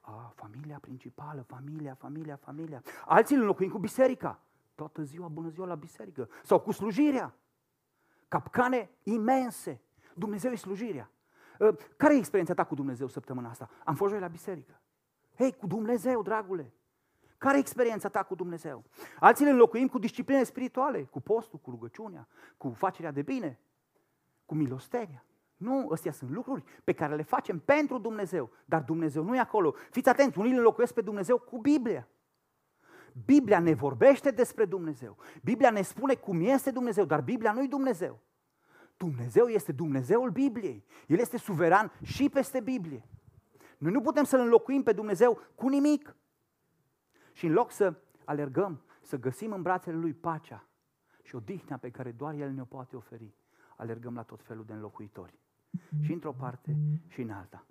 A, 0.00 0.32
familia 0.34 0.78
principală, 0.80 1.42
familia, 1.42 1.94
familia, 1.94 2.36
familia. 2.36 2.82
Alții 3.06 3.34
îl 3.34 3.40
înlocuim 3.40 3.70
cu 3.70 3.78
biserica. 3.78 4.40
Toată 4.74 5.02
ziua, 5.02 5.28
bună 5.28 5.48
ziua 5.48 5.66
la 5.66 5.74
biserică. 5.74 6.28
Sau 6.42 6.60
cu 6.60 6.72
slujirea. 6.72 7.34
Capcane 8.28 8.90
imense 9.02 9.80
Dumnezeu 10.14 10.50
e 10.50 10.56
slujirea. 10.56 11.10
Ă, 11.60 11.76
care 11.96 12.14
e 12.14 12.18
experiența 12.18 12.54
ta 12.54 12.64
cu 12.64 12.74
Dumnezeu 12.74 13.08
săptămâna 13.08 13.48
asta? 13.48 13.68
Am 13.84 13.94
fost 13.94 14.10
joi 14.12 14.20
la 14.20 14.28
biserică. 14.28 14.80
Hei, 15.36 15.52
cu 15.52 15.66
Dumnezeu, 15.66 16.22
dragule! 16.22 16.72
Care 17.38 17.56
e 17.56 17.60
experiența 17.60 18.08
ta 18.08 18.22
cu 18.22 18.34
Dumnezeu? 18.34 18.84
Alții 19.18 19.44
le 19.44 19.50
înlocuim 19.50 19.88
cu 19.88 19.98
discipline 19.98 20.42
spirituale, 20.42 21.02
cu 21.02 21.20
postul, 21.20 21.58
cu 21.58 21.70
rugăciunea, 21.70 22.28
cu 22.56 22.70
facerea 22.70 23.10
de 23.10 23.22
bine, 23.22 23.60
cu 24.44 24.54
milostenia. 24.54 25.24
Nu, 25.56 25.88
astea 25.92 26.12
sunt 26.12 26.30
lucruri 26.30 26.64
pe 26.84 26.92
care 26.92 27.16
le 27.16 27.22
facem 27.22 27.58
pentru 27.58 27.98
Dumnezeu, 27.98 28.50
dar 28.64 28.82
Dumnezeu 28.82 29.24
nu 29.24 29.36
e 29.36 29.38
acolo. 29.38 29.74
Fiți 29.90 30.08
atenți, 30.08 30.38
unii 30.38 30.50
le 30.50 30.56
înlocuiesc 30.56 30.94
pe 30.94 31.00
Dumnezeu 31.00 31.38
cu 31.38 31.58
Biblia. 31.58 32.08
Biblia 33.24 33.58
ne 33.58 33.74
vorbește 33.74 34.30
despre 34.30 34.64
Dumnezeu. 34.64 35.16
Biblia 35.42 35.70
ne 35.70 35.82
spune 35.82 36.14
cum 36.14 36.40
este 36.40 36.70
Dumnezeu, 36.70 37.04
dar 37.04 37.20
Biblia 37.20 37.52
nu 37.52 37.62
e 37.62 37.66
Dumnezeu. 37.66 38.20
Dumnezeu 39.06 39.46
este 39.46 39.72
Dumnezeul 39.72 40.30
Bibliei. 40.30 40.84
El 41.06 41.18
este 41.18 41.38
suveran 41.38 41.92
și 42.02 42.28
peste 42.28 42.60
Biblie. 42.60 43.08
Noi 43.78 43.92
nu 43.92 44.00
putem 44.00 44.24
să-L 44.24 44.40
înlocuim 44.40 44.82
pe 44.82 44.92
Dumnezeu 44.92 45.38
cu 45.54 45.68
nimic. 45.68 46.16
Și 47.32 47.46
în 47.46 47.52
loc 47.52 47.70
să 47.70 47.94
alergăm, 48.24 48.82
să 49.00 49.18
găsim 49.18 49.52
în 49.52 49.62
brațele 49.62 49.96
Lui 49.96 50.12
pacea 50.12 50.66
și 51.22 51.34
odihnea 51.34 51.76
pe 51.76 51.90
care 51.90 52.12
doar 52.12 52.34
El 52.34 52.50
ne-o 52.50 52.64
poate 52.64 52.96
oferi, 52.96 53.34
alergăm 53.76 54.14
la 54.14 54.22
tot 54.22 54.42
felul 54.42 54.64
de 54.64 54.72
înlocuitori. 54.72 55.38
Și 56.00 56.12
într-o 56.12 56.32
parte 56.32 56.76
și 57.08 57.20
în 57.20 57.30
alta. 57.30 57.66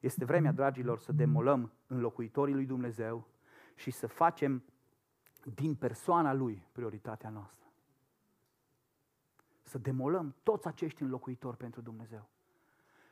Este 0.00 0.24
vremea, 0.24 0.52
dragilor, 0.52 0.98
să 0.98 1.12
demolăm 1.12 1.72
înlocuitorii 1.86 2.54
lui 2.54 2.66
Dumnezeu 2.66 3.26
și 3.74 3.90
să 3.90 4.06
facem 4.06 4.62
din 5.54 5.74
persoana 5.74 6.32
Lui 6.32 6.66
prioritatea 6.72 7.30
noastră 7.30 7.69
să 9.70 9.78
demolăm 9.78 10.34
toți 10.42 10.66
acești 10.66 11.02
înlocuitori 11.02 11.56
pentru 11.56 11.80
Dumnezeu 11.80 12.28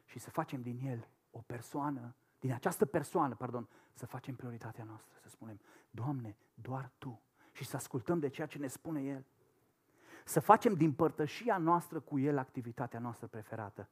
și 0.04 0.18
să 0.18 0.30
facem 0.30 0.62
din 0.62 0.78
El 0.84 1.08
o 1.30 1.40
persoană, 1.46 2.14
din 2.40 2.52
această 2.52 2.86
persoană, 2.86 3.34
pardon, 3.34 3.68
să 3.92 4.06
facem 4.06 4.34
prioritatea 4.34 4.84
noastră, 4.84 5.16
să 5.22 5.28
spunem, 5.28 5.60
Doamne, 5.90 6.36
doar 6.54 6.90
Tu 6.98 7.20
și 7.52 7.64
să 7.64 7.76
ascultăm 7.76 8.18
de 8.18 8.28
ceea 8.28 8.46
ce 8.46 8.58
ne 8.58 8.66
spune 8.66 9.02
El. 9.02 9.24
Să 10.24 10.40
facem 10.40 10.74
din 10.74 10.92
părtășia 10.92 11.58
noastră 11.58 12.00
cu 12.00 12.18
El 12.18 12.38
activitatea 12.38 12.98
noastră 12.98 13.26
preferată. 13.26 13.88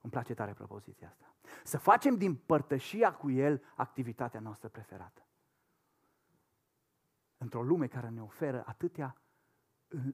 Îmi 0.00 0.12
place 0.12 0.34
tare 0.34 0.52
propoziția 0.52 1.08
asta. 1.08 1.34
Să 1.64 1.78
facem 1.78 2.16
din 2.16 2.34
părtășia 2.34 3.14
cu 3.14 3.30
El 3.30 3.62
activitatea 3.74 4.40
noastră 4.40 4.68
preferată. 4.68 5.22
Într-o 7.36 7.62
lume 7.62 7.86
care 7.86 8.08
ne 8.08 8.22
oferă 8.22 8.62
atâtea 8.66 9.16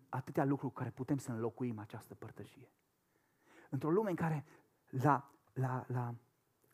atâtea 0.09 0.45
lucruri 0.45 0.72
cu 0.72 0.79
care 0.79 0.91
putem 0.91 1.16
să 1.16 1.33
înlocuim 1.33 1.79
această 1.79 2.14
părtășie. 2.14 2.70
Într-o 3.70 3.91
lume 3.91 4.11
în 4.11 4.16
care 4.16 4.45
la, 4.91 5.31
la, 5.53 5.85
la, 5.89 6.14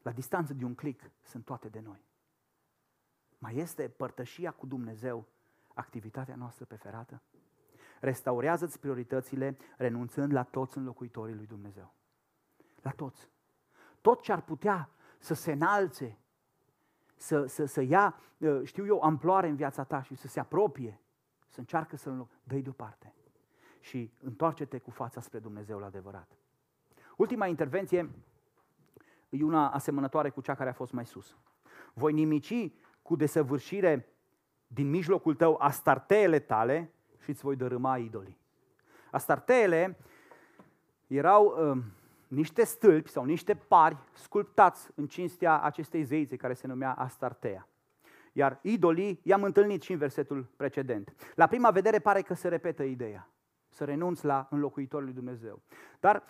la 0.02 0.12
distanță 0.12 0.54
de 0.54 0.64
un 0.64 0.74
clic 0.74 1.10
sunt 1.22 1.44
toate 1.44 1.68
de 1.68 1.80
noi. 1.80 2.04
Mai 3.38 3.56
este 3.56 3.88
părtășia 3.88 4.50
cu 4.50 4.66
Dumnezeu 4.66 5.26
activitatea 5.74 6.34
noastră 6.34 6.64
preferată? 6.64 7.22
Restaurează-ți 8.00 8.78
prioritățile 8.78 9.56
renunțând 9.76 10.32
la 10.32 10.42
toți 10.42 10.78
înlocuitorii 10.78 11.34
lui 11.34 11.46
Dumnezeu. 11.46 11.94
La 12.82 12.90
toți. 12.90 13.28
Tot 14.00 14.22
ce 14.22 14.32
ar 14.32 14.42
putea 14.42 14.90
să 15.18 15.34
se 15.34 15.52
înalțe, 15.52 16.18
să, 17.16 17.46
să, 17.46 17.64
să 17.64 17.80
ia, 17.80 18.20
știu 18.64 18.86
eu, 18.86 19.00
amploare 19.00 19.48
în 19.48 19.56
viața 19.56 19.84
ta 19.84 20.02
și 20.02 20.14
să 20.14 20.28
se 20.28 20.40
apropie 20.40 21.00
să 21.50 21.58
încearcă 21.58 21.96
să-l 21.96 22.28
dai 22.42 22.60
deoparte 22.60 23.14
și 23.80 24.10
întoarce-te 24.22 24.78
cu 24.78 24.90
fața 24.90 25.20
spre 25.20 25.38
Dumnezeul 25.38 25.84
adevărat. 25.84 26.30
Ultima 27.16 27.46
intervenție 27.46 28.10
e 29.28 29.44
una 29.44 29.70
asemănătoare 29.70 30.30
cu 30.30 30.40
cea 30.40 30.54
care 30.54 30.70
a 30.70 30.72
fost 30.72 30.92
mai 30.92 31.06
sus. 31.06 31.36
Voi 31.94 32.12
nimici 32.12 32.72
cu 33.02 33.16
desăvârșire 33.16 34.08
din 34.66 34.90
mijlocul 34.90 35.34
tău 35.34 35.56
astarteele 35.60 36.38
tale 36.38 36.92
și 37.22 37.30
îți 37.30 37.42
voi 37.42 37.56
dărâma 37.56 37.98
idolii. 37.98 38.38
Astarteele 39.10 39.98
erau 41.06 41.70
uh, 41.70 41.82
niște 42.28 42.64
stâlpi 42.64 43.10
sau 43.10 43.24
niște 43.24 43.54
pari 43.54 43.96
sculptați 44.12 44.90
în 44.94 45.06
cinstea 45.06 45.60
acestei 45.60 46.02
zeițe 46.02 46.36
care 46.36 46.54
se 46.54 46.66
numea 46.66 46.92
Astartea. 46.92 47.69
Iar 48.32 48.58
idolii 48.62 49.20
i-am 49.22 49.42
întâlnit 49.42 49.82
și 49.82 49.92
în 49.92 49.98
versetul 49.98 50.48
precedent. 50.56 51.32
La 51.34 51.46
prima 51.46 51.70
vedere 51.70 51.98
pare 51.98 52.22
că 52.22 52.34
se 52.34 52.48
repetă 52.48 52.82
ideea, 52.82 53.30
să 53.68 53.84
renunți 53.84 54.24
la 54.24 54.46
înlocuitorul 54.50 55.04
lui 55.04 55.14
Dumnezeu. 55.14 55.62
Dar 56.00 56.24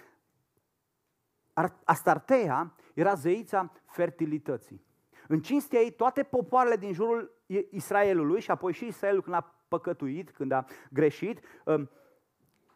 Astartea 1.85 2.75
era 2.95 3.15
zeița 3.15 3.73
fertilității. 3.87 4.85
În 5.29 5.41
cinstea 5.41 5.81
ei, 5.81 5.91
toate 5.91 6.23
popoarele 6.23 6.77
din 6.77 6.93
jurul 6.93 7.43
Israelului 7.71 8.41
și 8.41 8.51
apoi 8.51 8.73
și 8.73 8.87
Israelul 8.87 9.23
când 9.23 9.35
a 9.35 9.55
păcătuit, 9.69 10.31
când 10.31 10.53
a 10.53 10.65
greșit, 10.91 11.41
um, 11.65 11.91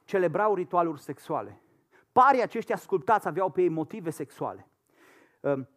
celebrau 0.04 0.54
ritualuri 0.54 1.00
sexuale. 1.00 1.60
Parii 2.12 2.42
aceștia 2.42 2.76
sculptați 2.76 3.28
aveau 3.28 3.50
pe 3.50 3.62
ei 3.62 3.68
motive 3.68 4.10
sexuale. 4.10 4.68
Um, 5.40 5.68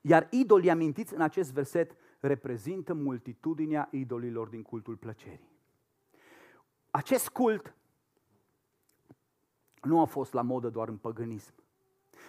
iar 0.00 0.26
idolii 0.30 0.70
amintiți 0.70 1.14
în 1.14 1.20
acest 1.20 1.52
verset 1.52 1.96
reprezintă 2.20 2.94
multitudinea 2.94 3.88
idolilor 3.90 4.48
din 4.48 4.62
cultul 4.62 4.96
plăcerii. 4.96 5.56
Acest 6.90 7.28
cult 7.28 7.74
nu 9.82 10.00
a 10.00 10.04
fost 10.04 10.32
la 10.32 10.42
modă 10.42 10.68
doar 10.68 10.88
în 10.88 10.96
păgânism, 10.96 11.54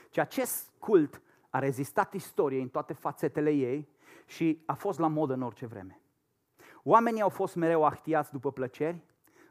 ci 0.10 0.18
acest 0.18 0.72
cult 0.78 1.22
a 1.50 1.60
rezistat 1.60 2.14
istoriei 2.14 2.62
în 2.62 2.70
toate 2.70 2.94
fațetele 2.94 3.52
ei 3.52 3.90
și 4.26 4.64
a 4.66 4.74
fost 4.74 5.00
la 5.00 5.08
modă 5.08 5.34
în 5.34 5.42
orice 5.42 5.66
vreme. 5.66 6.02
Oamenii 6.84 7.22
au 7.22 7.30
fost 7.30 7.56
mereu 7.56 7.84
ahtiați 7.84 8.32
după 8.32 8.52
plăceri, 8.52 9.04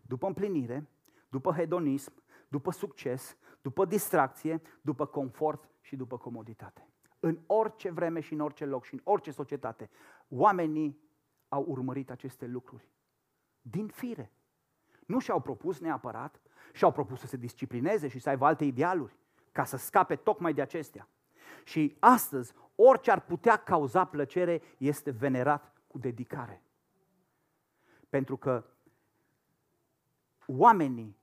după 0.02 0.26
împlinire, 0.26 0.88
după 1.28 1.52
hedonism, 1.52 2.12
după 2.48 2.70
succes, 2.70 3.36
după 3.62 3.84
distracție, 3.84 4.62
după 4.80 5.06
confort 5.06 5.68
și 5.80 5.96
după 5.96 6.18
comoditate. 6.18 6.88
În 7.20 7.38
orice 7.46 7.90
vreme 7.90 8.20
și 8.20 8.32
în 8.32 8.40
orice 8.40 8.64
loc 8.64 8.84
și 8.84 8.94
în 8.94 9.00
orice 9.04 9.30
societate, 9.30 9.90
oamenii 10.28 11.00
au 11.48 11.64
urmărit 11.68 12.10
aceste 12.10 12.46
lucruri. 12.46 12.88
Din 13.62 13.88
fire. 13.88 14.32
Nu 15.06 15.18
și-au 15.18 15.40
propus 15.40 15.78
neapărat, 15.80 16.40
și-au 16.72 16.92
propus 16.92 17.20
să 17.20 17.26
se 17.26 17.36
disciplineze 17.36 18.08
și 18.08 18.18
să 18.18 18.28
aibă 18.28 18.46
alte 18.46 18.64
idealuri, 18.64 19.16
ca 19.52 19.64
să 19.64 19.76
scape 19.76 20.16
tocmai 20.16 20.54
de 20.54 20.60
acestea. 20.60 21.08
Și 21.64 21.96
astăzi, 21.98 22.54
orice 22.74 23.10
ar 23.10 23.20
putea 23.20 23.56
cauza 23.56 24.04
plăcere 24.04 24.62
este 24.78 25.10
venerat 25.10 25.72
cu 25.86 25.98
dedicare. 25.98 26.62
Pentru 28.08 28.36
că 28.36 28.64
oamenii 30.46 31.16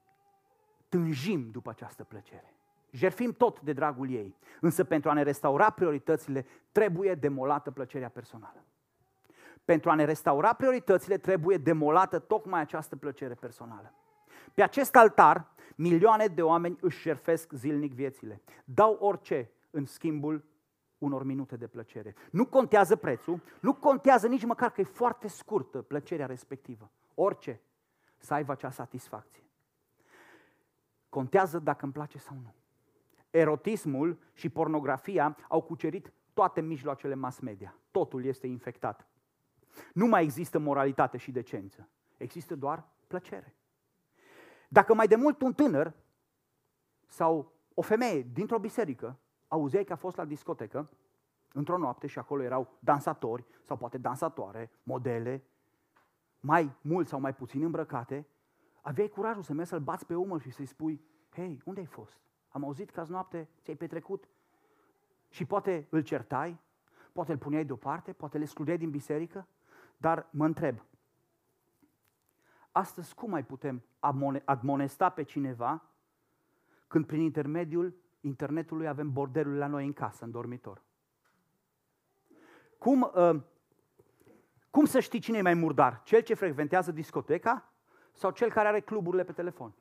tânjim 0.89 1.51
după 1.51 1.69
această 1.69 2.03
plăcere. 2.03 2.54
Jerfim 2.95 3.31
tot 3.31 3.61
de 3.61 3.73
dragul 3.73 4.09
ei. 4.09 4.35
Însă 4.61 4.83
pentru 4.83 5.09
a 5.09 5.13
ne 5.13 5.23
restaura 5.23 5.69
prioritățile, 5.69 6.45
trebuie 6.71 7.13
demolată 7.13 7.71
plăcerea 7.71 8.09
personală. 8.09 8.63
Pentru 9.65 9.89
a 9.89 9.95
ne 9.95 10.03
restaura 10.03 10.53
prioritățile, 10.53 11.17
trebuie 11.17 11.57
demolată 11.57 12.19
tocmai 12.19 12.59
această 12.59 12.95
plăcere 12.95 13.33
personală. 13.33 13.93
Pe 14.53 14.63
acest 14.63 14.95
altar, 14.95 15.47
milioane 15.75 16.25
de 16.25 16.41
oameni 16.41 16.77
își 16.81 16.99
șerfesc 16.99 17.51
zilnic 17.51 17.93
viețile. 17.93 18.41
Dau 18.65 18.97
orice 18.99 19.51
în 19.69 19.85
schimbul 19.85 20.45
unor 20.97 21.23
minute 21.23 21.55
de 21.55 21.67
plăcere. 21.67 22.15
Nu 22.31 22.45
contează 22.45 22.95
prețul, 22.95 23.41
nu 23.59 23.73
contează 23.73 24.27
nici 24.27 24.45
măcar 24.45 24.71
că 24.71 24.81
e 24.81 24.83
foarte 24.83 25.27
scurtă 25.27 25.81
plăcerea 25.81 26.25
respectivă. 26.25 26.91
Orice, 27.13 27.61
să 28.17 28.33
aibă 28.33 28.51
acea 28.51 28.71
satisfacție. 28.71 29.43
Contează 31.09 31.59
dacă 31.59 31.83
îmi 31.83 31.93
place 31.93 32.17
sau 32.17 32.35
nu. 32.43 32.53
Erotismul 33.35 34.19
și 34.33 34.49
pornografia 34.49 35.37
au 35.47 35.61
cucerit 35.61 36.13
toate 36.33 36.61
mijloacele 36.61 37.15
mass 37.15 37.39
media. 37.39 37.75
Totul 37.91 38.25
este 38.25 38.47
infectat. 38.47 39.07
Nu 39.93 40.05
mai 40.05 40.23
există 40.23 40.59
moralitate 40.59 41.17
și 41.17 41.31
decență. 41.31 41.89
Există 42.17 42.55
doar 42.55 42.87
plăcere. 43.07 43.55
Dacă 44.69 44.93
mai 44.93 45.07
de 45.07 45.15
mult 45.15 45.41
un 45.41 45.53
tânăr 45.53 45.93
sau 47.07 47.53
o 47.73 47.81
femeie 47.81 48.21
dintr-o 48.33 48.59
biserică 48.59 49.19
auzeai 49.47 49.83
că 49.83 49.93
a 49.93 49.95
fost 49.95 50.17
la 50.17 50.25
discotecă 50.25 50.89
într-o 51.53 51.77
noapte 51.77 52.07
și 52.07 52.19
acolo 52.19 52.43
erau 52.43 52.77
dansatori 52.79 53.45
sau 53.61 53.77
poate 53.77 53.97
dansatoare, 53.97 54.71
modele, 54.83 55.43
mai 56.39 56.75
mult 56.81 57.07
sau 57.07 57.19
mai 57.19 57.33
puțin 57.33 57.63
îmbrăcate, 57.63 58.27
aveai 58.81 59.07
curajul 59.07 59.43
să 59.43 59.53
mergi 59.53 59.69
să-l 59.69 59.79
bați 59.79 60.05
pe 60.05 60.15
umăr 60.15 60.41
și 60.41 60.51
să-i 60.51 60.65
spui, 60.65 61.01
hei, 61.29 61.61
unde 61.65 61.79
ai 61.79 61.85
fost? 61.85 62.19
Am 62.55 62.63
auzit 62.63 62.89
că 62.89 62.99
azi 62.99 63.11
noapte 63.11 63.49
ți-ai 63.61 63.75
petrecut. 63.75 64.27
Și 65.29 65.45
poate 65.45 65.87
îl 65.89 66.01
certai, 66.01 66.59
poate 67.11 67.31
îl 67.31 67.37
puneai 67.37 67.65
deoparte, 67.65 68.13
poate 68.13 68.37
îl 68.37 68.43
excludeai 68.43 68.77
din 68.77 68.89
biserică, 68.89 69.47
dar 69.97 70.27
mă 70.31 70.45
întreb, 70.45 70.81
astăzi 72.71 73.15
cum 73.15 73.29
mai 73.29 73.43
putem 73.43 73.83
admonesta 74.45 75.09
pe 75.09 75.23
cineva 75.23 75.83
când 76.87 77.05
prin 77.05 77.21
intermediul 77.21 77.95
internetului 78.21 78.87
avem 78.87 79.11
bordelul 79.11 79.57
la 79.57 79.67
noi 79.67 79.85
în 79.85 79.93
casă, 79.93 80.23
în 80.23 80.31
dormitor? 80.31 80.81
Cum, 82.77 83.11
uh, 83.15 83.41
cum 84.69 84.85
să 84.85 84.99
știi 84.99 85.19
cine 85.19 85.37
e 85.37 85.41
mai 85.41 85.53
murdar? 85.53 86.01
Cel 86.03 86.21
ce 86.21 86.33
frecventează 86.33 86.91
discoteca 86.91 87.73
sau 88.11 88.31
cel 88.31 88.51
care 88.51 88.67
are 88.67 88.79
cluburile 88.79 89.23
pe 89.23 89.31
telefon? 89.31 89.73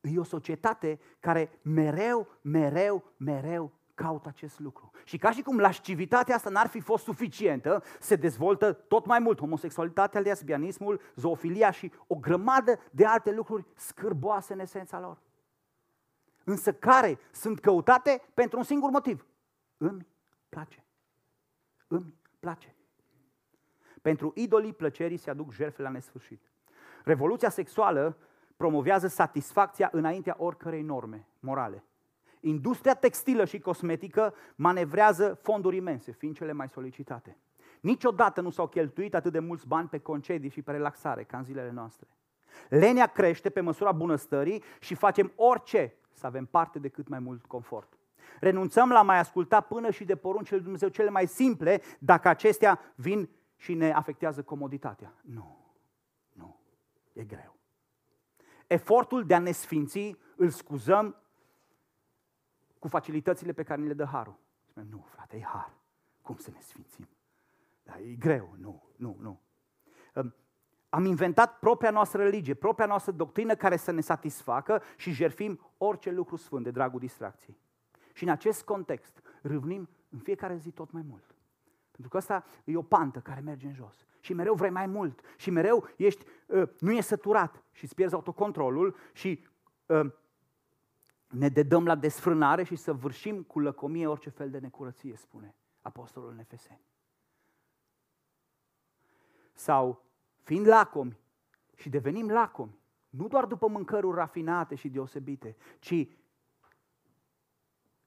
E 0.00 0.18
o 0.18 0.22
societate 0.22 1.00
care 1.20 1.58
mereu, 1.62 2.26
mereu, 2.42 3.04
mereu 3.16 3.72
caută 3.94 4.28
acest 4.28 4.58
lucru. 4.58 4.90
Și 5.04 5.18
ca 5.18 5.30
și 5.30 5.42
cum 5.42 5.58
lascivitatea 5.58 6.34
asta 6.34 6.50
n-ar 6.50 6.66
fi 6.66 6.80
fost 6.80 7.04
suficientă, 7.04 7.82
se 8.00 8.16
dezvoltă 8.16 8.72
tot 8.72 9.06
mai 9.06 9.18
mult 9.18 9.38
homosexualitatea, 9.38 10.20
lesbianismul, 10.20 11.00
zoofilia 11.14 11.70
și 11.70 11.92
o 12.06 12.14
grămadă 12.14 12.78
de 12.90 13.04
alte 13.04 13.32
lucruri 13.32 13.66
scârboase 13.74 14.52
în 14.52 14.58
esența 14.58 15.00
lor. 15.00 15.18
Însă 16.44 16.72
care 16.72 17.18
sunt 17.30 17.60
căutate 17.60 18.22
pentru 18.34 18.58
un 18.58 18.64
singur 18.64 18.90
motiv. 18.90 19.26
Îmi 19.76 20.06
place. 20.48 20.84
Îmi 21.88 22.14
place. 22.40 22.74
Pentru 24.02 24.32
idolii 24.34 24.72
plăcerii 24.72 25.16
se 25.16 25.30
aduc 25.30 25.52
jertfe 25.52 25.82
la 25.82 25.88
nesfârșit. 25.88 26.50
Revoluția 27.04 27.48
sexuală 27.48 28.16
promovează 28.60 29.06
satisfacția 29.06 29.88
înaintea 29.92 30.36
oricărei 30.38 30.82
norme 30.82 31.26
morale. 31.38 31.84
Industria 32.40 32.94
textilă 32.94 33.44
și 33.44 33.58
cosmetică 33.58 34.34
manevrează 34.54 35.38
fonduri 35.42 35.76
imense, 35.76 36.12
fiind 36.12 36.36
cele 36.36 36.52
mai 36.52 36.68
solicitate. 36.68 37.36
Niciodată 37.80 38.40
nu 38.40 38.50
s-au 38.50 38.66
cheltuit 38.66 39.14
atât 39.14 39.32
de 39.32 39.38
mulți 39.38 39.66
bani 39.66 39.88
pe 39.88 39.98
concedii 39.98 40.50
și 40.50 40.62
pe 40.62 40.70
relaxare 40.70 41.24
ca 41.24 41.36
în 41.38 41.44
zilele 41.44 41.70
noastre. 41.70 42.06
Lenea 42.68 43.06
crește 43.06 43.50
pe 43.50 43.60
măsura 43.60 43.92
bunăstării 43.92 44.62
și 44.80 44.94
facem 44.94 45.32
orice 45.36 45.94
să 46.12 46.26
avem 46.26 46.44
parte 46.46 46.78
de 46.78 46.88
cât 46.88 47.08
mai 47.08 47.18
mult 47.18 47.46
confort. 47.46 47.98
Renunțăm 48.40 48.90
la 48.90 49.02
mai 49.02 49.18
asculta 49.18 49.60
până 49.60 49.90
și 49.90 50.04
de 50.04 50.16
poruncile 50.16 50.56
lui 50.56 50.64
Dumnezeu 50.64 50.88
cele 50.88 51.10
mai 51.10 51.26
simple 51.26 51.80
dacă 51.98 52.28
acestea 52.28 52.80
vin 52.94 53.28
și 53.56 53.74
ne 53.74 53.92
afectează 53.92 54.42
comoditatea. 54.42 55.12
Nu, 55.20 55.74
nu, 56.32 56.56
e 57.12 57.24
greu. 57.24 57.58
Efortul 58.72 59.26
de 59.26 59.34
a 59.34 59.38
ne 59.38 59.50
sfinți 59.52 60.16
îl 60.36 60.48
scuzăm 60.48 61.16
cu 62.78 62.88
facilitățile 62.88 63.52
pe 63.52 63.62
care 63.62 63.80
ni 63.80 63.86
le 63.86 63.94
dă 63.94 64.04
Harul. 64.04 64.38
Spune, 64.64 64.86
nu, 64.90 65.04
frate, 65.08 65.36
e 65.36 65.42
Har. 65.42 65.72
Cum 66.22 66.36
să 66.36 66.50
ne 66.50 66.60
sfințim? 66.60 67.08
Da, 67.82 67.98
e 67.98 68.14
greu. 68.14 68.54
Nu, 68.58 68.82
nu, 68.96 69.16
nu. 69.20 69.40
Am 70.88 71.04
inventat 71.04 71.58
propria 71.58 71.90
noastră 71.90 72.22
religie, 72.22 72.54
propria 72.54 72.86
noastră 72.86 73.12
doctrină 73.12 73.54
care 73.54 73.76
să 73.76 73.90
ne 73.90 74.00
satisfacă 74.00 74.82
și 74.96 75.10
jerfim 75.10 75.60
orice 75.78 76.10
lucru 76.10 76.36
sfânt 76.36 76.64
de 76.64 76.70
dragul 76.70 77.00
distracției. 77.00 77.58
Și 78.12 78.22
în 78.22 78.30
acest 78.30 78.64
context 78.64 79.22
râvnim 79.42 79.88
în 80.08 80.18
fiecare 80.18 80.56
zi 80.56 80.70
tot 80.70 80.90
mai 80.90 81.02
mult. 81.02 81.34
Pentru 82.00 82.08
că 82.08 82.16
asta 82.16 82.44
e 82.64 82.76
o 82.76 82.82
pantă 82.82 83.20
care 83.20 83.40
merge 83.40 83.66
în 83.66 83.74
jos. 83.74 84.06
Și 84.20 84.32
mereu 84.32 84.54
vrei 84.54 84.70
mai 84.70 84.86
mult. 84.86 85.20
Și 85.36 85.50
mereu 85.50 85.88
ești, 85.96 86.24
uh, 86.46 86.68
nu 86.78 86.92
e 86.92 87.00
săturat 87.00 87.62
și 87.72 87.84
îți 87.84 87.94
pierzi 87.94 88.14
autocontrolul 88.14 88.96
și 89.12 89.46
uh, 89.86 90.12
ne 91.28 91.48
dedăm 91.48 91.84
la 91.84 91.94
desfrânare 91.94 92.62
și 92.62 92.76
să 92.76 92.92
vârșim 92.92 93.42
cu 93.42 93.60
lăcomie 93.60 94.06
orice 94.06 94.30
fel 94.30 94.50
de 94.50 94.58
necurăție, 94.58 95.16
spune 95.16 95.54
Apostolul 95.80 96.30
în 96.30 96.38
Efeseni. 96.38 96.80
Sau, 99.52 100.04
fiind 100.42 100.66
lacomi 100.66 101.18
și 101.76 101.88
devenim 101.88 102.30
lacomi, 102.30 102.78
nu 103.08 103.28
doar 103.28 103.44
după 103.44 103.68
mâncăruri 103.68 104.16
rafinate 104.16 104.74
și 104.74 104.88
deosebite, 104.88 105.56
ci 105.78 106.08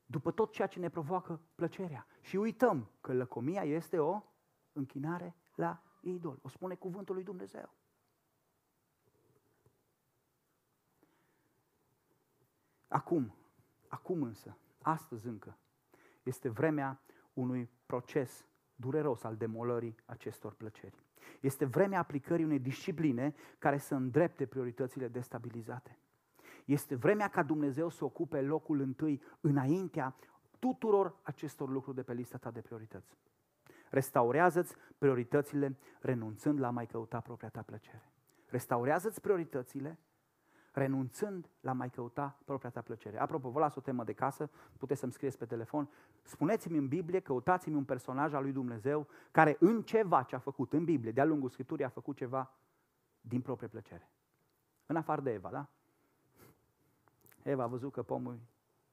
după 0.05 0.31
tot 0.31 0.51
ceea 0.51 0.67
ce 0.67 0.79
ne 0.79 0.89
provoacă 0.89 1.41
plăcerea. 1.55 2.07
Și 2.21 2.35
uităm 2.35 2.89
că 3.01 3.13
lăcomia 3.13 3.63
este 3.63 3.99
o 3.99 4.21
închinare 4.73 5.35
la 5.55 5.83
idol. 6.01 6.39
O 6.41 6.47
spune 6.47 6.75
cuvântul 6.75 7.15
lui 7.15 7.23
Dumnezeu. 7.23 7.73
Acum, 12.87 13.35
acum 13.87 14.23
însă, 14.23 14.57
astăzi 14.81 15.27
încă, 15.27 15.57
este 16.23 16.49
vremea 16.49 17.01
unui 17.33 17.69
proces 17.85 18.47
dureros 18.75 19.23
al 19.23 19.35
demolării 19.35 19.95
acestor 20.05 20.53
plăceri. 20.53 20.95
Este 21.39 21.65
vremea 21.65 21.99
aplicării 21.99 22.45
unei 22.45 22.59
discipline 22.59 23.35
care 23.59 23.77
să 23.77 23.95
îndrepte 23.95 24.45
prioritățile 24.45 25.07
destabilizate. 25.07 25.97
Este 26.65 26.95
vremea 26.95 27.27
ca 27.27 27.43
Dumnezeu 27.43 27.89
să 27.89 28.05
ocupe 28.05 28.41
locul 28.41 28.79
întâi 28.79 29.21
înaintea 29.41 30.15
tuturor 30.59 31.15
acestor 31.21 31.69
lucruri 31.69 31.95
de 31.95 32.03
pe 32.03 32.13
lista 32.13 32.37
ta 32.37 32.51
de 32.51 32.61
priorități. 32.61 33.17
Restaurează-ți 33.89 34.75
prioritățile 34.97 35.77
renunțând 36.01 36.59
la 36.59 36.69
mai 36.69 36.85
căuta 36.85 37.19
propria 37.19 37.49
ta 37.49 37.61
plăcere. 37.61 38.11
Restaurează-ți 38.49 39.21
prioritățile 39.21 39.99
renunțând 40.71 41.49
la 41.59 41.73
mai 41.73 41.89
căuta 41.89 42.39
propria 42.45 42.69
ta 42.69 42.81
plăcere. 42.81 43.19
Apropo, 43.19 43.49
vă 43.49 43.59
las 43.59 43.75
o 43.75 43.81
temă 43.81 44.03
de 44.03 44.13
casă, 44.13 44.49
puteți 44.77 44.99
să-mi 44.99 45.11
scrieți 45.11 45.37
pe 45.37 45.45
telefon. 45.45 45.89
Spuneți-mi 46.21 46.77
în 46.77 46.87
Biblie, 46.87 47.19
căutați-mi 47.19 47.75
un 47.75 47.83
personaj 47.83 48.33
al 48.33 48.41
lui 48.41 48.51
Dumnezeu 48.51 49.07
care 49.31 49.57
în 49.59 49.81
ceva 49.81 50.23
ce 50.23 50.35
a 50.35 50.39
făcut 50.39 50.73
în 50.73 50.83
Biblie, 50.83 51.11
de-a 51.11 51.25
lungul 51.25 51.49
Scripturii, 51.49 51.85
a 51.85 51.89
făcut 51.89 52.15
ceva 52.15 52.51
din 53.21 53.41
proprie 53.41 53.67
plăcere. 53.67 54.09
În 54.85 54.95
afară 54.95 55.21
de 55.21 55.31
Eva, 55.31 55.49
da? 55.49 55.69
Eva 57.43 57.63
a 57.63 57.67
văzut 57.67 57.91
că 57.91 58.03
pomul 58.03 58.39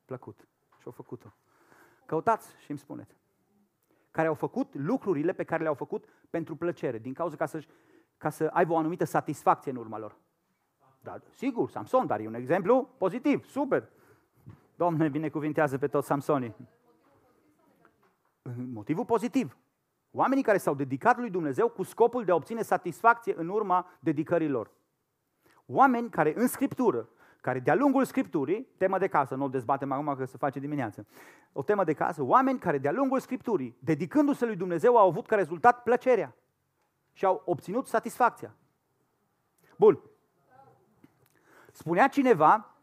plăcut 0.04 0.48
și 0.80 0.88
a 0.88 0.90
făcut-o. 0.90 1.32
Căutați 2.06 2.56
și 2.58 2.70
îmi 2.70 2.78
spuneți. 2.78 3.16
Care 4.10 4.28
au 4.28 4.34
făcut 4.34 4.74
lucrurile 4.74 5.32
pe 5.32 5.44
care 5.44 5.62
le-au 5.62 5.74
făcut 5.74 6.04
pentru 6.30 6.56
plăcere, 6.56 6.98
din 6.98 7.12
cauza 7.12 7.36
ca, 7.36 7.46
să 7.46 7.64
ca 8.16 8.30
să 8.30 8.50
aibă 8.52 8.72
o 8.72 8.76
anumită 8.76 9.04
satisfacție 9.04 9.70
în 9.70 9.76
urma 9.76 9.98
lor. 9.98 10.16
Da, 11.02 11.18
sigur, 11.30 11.70
Samson, 11.70 12.06
dar 12.06 12.20
e 12.20 12.26
un 12.26 12.34
exemplu 12.34 12.94
pozitiv, 12.98 13.44
super. 13.44 13.88
Doamne, 14.76 15.08
binecuvintează 15.08 15.78
pe 15.78 15.88
toți 15.88 16.06
Samsonii. 16.06 16.56
Motivul 18.72 19.04
pozitiv. 19.04 19.56
Oamenii 20.10 20.42
care 20.42 20.58
s-au 20.58 20.74
dedicat 20.74 21.18
lui 21.18 21.30
Dumnezeu 21.30 21.68
cu 21.68 21.82
scopul 21.82 22.24
de 22.24 22.30
a 22.30 22.34
obține 22.34 22.62
satisfacție 22.62 23.34
în 23.36 23.48
urma 23.48 23.86
dedicărilor. 24.00 24.70
Oameni 25.66 26.10
care 26.10 26.32
în 26.36 26.46
Scriptură, 26.46 27.08
care 27.40 27.58
de-a 27.58 27.74
lungul 27.74 28.04
Scripturii, 28.04 28.68
temă 28.76 28.98
de 28.98 29.08
casă, 29.08 29.34
nu 29.34 29.44
o 29.44 29.48
dezbatem 29.48 29.92
acum 29.92 30.14
că 30.14 30.24
se 30.24 30.36
face 30.36 30.58
dimineață, 30.58 31.06
o 31.52 31.62
temă 31.62 31.84
de 31.84 31.92
casă, 31.92 32.22
oameni 32.22 32.58
care 32.58 32.78
de-a 32.78 32.92
lungul 32.92 33.20
Scripturii, 33.20 33.76
dedicându-se 33.78 34.46
lui 34.46 34.56
Dumnezeu, 34.56 34.96
au 34.96 35.08
avut 35.08 35.26
ca 35.26 35.36
rezultat 35.36 35.82
plăcerea 35.82 36.34
și 37.12 37.24
au 37.24 37.42
obținut 37.44 37.86
satisfacția. 37.86 38.54
Bun. 39.76 40.00
Spunea 41.72 42.08
cineva, 42.08 42.74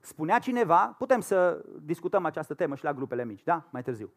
spunea 0.00 0.38
cineva, 0.38 0.94
putem 0.98 1.20
să 1.20 1.64
discutăm 1.82 2.24
această 2.24 2.54
temă 2.54 2.74
și 2.74 2.84
la 2.84 2.92
grupele 2.92 3.24
mici, 3.24 3.42
da? 3.42 3.68
Mai 3.70 3.82
târziu. 3.82 4.12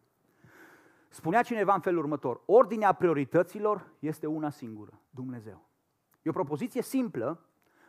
Spunea 1.08 1.42
cineva 1.42 1.74
în 1.74 1.80
felul 1.80 1.98
următor, 1.98 2.42
ordinea 2.46 2.92
priorităților 2.92 3.90
este 3.98 4.26
una 4.26 4.50
singură, 4.50 5.00
Dumnezeu. 5.10 5.68
E 6.22 6.30
o 6.30 6.32
propoziție 6.32 6.82
simplă, 6.82 7.40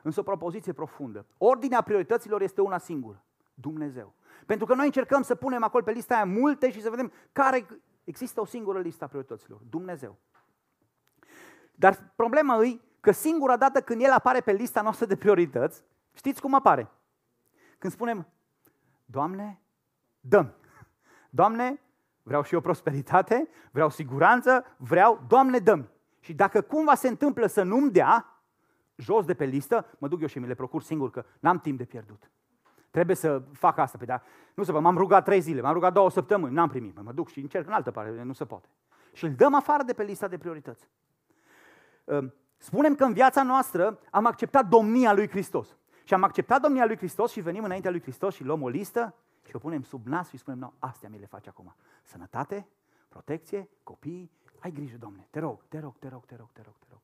însă 0.04 0.20
o 0.20 0.24
propoziție 0.24 0.74
profundă. 0.74 1.26
Ordinea 1.38 1.82
priorităților 1.82 2.42
este 2.42 2.62
una 2.62 2.78
singură, 2.78 3.24
Dumnezeu. 3.54 4.14
Pentru 4.46 4.66
că 4.66 4.74
noi 4.74 4.86
încercăm 4.86 5.22
să 5.22 5.36
punem 5.36 5.64
acolo 5.64 5.84
pe 5.84 5.92
lista 5.92 6.16
aia 6.16 6.26
multe 6.26 6.72
și 6.72 6.82
să 6.82 6.90
vedem 6.90 7.12
care 7.32 7.66
există 8.04 8.42
o 8.42 8.46
singură 8.46 8.80
listă 8.80 9.04
a 9.04 9.08
priorităților, 9.08 9.62
Dumnezeu. 9.70 10.18
Dar 11.72 12.12
problema 12.16 12.64
e 12.64 12.80
că 13.00 13.12
singura 13.12 13.58
dată 13.58 13.82
când 13.82 14.02
el 14.02 14.12
apare 14.12 14.42
pe 14.42 14.52
lista 14.52 14.82
noastră 14.82 15.06
de 15.06 15.16
priorități, 15.16 15.84
știți 16.14 16.42
cum 16.42 16.54
apare? 16.54 16.92
Când 17.78 17.94
spunem, 17.94 18.28
Doamne, 19.06 19.62
dăm. 20.20 20.54
Doamne, 21.30 21.82
vreau 22.24 22.44
și 22.44 22.54
eu 22.54 22.62
prosperitate, 22.62 23.48
vreau 23.72 23.90
siguranță, 23.90 24.66
vreau, 24.78 25.24
Doamne, 25.28 25.60
dăm. 25.60 25.90
Și 26.20 26.34
dacă 26.34 26.62
cumva 26.62 26.96
se 26.96 27.08
întâmplă 27.08 27.46
să 27.48 27.64
nu-mi 27.64 27.92
dea, 27.92 28.33
jos 28.96 29.26
de 29.26 29.34
pe 29.34 29.46
listă, 29.46 29.86
mă 29.98 30.08
duc 30.08 30.22
eu 30.22 30.28
și 30.28 30.40
mi 30.40 30.48
le 30.48 30.54
procur 30.54 30.82
singur, 30.82 31.10
că 31.10 31.26
n-am 31.40 31.60
timp 31.60 31.78
de 31.78 31.86
pierdut. 31.86 32.32
Trebuie 32.92 33.16
să 33.16 33.42
fac 33.52 33.78
asta. 33.78 33.98
Pe 33.98 34.06
păi 34.06 34.16
da, 34.16 34.24
nu 34.54 34.64
se 34.64 34.72
poate. 34.72 34.86
M-am 34.86 34.98
rugat 34.98 35.24
trei 35.24 35.40
zile, 35.40 35.62
m-am 35.62 35.74
rugat 35.74 35.94
două 35.94 36.10
săptămâni, 36.10 36.54
n-am 36.54 36.70
primit. 36.70 37.02
Mă 37.02 37.12
duc 37.12 37.30
și 37.30 37.40
încerc 37.40 37.68
în 37.68 37.74
altă 37.74 37.92
parte, 37.92 38.22
nu 38.22 38.34
se 38.34 38.46
poate. 38.46 38.68
Și 39.14 39.26
îl 39.26 39.34
dăm 39.34 39.54
afară 39.54 39.84
de 39.84 39.94
pe 39.94 40.04
lista 40.04 40.28
de 40.28 40.38
priorități. 40.38 40.88
Spunem 42.58 42.96
că 42.96 43.04
în 43.04 43.14
viața 43.14 43.44
noastră 43.44 44.00
am 44.12 44.26
acceptat 44.26 44.68
domnia 44.68 45.14
lui 45.14 45.30
Hristos. 45.30 45.78
Și 46.04 46.14
am 46.14 46.24
acceptat 46.24 46.62
domnia 46.62 46.86
lui 46.86 46.98
Hristos 46.98 47.32
și 47.32 47.42
venim 47.42 47.64
înaintea 47.64 47.92
lui 47.92 48.02
Hristos 48.02 48.36
și 48.36 48.44
luăm 48.44 48.62
o 48.62 48.70
listă 48.70 49.16
și 49.48 49.56
o 49.56 49.60
punem 49.60 49.82
sub 49.82 50.08
nas 50.08 50.30
și 50.30 50.38
spunem, 50.38 50.60
nu, 50.60 50.74
astea 50.80 51.10
mi 51.10 51.20
le 51.20 51.26
faci 51.26 51.48
acum. 51.48 51.76
Sănătate, 52.04 52.68
protecție, 53.10 53.70
copii, 53.84 54.32
ai 54.60 54.72
grijă, 54.72 54.98
Domne, 54.98 55.28
te 55.30 55.40
rog, 55.40 55.64
te 55.68 55.80
rog, 55.80 55.98
te 56.00 56.08
rog, 56.08 56.26
te 56.26 56.36
rog, 56.36 56.50
te 56.54 56.62
rog, 56.62 56.76
te 56.80 56.88
rog. 56.90 57.02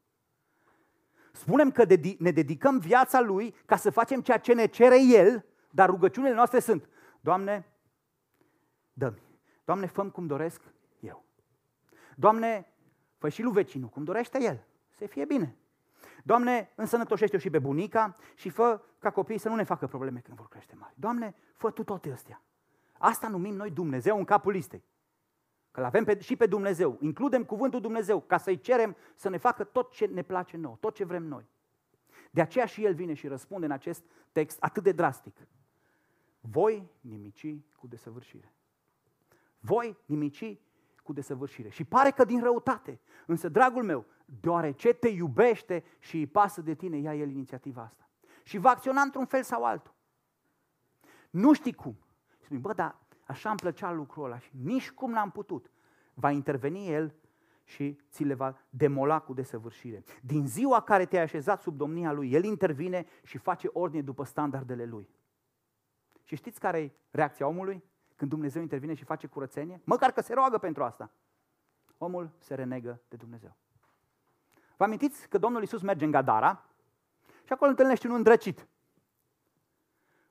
Spunem 1.40 1.72
că 1.72 1.86
ne 2.18 2.32
dedicăm 2.32 2.80
viața 2.80 3.22
Lui 3.22 3.56
ca 3.66 3.76
să 3.76 3.90
facem 3.90 4.22
ceea 4.22 4.38
ce 4.38 4.54
ne 4.54 4.66
cere 4.66 5.04
El, 5.04 5.46
dar 5.70 5.90
rugăciunile 5.90 6.34
noastre 6.34 6.60
sunt, 6.60 6.90
Doamne, 7.22 7.66
dă-mi. 8.94 9.22
Doamne, 9.66 9.86
făm 9.86 10.10
cum 10.10 10.28
doresc 10.28 10.62
eu. 11.00 11.26
Doamne, 12.16 12.74
fă 13.18 13.30
și 13.30 13.42
lui 13.42 13.52
vecinul 13.52 13.90
cum 13.90 14.04
dorește 14.04 14.42
el 14.42 14.66
să 14.98 15.06
fie 15.06 15.26
bine. 15.26 15.56
Doamne, 16.24 16.72
însănătoșește-o 16.76 17.40
și 17.40 17.50
pe 17.50 17.60
bunica 17.60 18.16
și 18.36 18.50
fă 18.50 18.82
ca 19.00 19.10
copiii 19.10 19.40
să 19.40 19.50
nu 19.50 19.56
ne 19.56 19.64
facă 19.64 19.88
probleme 19.88 20.20
când 20.20 20.38
vor 20.38 20.48
crește 20.48 20.76
mari. 20.76 20.94
Doamne, 20.96 21.36
fă 21.54 21.72
tu 21.72 21.84
toate 21.84 22.12
astea. 22.12 22.42
Asta 22.98 23.28
numim 23.28 23.56
noi 23.56 23.72
Dumnezeu 23.72 24.18
în 24.18 24.24
capul 24.24 24.52
listei. 24.52 24.84
Că 25.72 25.82
l-avem 25.82 26.04
pe, 26.04 26.20
și 26.20 26.36
pe 26.36 26.46
Dumnezeu. 26.46 26.98
Includem 27.00 27.44
cuvântul 27.44 27.82
Dumnezeu 27.82 28.22
ca 28.22 28.38
să-i 28.38 28.60
cerem 28.60 28.96
să 29.16 29.30
ne 29.30 29.38
facă 29.38 29.64
tot 29.64 29.92
ce 29.92 30.06
ne 30.06 30.22
place 30.22 30.58
nouă, 30.58 30.78
tot 30.80 30.96
ce 30.96 31.06
vrem 31.06 31.24
noi. 31.24 31.48
De 32.32 32.42
aceea 32.42 32.66
și 32.66 32.86
el 32.86 32.94
vine 32.94 33.14
și 33.14 33.28
răspunde 33.28 33.66
în 33.66 33.72
acest 33.72 34.04
text 34.32 34.58
atât 34.60 34.84
de 34.84 34.92
drastic. 34.92 35.48
Voi 36.42 36.90
nimici 37.02 37.56
cu 37.78 37.88
desăvârșire. 37.88 38.54
Voi 39.60 39.98
nimici 40.06 40.58
cu 41.04 41.14
desăvârșire. 41.14 41.70
Și 41.70 41.84
pare 41.84 42.12
că 42.12 42.26
din 42.26 42.42
răutate. 42.42 43.00
Însă, 43.26 43.50
dragul 43.50 43.84
meu, 43.84 44.06
deoarece 44.26 44.94
te 44.94 45.08
iubește 45.08 45.84
și 46.00 46.18
îi 46.18 46.28
pasă 46.28 46.62
de 46.62 46.74
tine, 46.74 46.98
ia 46.98 47.16
el 47.16 47.30
inițiativa 47.30 47.82
asta. 47.82 48.10
Și 48.44 48.58
va 48.58 48.70
acționa 48.70 49.02
într-un 49.02 49.26
fel 49.26 49.44
sau 49.44 49.64
altul. 49.64 49.94
Nu 51.30 51.54
știi 51.54 51.74
cum. 51.74 51.98
Și 52.38 52.46
spui, 52.46 52.58
bă, 52.58 52.74
dar 52.74 52.96
așa 53.30 53.50
îmi 53.50 53.60
plăcea 53.60 53.92
lucrul 53.92 54.26
ăla 54.26 54.40
și 54.40 54.52
nici 54.64 54.92
cum 54.92 55.12
n-am 55.12 55.32
putut. 55.32 55.72
Va 56.14 56.32
interveni 56.32 56.92
el 56.92 57.16
și 57.64 58.00
ți 58.12 58.24
le 58.24 58.34
va 58.34 58.58
demola 58.70 59.20
cu 59.20 59.34
desăvârșire. 59.34 60.04
Din 60.22 60.48
ziua 60.48 60.82
care 60.82 61.06
te-ai 61.06 61.24
așezat 61.24 61.62
sub 61.62 61.78
domnia 61.78 62.12
lui, 62.12 62.32
el 62.32 62.44
intervine 62.44 63.06
și 63.24 63.38
face 63.38 63.70
ordine 63.74 64.02
după 64.02 64.24
standardele 64.24 64.86
lui. 64.86 65.10
Și 66.24 66.36
știți 66.36 66.60
care 66.60 66.80
e 66.80 66.92
reacția 67.12 67.48
omului 67.48 67.84
când 68.16 68.30
Dumnezeu 68.30 68.62
intervine 68.62 68.94
și 68.94 69.04
face 69.04 69.28
curățenie? 69.28 69.82
Măcar 69.84 70.12
că 70.12 70.22
se 70.22 70.34
roagă 70.34 70.58
pentru 70.58 70.84
asta. 70.84 71.12
Omul 71.98 72.32
se 72.38 72.56
renegă 72.56 73.02
de 73.08 73.16
Dumnezeu. 73.16 73.56
Vă 74.78 74.84
amintiți 74.84 75.30
că 75.30 75.38
Domnul 75.38 75.62
Iisus 75.62 75.82
merge 75.82 76.06
în 76.06 76.12
Gadara 76.12 76.66
și 77.46 77.54
acolo 77.54 77.70
întâlnește 77.70 78.08
un 78.08 78.14
îndrăcit. 78.14 78.68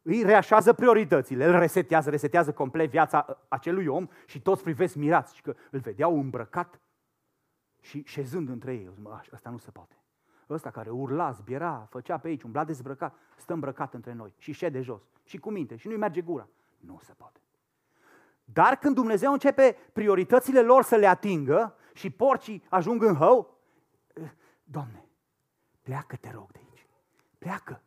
Îi 0.08 0.22
reașează 0.22 0.72
prioritățile, 0.72 1.44
îl 1.44 1.58
resetează, 1.58 2.10
resetează 2.10 2.52
complet 2.52 2.90
viața 2.90 3.38
acelui 3.48 3.86
om 3.86 4.08
și 4.26 4.40
toți 4.42 4.62
privesc 4.62 4.94
mirați 4.94 5.36
și 5.36 5.42
că 5.42 5.54
îl 5.70 5.80
vedeau 5.80 6.18
îmbrăcat 6.18 6.80
și 7.80 8.02
șezând 8.06 8.48
între 8.48 8.72
ei. 8.72 8.90
Mă, 9.02 9.20
asta 9.32 9.50
nu 9.50 9.58
se 9.58 9.70
poate. 9.70 9.96
Ăsta 10.48 10.70
care 10.70 10.90
urla, 10.90 11.30
zbiera, 11.30 11.86
făcea 11.90 12.18
pe 12.18 12.28
aici, 12.28 12.42
umbla 12.42 12.64
dezbrăcat, 12.64 13.14
stă 13.36 13.52
îmbrăcat 13.52 13.94
între 13.94 14.12
noi 14.12 14.34
și 14.36 14.52
șede 14.52 14.80
jos 14.80 15.02
și 15.24 15.38
cu 15.38 15.50
minte 15.50 15.76
și 15.76 15.86
nu-i 15.86 15.96
merge 15.96 16.20
gura. 16.20 16.48
Nu 16.76 16.98
se 17.02 17.12
poate. 17.12 17.40
Dar 18.44 18.76
când 18.76 18.94
Dumnezeu 18.94 19.32
începe 19.32 19.76
prioritățile 19.92 20.60
lor 20.60 20.82
să 20.82 20.96
le 20.96 21.06
atingă 21.06 21.74
și 21.92 22.10
porcii 22.10 22.64
ajung 22.68 23.02
în 23.02 23.14
hău, 23.14 23.58
Doamne, 24.64 25.08
pleacă, 25.82 26.16
te 26.16 26.30
rog, 26.30 26.50
de 26.52 26.58
aici. 26.68 26.86
Pleacă. 27.38 27.82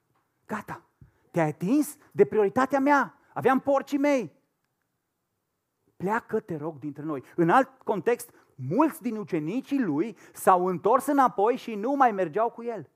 Gata. 0.45 0.85
Te-ai 1.31 1.47
atins 1.47 1.97
de 2.11 2.25
prioritatea 2.25 2.79
mea. 2.79 3.17
Aveam 3.33 3.59
porcii 3.59 3.97
mei. 3.97 4.39
Pleacă, 5.97 6.39
te 6.39 6.55
rog, 6.55 6.79
dintre 6.79 7.03
noi. 7.03 7.23
În 7.35 7.49
alt 7.49 7.69
context, 7.83 8.29
mulți 8.55 9.01
din 9.01 9.15
ucenicii 9.15 9.81
lui 9.81 10.17
s-au 10.33 10.67
întors 10.67 11.05
înapoi 11.05 11.55
și 11.55 11.75
nu 11.75 11.91
mai 11.91 12.11
mergeau 12.11 12.49
cu 12.49 12.63
el. 12.63 12.89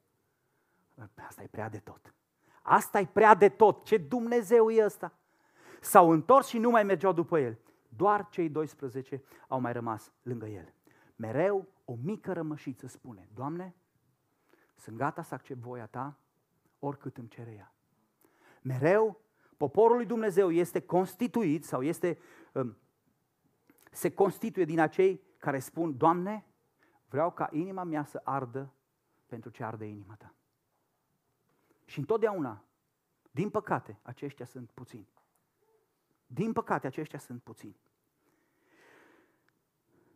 Asta 1.28 1.44
e 1.44 1.48
prea 1.48 1.70
de 1.70 1.78
tot. 1.78 2.14
Asta 2.62 3.00
e 3.00 3.06
prea 3.06 3.34
de 3.34 3.50
tot. 3.50 3.84
Ce 3.84 3.98
Dumnezeu 3.98 4.70
e 4.70 4.86
ăsta? 4.86 5.14
S-au 5.82 6.12
întors 6.12 6.48
și 6.48 6.58
nu 6.58 6.70
mai 6.70 6.84
mergeau 6.84 7.14
după 7.14 7.40
el. 7.40 7.60
Doar 7.90 8.30
cei 8.30 8.50
12 8.50 9.24
au 9.48 9.60
mai 9.60 9.74
rămas 9.74 10.12
lângă 10.22 10.46
el. 10.46 10.74
Mereu 11.16 11.68
o 11.86 11.96
mică 12.04 12.34
rămășiță 12.34 12.88
spune, 12.88 13.30
Doamne, 13.34 13.76
sunt 14.76 14.98
gata 14.98 15.22
să 15.22 15.34
accept 15.34 15.60
voia 15.60 15.86
Ta 15.86 16.18
oricât 16.80 17.18
îmi 17.18 17.28
cere 17.28 17.52
ea. 17.52 17.75
Mereu 18.66 19.26
Poporul 19.58 19.96
lui 19.96 20.06
Dumnezeu 20.06 20.52
este 20.52 20.82
constituit 20.82 21.64
sau 21.64 21.84
este, 21.84 22.18
um, 22.54 22.78
se 23.92 24.14
constituie 24.14 24.66
din 24.66 24.80
acei 24.80 25.22
care 25.38 25.60
spun, 25.60 25.98
Doamne, 25.98 26.46
vreau 27.10 27.32
ca 27.32 27.50
inima 27.52 27.84
mea 27.84 28.04
să 28.04 28.22
ardă 28.24 28.74
pentru 29.26 29.50
ce 29.50 29.64
arde 29.64 29.86
inima 29.86 30.16
ta. 30.16 30.34
Și 31.86 32.00
întotdeauna, 32.00 32.64
din 33.32 33.50
păcate, 33.50 34.00
aceștia 34.02 34.46
sunt 34.46 34.72
puțini. 34.72 35.08
Din 36.26 36.54
păcate, 36.54 36.88
aceștia 36.88 37.20
sunt 37.20 37.44
puțini. 37.44 37.80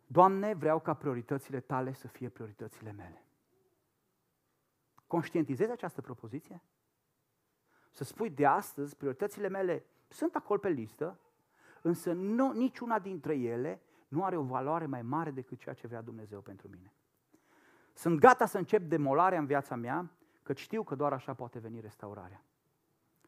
Doamne, 0.06 0.54
vreau 0.54 0.80
ca 0.80 0.94
prioritățile 0.94 1.60
tale 1.60 1.92
să 1.92 2.08
fie 2.08 2.28
prioritățile 2.28 2.92
mele. 2.92 3.24
Conștientizezi 5.06 5.70
această 5.70 6.00
propoziție? 6.00 6.62
Să 7.90 8.04
spui 8.04 8.30
de 8.30 8.46
astăzi, 8.46 8.96
prioritățile 8.96 9.48
mele 9.48 9.84
sunt 10.08 10.34
acolo 10.34 10.58
pe 10.58 10.68
listă, 10.68 11.18
însă 11.82 12.12
nu, 12.12 12.52
niciuna 12.52 12.98
dintre 12.98 13.34
ele 13.34 13.82
nu 14.08 14.24
are 14.24 14.36
o 14.36 14.42
valoare 14.42 14.86
mai 14.86 15.02
mare 15.02 15.30
decât 15.30 15.58
ceea 15.58 15.74
ce 15.74 15.86
vrea 15.86 16.02
Dumnezeu 16.02 16.40
pentru 16.40 16.68
mine. 16.68 16.92
Sunt 17.92 18.20
gata 18.20 18.46
să 18.46 18.58
încep 18.58 18.82
demolarea 18.82 19.38
în 19.38 19.46
viața 19.46 19.76
mea, 19.76 20.10
că 20.42 20.52
știu 20.52 20.82
că 20.82 20.94
doar 20.94 21.12
așa 21.12 21.34
poate 21.34 21.58
veni 21.58 21.80
restaurarea. 21.80 22.44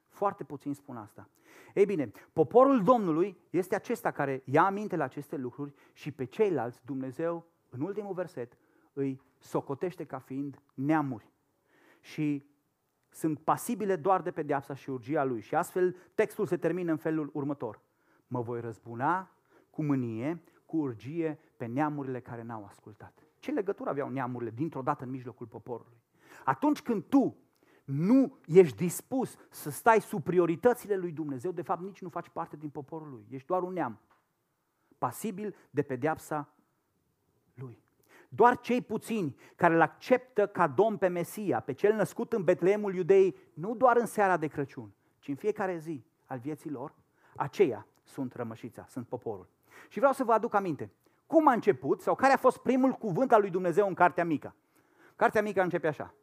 Foarte 0.09 0.45
puțin 0.45 0.75
spun 0.75 0.97
asta. 0.97 1.29
Ei 1.75 1.85
bine, 1.85 2.13
poporul 2.33 2.83
Domnului 2.83 3.39
este 3.51 3.75
acesta 3.75 4.11
care 4.11 4.43
ia 4.45 4.65
aminte 4.65 4.97
la 4.97 5.05
aceste 5.05 5.37
lucruri 5.37 5.75
și 5.93 6.13
pe 6.13 6.25
ceilalți 6.25 6.81
Dumnezeu, 6.85 7.47
în 7.69 7.81
ultimul 7.81 8.15
verset, 8.15 8.57
îi 8.93 9.21
socotește 9.39 10.05
ca 10.05 10.19
fiind 10.19 10.61
neamuri. 10.75 11.31
Și 12.01 12.47
sunt 13.13 13.39
pasibile 13.39 13.97
doar 13.97 14.23
de 14.23 14.31
pedeapsa 14.31 14.75
și 14.75 14.91
urgia 14.91 15.25
lui. 15.25 15.41
Și 15.41 15.55
astfel 15.55 15.97
textul 16.15 16.47
se 16.47 16.57
termină 16.57 16.91
în 16.91 16.97
felul 16.97 17.31
următor. 17.33 17.81
Mă 18.27 18.41
voi 18.41 18.61
răzbuna 18.61 19.31
cu 19.71 19.83
mânie, 19.83 20.43
cu 20.67 20.77
urgie 20.77 21.39
pe 21.57 21.67
neamurile 21.67 22.21
care 22.21 22.43
n-au 22.43 22.65
ascultat. 22.65 23.19
Ce 23.39 23.51
legătură 23.51 23.91
aveau 23.91 24.09
neamurile 24.09 24.51
dintr-o 24.51 24.83
dată 24.83 25.05
în 25.05 25.11
mijlocul 25.11 25.47
poporului? 25.47 26.03
Atunci 26.45 26.83
când 26.83 27.05
tu 27.05 27.37
nu 27.85 28.39
ești 28.47 28.77
dispus 28.77 29.37
să 29.51 29.71
stai 29.71 30.01
sub 30.01 30.23
prioritățile 30.23 30.97
lui 30.97 31.13
Dumnezeu, 31.13 31.53
de 31.53 31.63
fapt 31.63 31.83
nici 31.83 32.03
nu 32.03 32.09
faci 32.09 32.29
parte 32.29 32.57
din 32.57 32.71
poporul 32.71 33.09
lui. 33.09 33.27
Ești 33.31 33.47
doar 33.47 33.63
un 33.63 33.73
neam, 33.73 34.01
pasibil 34.99 35.55
de 35.71 35.83
pedeapsa 35.83 36.55
lui. 37.55 37.83
Doar 38.35 38.61
cei 38.61 38.81
puțini 38.81 39.37
care 39.57 39.75
îl 39.75 39.81
acceptă 39.81 40.47
ca 40.47 40.67
domn 40.67 40.97
pe 40.97 41.09
Mesia, 41.09 41.61
pe 41.61 41.73
cel 41.73 41.95
născut 41.95 42.33
în 42.33 42.45
Betleemul 42.45 42.95
Iudei, 42.95 43.37
nu 43.55 43.75
doar 43.75 43.97
în 43.97 44.07
seara 44.07 44.37
de 44.37 44.47
Crăciun, 44.47 44.93
ci 45.19 45.29
în 45.29 45.35
fiecare 45.35 45.77
zi 45.77 46.05
al 46.27 46.39
vieții 46.39 46.71
lor, 46.71 46.95
aceia 47.37 47.87
sunt 48.03 48.35
rămășița, 48.35 48.85
sunt 48.89 49.07
poporul. 49.07 49.49
Și 49.89 49.99
vreau 49.99 50.13
să 50.13 50.25
vă 50.25 50.33
aduc 50.33 50.55
aminte, 50.55 50.91
cum 51.27 51.49
a 51.49 51.53
început 51.53 52.01
sau 52.01 52.15
care 52.15 52.33
a 52.33 52.37
fost 52.37 52.59
primul 52.59 52.93
cuvânt 52.93 53.33
al 53.33 53.41
lui 53.41 53.51
Dumnezeu 53.51 53.87
în 53.87 53.95
Cartea 53.95 54.25
Mică. 54.25 54.55
Cartea 55.17 55.43
Mică 55.43 55.63
începe 55.63 55.87
așa. 55.87 56.15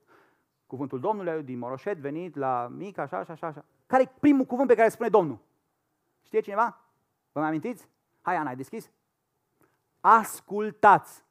Cuvântul 0.68 0.99
Domnului 0.99 1.43
din 1.43 1.57
Moroșet 1.57 1.97
venit 1.97 2.36
la 2.36 2.68
Mică, 2.68 3.01
așa, 3.01 3.18
așa, 3.18 3.47
așa. 3.47 3.66
Care 3.86 4.03
e 4.03 4.12
primul 4.20 4.45
cuvânt 4.45 4.68
pe 4.68 4.76
care 4.76 4.89
spune 4.89 5.10
Domnul? 5.10 5.39
Știe 6.24 6.39
cineva? 6.39 6.82
Vă 7.32 7.39
mai 7.39 7.49
amintiți? 7.49 7.89
Hai, 8.22 8.36
Ana, 8.36 8.49
ai 8.49 8.55
deschis? 8.55 8.91
Ascultați! 9.99 11.28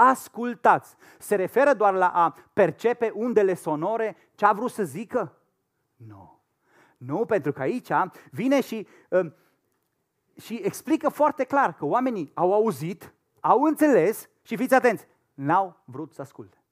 Ascultați! 0.00 0.96
Se 1.18 1.34
referă 1.34 1.74
doar 1.74 1.94
la 1.94 2.08
a 2.08 2.34
percepe 2.52 3.12
undele 3.14 3.54
sonore 3.54 4.16
ce 4.34 4.44
a 4.44 4.52
vrut 4.52 4.70
să 4.70 4.82
zică? 4.82 5.38
Nu. 5.96 6.40
Nu, 6.96 7.24
pentru 7.24 7.52
că 7.52 7.60
aici 7.60 7.88
vine 8.30 8.60
și 8.60 8.86
uh, 9.08 9.32
și 10.40 10.54
explică 10.54 11.08
foarte 11.08 11.44
clar 11.44 11.74
că 11.74 11.84
oamenii 11.84 12.30
au 12.34 12.52
auzit, 12.52 13.14
au 13.40 13.62
înțeles 13.62 14.28
și 14.42 14.56
fiți 14.56 14.74
atenți, 14.74 15.06
n-au 15.34 15.80
vrut 15.84 16.12
să 16.12 16.20
asculte. 16.20 16.62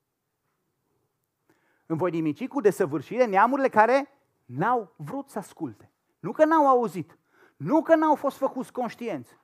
În 1.86 1.96
voi 1.96 2.10
nimici 2.10 2.48
cu 2.48 2.60
desăvârșire 2.60 3.24
neamurile 3.24 3.68
care 3.68 4.08
n-au 4.44 4.92
vrut 4.96 5.28
să 5.28 5.38
asculte. 5.38 5.90
Nu 6.20 6.32
că 6.32 6.44
n-au 6.44 6.68
auzit, 6.68 7.18
nu 7.56 7.82
că 7.82 7.94
n-au 7.94 8.14
fost 8.14 8.36
făcuți 8.36 8.72
conștienți, 8.72 9.36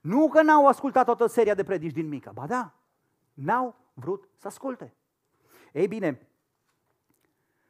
nu 0.00 0.28
că 0.28 0.42
n-au 0.42 0.66
ascultat 0.66 1.04
toată 1.04 1.26
seria 1.26 1.54
de 1.54 1.64
predici 1.64 1.92
din 1.92 2.08
mică, 2.08 2.30
ba 2.34 2.46
da, 2.46 2.72
n-au 3.38 3.76
vrut 3.94 4.28
să 4.36 4.46
asculte. 4.46 4.94
Ei 5.72 5.88
bine, 5.88 6.28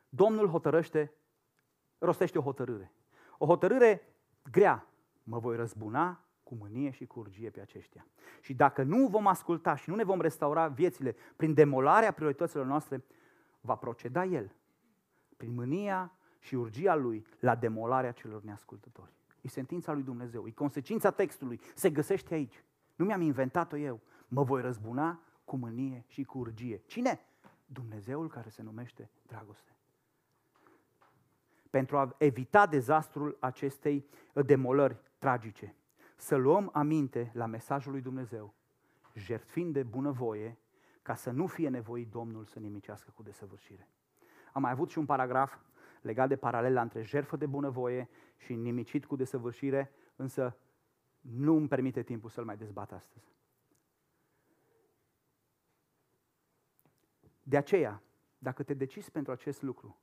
Domnul 0.08 0.48
hotărăște, 0.48 1.12
rostește 1.98 2.38
o 2.38 2.42
hotărâre. 2.42 2.92
O 3.38 3.46
hotărâre 3.46 4.02
grea, 4.50 4.86
mă 5.22 5.38
voi 5.38 5.56
răzbuna 5.56 6.24
cu 6.42 6.54
mânie 6.54 6.90
și 6.90 7.06
cu 7.06 7.18
urgie 7.18 7.50
pe 7.50 7.60
aceștia. 7.60 8.06
Și 8.40 8.54
dacă 8.54 8.82
nu 8.82 9.06
vom 9.06 9.26
asculta 9.26 9.74
și 9.74 9.90
nu 9.90 9.96
ne 9.96 10.04
vom 10.04 10.20
restaura 10.20 10.68
viețile 10.68 11.16
prin 11.36 11.54
demolarea 11.54 12.12
priorităților 12.12 12.66
noastre, 12.66 13.04
va 13.60 13.74
proceda 13.74 14.24
El 14.24 14.54
prin 15.36 15.54
mânia 15.54 16.12
și 16.38 16.54
urgia 16.54 16.94
Lui 16.94 17.26
la 17.40 17.54
demolarea 17.54 18.12
celor 18.12 18.42
neascultători. 18.42 19.12
E 19.40 19.48
sentința 19.48 19.92
lui 19.92 20.02
Dumnezeu, 20.02 20.46
e 20.46 20.50
consecința 20.50 21.10
textului, 21.10 21.60
se 21.74 21.90
găsește 21.90 22.34
aici. 22.34 22.64
Nu 22.94 23.04
mi-am 23.04 23.20
inventat-o 23.20 23.76
eu. 23.76 24.00
Mă 24.28 24.42
voi 24.42 24.60
răzbuna 24.60 25.20
cu 25.48 25.56
mânie 25.56 26.04
și 26.06 26.24
cu 26.24 26.38
urgie. 26.38 26.82
Cine? 26.86 27.20
Dumnezeul 27.66 28.28
care 28.28 28.48
se 28.48 28.62
numește 28.62 29.10
dragoste 29.26 29.78
pentru 31.70 31.96
a 31.96 32.14
evita 32.18 32.66
dezastrul 32.66 33.36
acestei 33.40 34.06
demolări 34.32 35.00
tragice. 35.18 35.74
Să 36.16 36.36
luăm 36.36 36.70
aminte 36.72 37.30
la 37.34 37.46
mesajul 37.46 37.92
lui 37.92 38.00
Dumnezeu, 38.00 38.54
jertfind 39.14 39.72
de 39.72 39.82
bunăvoie, 39.82 40.58
ca 41.02 41.14
să 41.14 41.30
nu 41.30 41.46
fie 41.46 41.68
nevoit 41.68 42.10
Domnul 42.10 42.44
să 42.44 42.58
nimicească 42.58 43.10
cu 43.14 43.22
desăvârșire. 43.22 43.88
Am 44.52 44.62
mai 44.62 44.70
avut 44.70 44.90
și 44.90 44.98
un 44.98 45.04
paragraf 45.04 45.58
legat 46.00 46.28
de 46.28 46.36
paralela 46.36 46.82
între 46.82 47.02
jertfă 47.02 47.36
de 47.36 47.46
bunăvoie 47.46 48.08
și 48.36 48.54
nimicit 48.54 49.04
cu 49.04 49.16
desăvârșire, 49.16 49.92
însă 50.16 50.56
nu 51.20 51.54
îmi 51.56 51.68
permite 51.68 52.02
timpul 52.02 52.30
să-l 52.30 52.44
mai 52.44 52.56
dezbat 52.56 52.92
astăzi. 52.92 53.37
De 57.48 57.56
aceea, 57.56 58.02
dacă 58.38 58.62
te 58.62 58.74
decizi 58.74 59.10
pentru 59.10 59.32
acest 59.32 59.62
lucru, 59.62 59.98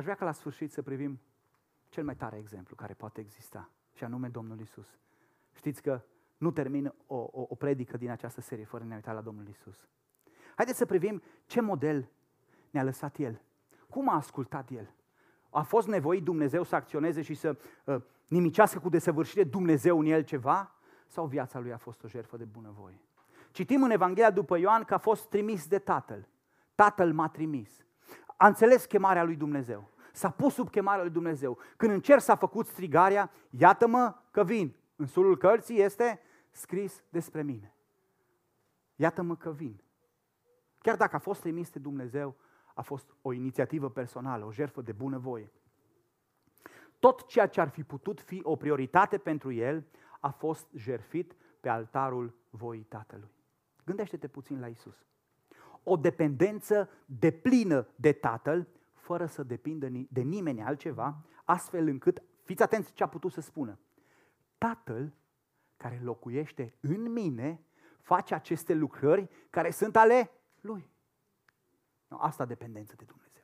Aș 0.00 0.06
vrea 0.06 0.18
ca 0.18 0.24
la 0.24 0.32
sfârșit 0.32 0.72
să 0.72 0.82
privim 0.82 1.20
cel 1.88 2.04
mai 2.04 2.16
tare 2.16 2.36
exemplu 2.36 2.74
care 2.74 2.94
poate 2.94 3.20
exista, 3.20 3.70
și 3.92 4.04
anume 4.04 4.28
Domnul 4.28 4.60
Isus. 4.60 4.98
Știți 5.52 5.82
că 5.82 6.02
nu 6.36 6.50
termin 6.50 6.94
o, 7.06 7.16
o, 7.16 7.46
o 7.48 7.54
predică 7.54 7.96
din 7.96 8.10
această 8.10 8.40
serie 8.40 8.64
fără 8.64 8.84
ne 8.84 8.94
uita 8.94 9.12
la 9.12 9.20
Domnul 9.20 9.48
Isus. 9.48 9.88
Haideți 10.54 10.78
să 10.78 10.86
privim 10.86 11.22
ce 11.46 11.60
model 11.60 12.10
ne-a 12.70 12.82
lăsat 12.82 13.18
El. 13.18 13.42
Cum 13.88 14.08
a 14.08 14.14
ascultat 14.14 14.70
El? 14.70 14.94
A 15.50 15.62
fost 15.62 15.86
nevoit 15.86 16.22
Dumnezeu 16.22 16.62
să 16.62 16.74
acționeze 16.74 17.22
și 17.22 17.34
să 17.34 17.56
uh, 17.84 18.02
nimicească 18.26 18.78
cu 18.78 18.88
desăvârșire 18.88 19.44
Dumnezeu 19.44 19.98
în 19.98 20.06
El 20.06 20.22
ceva? 20.22 20.74
Sau 21.06 21.26
viața 21.26 21.58
Lui 21.58 21.72
a 21.72 21.76
fost 21.76 22.02
o 22.02 22.08
jertfă 22.08 22.36
de 22.36 22.44
bunăvoie? 22.44 23.00
Citim 23.50 23.82
în 23.82 23.90
Evanghelia 23.90 24.30
după 24.30 24.58
Ioan 24.58 24.84
că 24.84 24.94
a 24.94 24.98
fost 24.98 25.28
trimis 25.28 25.66
de 25.66 25.78
Tatăl. 25.78 26.28
Tatăl 26.80 27.12
m-a 27.12 27.28
trimis 27.28 27.84
a 28.36 28.46
înțeles 28.46 28.84
chemarea 28.84 29.24
lui 29.24 29.36
Dumnezeu. 29.36 29.90
S-a 30.12 30.30
pus 30.30 30.54
sub 30.54 30.70
chemarea 30.70 31.02
lui 31.02 31.12
Dumnezeu. 31.12 31.58
Când 31.76 31.92
în 31.92 32.00
cer 32.00 32.18
s-a 32.18 32.34
făcut 32.34 32.66
strigarea, 32.66 33.30
iată-mă 33.50 34.14
că 34.30 34.44
vin. 34.44 34.76
În 34.96 35.06
sulul 35.06 35.36
cărții 35.36 35.80
este 35.80 36.20
scris 36.50 37.04
despre 37.08 37.42
mine. 37.42 37.74
Iată-mă 38.96 39.36
că 39.36 39.50
vin. 39.50 39.82
Chiar 40.78 40.96
dacă 40.96 41.16
a 41.16 41.18
fost 41.18 41.40
trimis 41.40 41.70
de 41.70 41.78
Dumnezeu, 41.78 42.36
a 42.74 42.82
fost 42.82 43.14
o 43.22 43.32
inițiativă 43.32 43.90
personală, 43.90 44.44
o 44.44 44.52
jertfă 44.52 44.80
de 44.80 44.92
bunăvoie. 44.92 45.52
Tot 46.98 47.26
ceea 47.26 47.46
ce 47.46 47.60
ar 47.60 47.68
fi 47.68 47.82
putut 47.82 48.20
fi 48.20 48.40
o 48.42 48.56
prioritate 48.56 49.18
pentru 49.18 49.52
el 49.52 49.86
a 50.20 50.30
fost 50.30 50.68
jerfit 50.74 51.36
pe 51.60 51.68
altarul 51.68 52.34
voii 52.50 52.84
Tatălui. 52.84 53.30
Gândește-te 53.84 54.28
puțin 54.28 54.60
la 54.60 54.66
Isus 54.66 55.08
o 55.82 55.96
dependență 55.96 56.88
deplină 57.06 57.86
de 57.96 58.12
Tatăl, 58.12 58.68
fără 58.94 59.26
să 59.26 59.42
depindă 59.42 59.88
de 60.08 60.20
nimeni 60.20 60.62
altceva, 60.62 61.24
astfel 61.44 61.86
încât, 61.86 62.22
fiți 62.42 62.62
atenți 62.62 62.92
ce 62.92 63.02
a 63.02 63.08
putut 63.08 63.32
să 63.32 63.40
spună, 63.40 63.78
Tatăl 64.58 65.12
care 65.76 66.00
locuiește 66.02 66.74
în 66.80 67.12
mine 67.12 67.60
face 68.00 68.34
aceste 68.34 68.74
lucrări 68.74 69.28
care 69.50 69.70
sunt 69.70 69.96
ale 69.96 70.30
Lui. 70.60 70.90
No, 72.08 72.16
asta 72.20 72.44
dependență 72.44 72.94
de 72.96 73.04
Dumnezeu. 73.04 73.42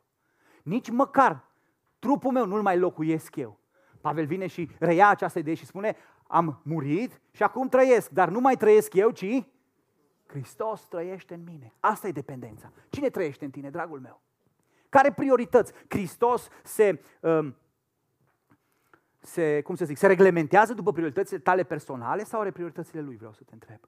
Nici 0.63 0.91
măcar 0.91 1.51
trupul 1.99 2.33
meu 2.33 2.47
nu-l 2.47 2.63
mai 2.63 2.79
locuiesc 2.79 3.37
eu. 3.37 3.59
Pavel 4.01 4.27
vine 4.27 4.47
și 4.47 4.71
reia 4.79 5.09
această 5.09 5.39
idee 5.39 5.55
și 5.55 5.67
spune, 5.67 5.97
am 6.27 6.61
murit 6.65 7.21
și 7.31 7.43
acum 7.43 7.69
trăiesc, 7.69 8.11
dar 8.11 8.29
nu 8.29 8.41
mai 8.41 8.57
trăiesc 8.57 8.95
eu, 8.95 9.11
ci 9.11 9.45
Hristos 10.27 10.89
trăiește 10.89 11.35
în 11.35 11.43
mine. 11.43 11.73
Asta 11.81 12.09
e 12.09 12.13
dependența. 12.13 12.73
Cine 12.89 13.11
trăiește 13.11 13.45
în 13.45 13.51
tine, 13.51 13.71
dragul 13.71 14.01
meu? 14.01 14.21
Care 14.89 15.13
priorități? 15.13 15.73
Hristos 15.89 16.49
se, 16.63 17.01
um, 17.21 17.57
se, 19.19 19.63
cum 19.63 19.75
să 19.75 19.85
zic, 19.85 19.97
se 19.97 20.07
reglementează 20.07 20.75
după 20.75 20.93
prioritățile 20.93 21.39
tale 21.39 21.63
personale 21.63 22.25
sau 22.25 22.41
are 22.41 22.51
prioritățile 22.51 23.01
lui, 23.01 23.17
vreau 23.17 23.33
să 23.33 23.43
te 23.45 23.53
întreb. 23.53 23.81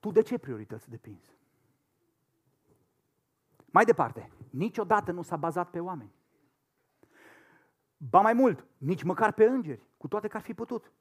Tu 0.00 0.10
de 0.10 0.22
ce 0.22 0.38
priorități 0.38 0.90
depinzi? 0.90 1.36
Mai 3.66 3.84
departe, 3.84 4.30
niciodată 4.50 5.12
nu 5.12 5.22
s-a 5.22 5.36
bazat 5.36 5.70
pe 5.70 5.80
oameni. 5.80 6.14
Ba 7.96 8.20
mai 8.20 8.32
mult, 8.32 8.66
nici 8.76 9.02
măcar 9.02 9.32
pe 9.32 9.44
îngeri, 9.44 9.86
cu 9.96 10.08
toate 10.08 10.28
că 10.28 10.36
ar 10.36 10.42
fi 10.42 10.54
putut. 10.54 10.92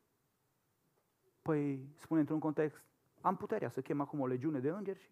Păi, 1.45 1.89
spune 1.95 2.19
într-un 2.19 2.39
context, 2.39 2.83
am 3.21 3.35
puterea 3.35 3.69
să 3.69 3.81
chem 3.81 4.01
acum 4.01 4.19
o 4.19 4.27
legiune 4.27 4.59
de 4.59 4.69
îngeri 4.69 4.99
și... 4.99 5.09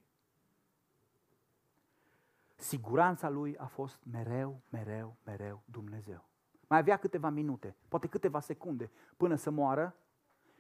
Siguranța 2.56 3.30
lui 3.30 3.58
a 3.58 3.66
fost 3.66 4.00
mereu, 4.12 4.62
mereu, 4.70 5.16
mereu 5.24 5.62
Dumnezeu. 5.66 6.26
Mai 6.68 6.80
avea 6.80 6.98
câteva 6.98 7.30
minute, 7.30 7.76
poate 7.88 8.08
câteva 8.08 8.40
secunde, 8.40 8.92
până 9.18 9.36
să 9.36 9.50
moară 9.50 9.96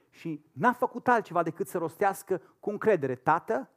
și 0.09 0.45
n-a 0.51 0.74
făcut 0.74 1.07
altceva 1.07 1.43
decât 1.43 1.67
să 1.67 1.78
rostească 1.78 2.41
cu 2.59 2.69
încredere, 2.69 3.15
Tată, 3.15 3.69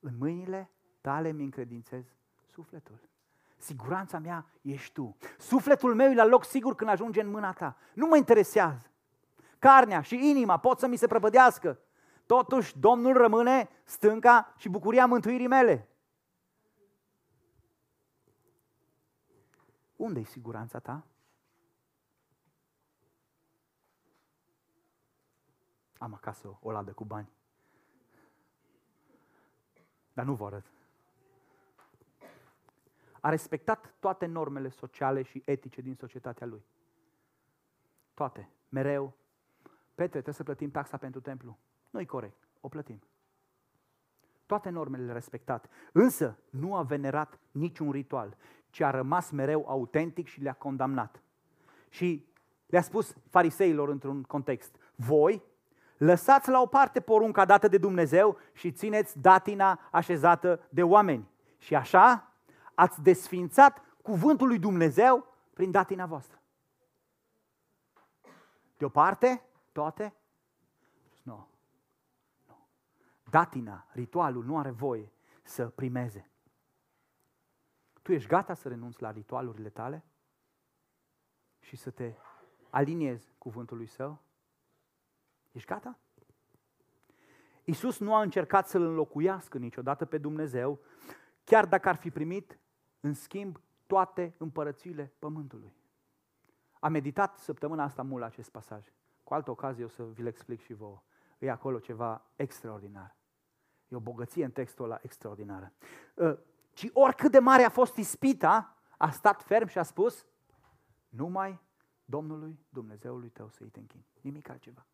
în 0.00 0.16
mâinile 0.18 0.70
tale 1.00 1.32
mi 1.32 1.44
încredințez 1.44 2.04
sufletul. 2.46 3.00
Siguranța 3.56 4.18
mea 4.18 4.46
ești 4.62 4.92
tu. 4.92 5.16
Sufletul 5.38 5.94
meu 5.94 6.10
e 6.10 6.14
la 6.14 6.24
loc 6.24 6.44
sigur 6.44 6.74
când 6.74 6.90
ajunge 6.90 7.20
în 7.20 7.30
mâna 7.30 7.52
ta. 7.52 7.76
Nu 7.94 8.06
mă 8.06 8.16
interesează. 8.16 8.90
Carnea 9.58 10.00
și 10.00 10.28
inima 10.28 10.58
pot 10.58 10.78
să 10.78 10.86
mi 10.86 10.96
se 10.96 11.06
prăpădească. 11.06 11.80
Totuși, 12.26 12.78
Domnul 12.78 13.16
rămâne 13.16 13.68
stânca 13.84 14.54
și 14.56 14.68
bucuria 14.68 15.06
mântuirii 15.06 15.46
mele. 15.46 15.88
Unde 19.96 20.20
e 20.20 20.24
siguranța 20.24 20.78
ta? 20.78 21.06
Am 25.98 26.14
acasă 26.14 26.58
o 26.62 26.70
ladă 26.70 26.92
cu 26.92 27.04
bani. 27.04 27.28
Dar 30.12 30.24
nu 30.24 30.34
vă 30.34 30.46
arăt. 30.46 30.64
A 33.20 33.28
respectat 33.28 33.94
toate 33.98 34.26
normele 34.26 34.68
sociale 34.68 35.22
și 35.22 35.42
etice 35.44 35.80
din 35.80 35.94
societatea 35.94 36.46
lui. 36.46 36.64
Toate. 38.14 38.50
Mereu. 38.68 39.14
Petre, 39.98 40.10
trebuie 40.10 40.34
să 40.34 40.42
plătim 40.42 40.70
taxa 40.70 40.96
pentru 40.96 41.20
templu. 41.20 41.58
Nu-i 41.90 42.06
corect. 42.06 42.48
O 42.60 42.68
plătim. 42.68 43.02
Toate 44.46 44.70
normele 44.70 45.04
le 45.04 45.12
respectat. 45.12 45.68
Însă 45.92 46.38
nu 46.50 46.76
a 46.76 46.82
venerat 46.82 47.38
niciun 47.50 47.90
ritual, 47.90 48.36
ci 48.70 48.80
a 48.80 48.90
rămas 48.90 49.30
mereu 49.30 49.64
autentic 49.68 50.26
și 50.26 50.40
le-a 50.40 50.52
condamnat. 50.52 51.22
Și 51.88 52.26
le-a 52.66 52.80
spus 52.80 53.16
fariseilor 53.30 53.88
într-un 53.88 54.22
context, 54.22 54.76
voi 54.94 55.42
lăsați 55.96 56.48
la 56.48 56.60
o 56.60 56.66
parte 56.66 57.00
porunca 57.00 57.44
dată 57.44 57.68
de 57.68 57.78
Dumnezeu 57.78 58.38
și 58.52 58.72
țineți 58.72 59.18
datina 59.20 59.88
așezată 59.90 60.60
de 60.68 60.82
oameni. 60.82 61.28
Și 61.58 61.74
așa 61.74 62.32
ați 62.74 63.02
desfințat 63.02 63.82
cuvântul 64.02 64.46
lui 64.46 64.58
Dumnezeu 64.58 65.34
prin 65.54 65.70
datina 65.70 66.06
voastră. 66.06 66.40
De 68.76 68.84
o 68.84 68.88
parte, 68.88 69.42
toate? 69.78 70.16
Nu. 71.22 71.48
nu. 72.46 72.68
Datina, 73.30 73.86
ritualul, 73.92 74.44
nu 74.44 74.58
are 74.58 74.70
voie 74.70 75.12
să 75.42 75.68
primeze. 75.68 76.30
Tu 78.02 78.12
ești 78.12 78.28
gata 78.28 78.54
să 78.54 78.68
renunți 78.68 79.02
la 79.02 79.10
ritualurile 79.10 79.70
tale 79.70 80.04
și 81.58 81.76
să 81.76 81.90
te 81.90 82.14
aliniezi 82.70 83.34
cuvântului 83.38 83.86
său? 83.86 84.22
Ești 85.52 85.68
gata? 85.68 85.98
Iisus 87.64 87.98
nu 87.98 88.14
a 88.14 88.22
încercat 88.22 88.68
să-L 88.68 88.82
înlocuiască 88.82 89.58
niciodată 89.58 90.04
pe 90.04 90.18
Dumnezeu, 90.18 90.80
chiar 91.44 91.66
dacă 91.66 91.88
ar 91.88 91.96
fi 91.96 92.10
primit, 92.10 92.58
în 93.00 93.14
schimb, 93.14 93.60
toate 93.86 94.34
împărățiile 94.38 95.12
pământului. 95.18 95.76
Am 96.80 96.92
meditat 96.92 97.38
săptămâna 97.38 97.82
asta 97.82 98.02
mult 98.02 98.20
la 98.20 98.26
acest 98.26 98.50
pasaj. 98.50 98.92
Cu 99.28 99.34
altă 99.34 99.50
ocazie 99.50 99.84
o 99.84 99.88
să 99.88 100.04
vi-l 100.04 100.26
explic 100.26 100.60
și 100.60 100.74
vouă. 100.74 101.02
E 101.38 101.50
acolo 101.50 101.78
ceva 101.78 102.30
extraordinar. 102.36 103.16
E 103.88 103.96
o 103.96 104.00
bogăție 104.00 104.44
în 104.44 104.50
textul 104.50 104.84
ăla 104.84 104.98
extraordinară. 105.02 105.72
Ă, 106.18 106.38
ci 106.72 106.90
oricât 106.92 107.30
de 107.30 107.38
mare 107.38 107.62
a 107.62 107.68
fost 107.68 107.96
ispita, 107.96 108.76
a 108.98 109.10
stat 109.10 109.42
ferm 109.42 109.66
și 109.66 109.78
a 109.78 109.82
spus, 109.82 110.26
numai 111.08 111.60
Domnului 112.04 112.58
Dumnezeului 112.68 113.28
tău 113.28 113.48
să-i 113.48 113.68
te 113.68 113.78
închini. 113.78 114.06
Nimic 114.20 114.48
altceva 114.48 114.86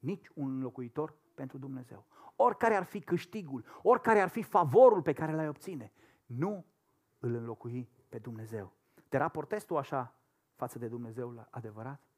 nici 0.00 0.30
un 0.34 0.60
locuitor 0.60 1.14
pentru 1.34 1.58
Dumnezeu. 1.58 2.06
Oricare 2.36 2.74
ar 2.74 2.84
fi 2.84 3.00
câștigul, 3.00 3.64
oricare 3.82 4.20
ar 4.20 4.28
fi 4.28 4.42
favorul 4.42 5.02
pe 5.02 5.12
care 5.12 5.32
l-ai 5.32 5.48
obține, 5.48 5.92
nu 6.26 6.64
îl 7.18 7.34
înlocui 7.34 7.90
pe 8.08 8.18
Dumnezeu. 8.18 8.72
Te 9.08 9.16
raportezi 9.16 9.66
tu 9.66 9.76
așa 9.76 10.14
față 10.54 10.78
de 10.78 10.88
Dumnezeu 10.88 11.46
adevărat? 11.50 12.09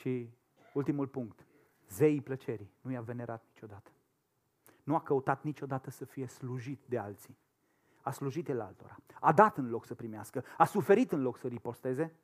Și 0.00 0.30
ultimul 0.72 1.06
punct, 1.06 1.46
zeii 1.88 2.20
plăcerii, 2.20 2.72
nu 2.80 2.90
i-a 2.90 3.00
venerat 3.00 3.44
niciodată. 3.48 3.90
Nu 4.82 4.94
a 4.94 5.00
căutat 5.00 5.42
niciodată 5.42 5.90
să 5.90 6.04
fie 6.04 6.26
slujit 6.26 6.86
de 6.86 6.98
alții. 6.98 7.38
A 8.02 8.10
slujit 8.10 8.48
el 8.48 8.60
altora. 8.60 8.96
A 9.20 9.32
dat 9.32 9.56
în 9.56 9.70
loc 9.70 9.84
să 9.84 9.94
primească. 9.94 10.44
A 10.56 10.64
suferit 10.64 11.12
în 11.12 11.22
loc 11.22 11.36
să 11.36 11.48
riposteze, 11.48 12.16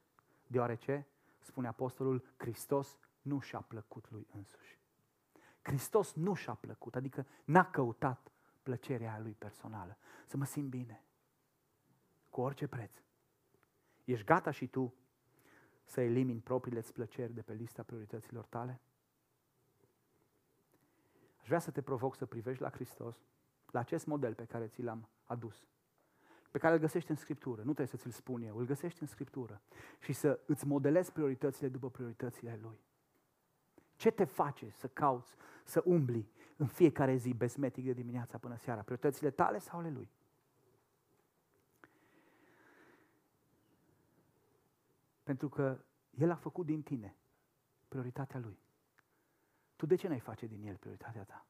deoarece 0.47 1.07
spune 1.39 1.67
apostolul, 1.67 2.25
Hristos 2.37 2.99
nu 3.23 3.41
și-a 3.41 3.61
plăcut 3.61 4.11
lui 4.11 4.27
însuși. 4.35 4.79
Hristos 5.63 6.13
nu 6.15 6.35
și-a 6.35 6.55
plăcut, 6.55 6.95
adică 6.95 7.27
n-a 7.45 7.71
căutat 7.71 8.33
plăcerea 8.63 9.19
lui 9.19 9.33
personală. 9.33 9.97
Să 10.27 10.37
mă 10.37 10.45
simt 10.45 10.69
bine, 10.69 11.05
cu 12.31 12.41
orice 12.41 12.67
preț. 12.67 13.03
Ești 14.05 14.25
gata 14.25 14.51
și 14.51 14.67
tu 14.67 14.95
să 15.85 16.01
elimini 16.01 16.41
propriile 16.41 16.81
plăceri 16.81 17.33
de 17.33 17.43
pe 17.43 17.53
lista 17.53 17.83
priorităților 17.83 18.45
tale? 18.45 18.81
Aș 21.41 21.47
vrea 21.47 21.59
să 21.59 21.71
te 21.71 21.83
provoc 21.83 22.17
să 22.17 22.27
privești 22.27 22.63
la 22.63 22.71
Hristos, 22.71 23.17
la 23.71 23.81
acest 23.81 24.07
model 24.07 24.35
pe 24.35 24.45
care 24.45 24.67
ți 24.67 24.83
l-am 24.83 25.09
adus 25.25 25.67
pe 26.53 26.59
care 26.59 26.75
îl 26.75 26.81
găsești 26.81 27.11
în 27.11 27.17
Scriptură. 27.17 27.57
Nu 27.57 27.73
trebuie 27.73 27.87
să 27.87 27.97
ți-l 27.97 28.11
spun 28.11 28.43
eu, 28.43 28.57
îl 28.57 28.65
găsești 28.65 29.01
în 29.01 29.07
Scriptură. 29.07 29.61
Și 29.99 30.13
să 30.13 30.41
îți 30.47 30.67
modelezi 30.67 31.13
prioritățile 31.13 31.69
după 31.69 31.91
prioritățile 31.91 32.59
Lui. 32.63 32.81
Ce 33.97 34.11
te 34.11 34.25
face 34.25 34.71
să 34.71 34.89
cauți, 34.89 35.35
să 35.65 35.83
umbli 35.85 36.29
în 36.57 36.67
fiecare 36.67 37.17
zi 37.17 37.35
besmetic 37.35 37.85
de 37.85 37.93
dimineața 37.93 38.39
până 38.39 38.57
seara? 38.57 38.83
Prioritățile 38.83 39.31
tale 39.31 39.59
sau 39.59 39.79
ale 39.79 39.91
Lui? 39.91 40.11
Pentru 45.23 45.49
că 45.49 45.85
El 46.11 46.31
a 46.31 46.35
făcut 46.35 46.67
din 46.67 46.83
tine 46.83 47.17
prioritatea 47.89 48.41
Lui. 48.41 48.59
Tu 49.77 49.87
de 49.87 49.95
ce 49.95 50.09
n-ai 50.09 50.21
face 50.21 50.47
din 50.47 50.67
El 50.67 50.77
prioritatea 50.77 51.25
ta? 51.25 51.47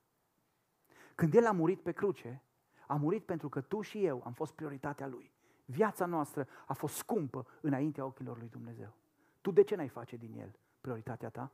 Când 1.15 1.35
El 1.35 1.47
a 1.47 1.53
murit 1.53 1.81
pe 1.81 1.93
cruce, 1.93 2.43
a 2.87 2.95
murit 2.95 3.25
pentru 3.25 3.49
că 3.49 3.61
tu 3.61 3.81
și 3.81 4.05
eu 4.05 4.23
am 4.25 4.33
fost 4.33 4.53
prioritatea 4.53 5.07
Lui. 5.07 5.33
Viața 5.65 6.07
noastră 6.07 6.49
a 6.67 6.73
fost 6.73 6.95
scumpă 6.95 7.47
înaintea 7.61 8.05
ochilor 8.05 8.39
lui 8.39 8.49
Dumnezeu. 8.49 8.95
Tu 9.41 9.51
de 9.51 9.63
ce 9.63 9.75
n-ai 9.75 9.89
face 9.89 10.17
din 10.17 10.39
El 10.39 10.59
prioritatea 10.81 11.29
ta? 11.29 11.53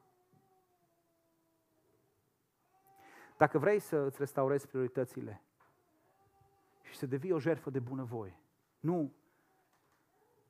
Dacă 3.37 3.59
vrei 3.59 3.79
să 3.79 3.97
îți 3.97 4.19
restaurezi 4.19 4.66
prioritățile 4.66 5.43
și 6.83 6.97
să 6.97 7.07
devii 7.07 7.33
o 7.33 7.39
jertfă 7.39 7.71
de 7.71 7.79
bunăvoie, 7.79 8.41
nu, 8.81 9.12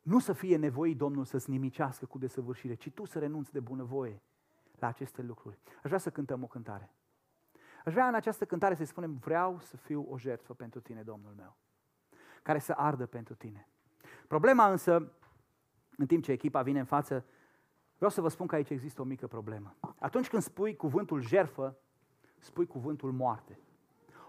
nu 0.08 0.18
să 0.18 0.32
fie 0.32 0.56
nevoie 0.56 0.94
Domnul 0.94 1.24
să-ți 1.24 1.50
nimicească 1.50 2.06
cu 2.06 2.18
desăvârșire, 2.18 2.74
ci 2.74 2.90
tu 2.90 3.04
să 3.04 3.18
renunți 3.18 3.52
de 3.52 3.60
bunăvoie 3.60 4.22
la 4.78 4.86
aceste 4.86 5.22
lucruri. 5.22 5.58
Aș 5.76 5.82
vrea 5.82 5.98
să 5.98 6.10
cântăm 6.10 6.42
o 6.42 6.46
cântare. 6.46 6.90
Aș 7.84 7.92
vrea 7.92 8.06
în 8.06 8.14
această 8.14 8.44
cântare 8.44 8.74
să 8.74 8.84
spunem, 8.84 9.14
vreau 9.14 9.60
să 9.60 9.76
fiu 9.76 10.06
o 10.10 10.18
jertfă 10.18 10.54
pentru 10.54 10.80
tine, 10.80 11.02
Domnul 11.02 11.32
meu, 11.36 11.56
care 12.42 12.58
să 12.58 12.72
ardă 12.76 13.06
pentru 13.06 13.34
tine. 13.34 13.68
Problema 14.28 14.70
însă, 14.70 15.12
în 15.96 16.06
timp 16.06 16.22
ce 16.22 16.32
echipa 16.32 16.62
vine 16.62 16.78
în 16.78 16.84
față, 16.84 17.24
vreau 17.96 18.10
să 18.10 18.20
vă 18.20 18.28
spun 18.28 18.46
că 18.46 18.54
aici 18.54 18.70
există 18.70 19.00
o 19.00 19.04
mică 19.04 19.26
problemă. 19.26 19.76
Atunci 19.98 20.28
când 20.28 20.42
spui 20.42 20.76
cuvântul 20.76 21.20
jertfă, 21.20 21.76
spui 22.38 22.66
cuvântul 22.66 23.12
moarte. 23.12 23.60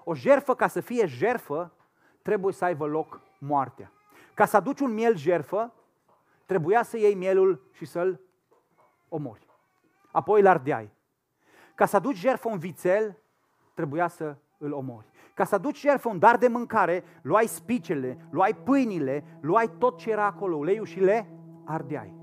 O 0.04 0.16
jertfă, 0.16 0.56
ca 0.56 0.68
să 0.68 0.82
fie 0.82 1.06
jertfă, 1.06 1.74
trebuie 2.22 2.54
să 2.54 2.66
aibă 2.66 2.86
loc 2.86 3.22
moartea. 3.40 3.92
Ca 4.40 4.46
să 4.46 4.58
aduci 4.58 4.80
un 4.80 4.94
miel 4.94 5.18
jertfă, 5.18 5.74
trebuia 6.46 6.84
să 6.84 6.98
iei 6.98 7.16
mielul 7.16 7.70
și 7.72 7.86
să-l 7.86 8.22
omori. 9.10 9.48
Apoi 10.12 10.40
îl 10.40 10.48
ardeai. 10.48 10.92
Ca 11.76 11.86
să 11.86 11.96
aduci 11.96 12.16
jertfă 12.18 12.50
un 12.50 12.58
vițel, 12.58 13.18
trebuia 13.74 14.08
să 14.08 14.36
îl 14.58 14.72
omori. 14.72 15.06
Ca 15.34 15.44
să 15.44 15.56
aduci 15.56 15.80
jertfă 15.80 16.10
un 16.10 16.20
dar 16.20 16.38
de 16.38 16.48
mâncare, 16.48 17.04
luai 17.22 17.48
spicele, 17.48 18.28
luai 18.30 18.56
pâinile, 18.64 19.24
luai 19.42 19.72
tot 19.78 19.98
ce 19.98 20.12
era 20.12 20.26
acolo, 20.26 20.56
uleiul 20.56 20.86
și 20.86 21.00
le 21.00 21.30
ardeai. 21.66 22.14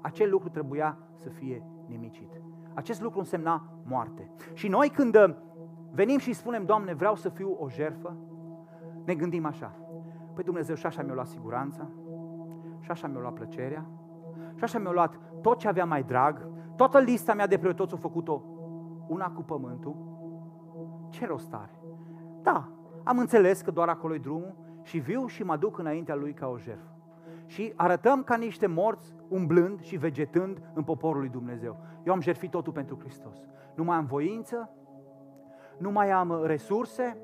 Acel 0.00 0.30
lucru 0.30 0.48
trebuia 0.48 0.98
să 1.14 1.28
fie 1.28 1.64
nimicit. 1.86 2.40
Acest 2.74 3.00
lucru 3.00 3.18
însemna 3.18 3.68
moarte. 3.84 4.30
Și 4.52 4.68
noi 4.68 4.88
când 4.88 5.16
uh, 5.16 5.34
venim 5.90 6.18
și 6.18 6.32
spunem, 6.32 6.64
Doamne, 6.64 6.94
vreau 6.94 7.16
să 7.16 7.28
fiu 7.28 7.56
o 7.60 7.68
jertfă, 7.68 8.16
ne 9.04 9.14
gândim 9.14 9.44
așa. 9.44 9.81
Păi 10.34 10.44
Dumnezeu 10.44 10.74
și 10.74 10.86
așa 10.86 11.02
mi-a 11.02 11.14
luat 11.14 11.26
siguranța, 11.26 11.88
și 12.80 12.90
așa 12.90 13.06
mi-a 13.06 13.20
luat 13.20 13.32
plăcerea, 13.32 13.86
și 14.54 14.64
așa 14.64 14.78
mi-a 14.78 14.90
luat 14.90 15.18
tot 15.40 15.58
ce 15.58 15.68
avea 15.68 15.84
mai 15.84 16.02
drag, 16.02 16.48
toată 16.76 16.98
lista 16.98 17.34
mea 17.34 17.46
de 17.46 17.58
priorități 17.58 17.94
a 17.94 17.96
făcut-o 17.96 18.42
una 19.06 19.30
cu 19.30 19.42
pământul. 19.42 19.96
Ce 21.08 21.26
rost 21.26 21.54
are? 21.54 21.80
Da, 22.42 22.68
am 23.02 23.18
înțeles 23.18 23.60
că 23.60 23.70
doar 23.70 23.88
acolo 23.88 24.14
e 24.14 24.18
drumul 24.18 24.54
și 24.82 24.98
viu 24.98 25.26
și 25.26 25.42
mă 25.42 25.56
duc 25.56 25.78
înaintea 25.78 26.14
lui 26.14 26.32
ca 26.32 26.46
o 26.46 26.58
jertfă. 26.58 26.90
Și 27.46 27.72
arătăm 27.76 28.22
ca 28.22 28.36
niște 28.36 28.66
morți, 28.66 29.14
umblând 29.28 29.80
și 29.80 29.96
vegetând 29.96 30.62
în 30.74 30.82
poporul 30.82 31.20
lui 31.20 31.28
Dumnezeu. 31.28 31.76
Eu 32.02 32.12
am 32.12 32.20
jertfit 32.20 32.50
totul 32.50 32.72
pentru 32.72 32.98
Hristos. 32.98 33.36
Nu 33.74 33.84
mai 33.84 33.96
am 33.96 34.04
voință, 34.04 34.70
nu 35.78 35.90
mai 35.90 36.10
am 36.10 36.44
resurse, 36.44 37.16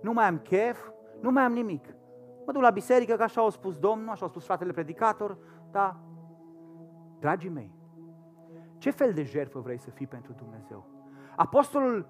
nu 0.00 0.12
mai 0.12 0.26
am 0.26 0.38
chef, 0.38 0.88
nu 1.20 1.30
mai 1.30 1.42
am 1.42 1.52
nimic. 1.52 1.94
Mă 2.46 2.52
duc 2.52 2.62
la 2.62 2.70
biserică, 2.70 3.16
că 3.16 3.22
așa 3.22 3.40
au 3.40 3.50
spus 3.50 3.78
Domnul, 3.78 4.08
așa 4.08 4.22
au 4.22 4.28
spus 4.28 4.44
fratele 4.44 4.72
predicator, 4.72 5.38
dar, 5.70 5.96
dragii 7.18 7.50
mei, 7.50 7.70
ce 8.78 8.90
fel 8.90 9.12
de 9.12 9.22
jertfă 9.22 9.58
vrei 9.58 9.78
să 9.78 9.90
fii 9.90 10.06
pentru 10.06 10.32
Dumnezeu? 10.32 10.86
Apostolul 11.36 12.08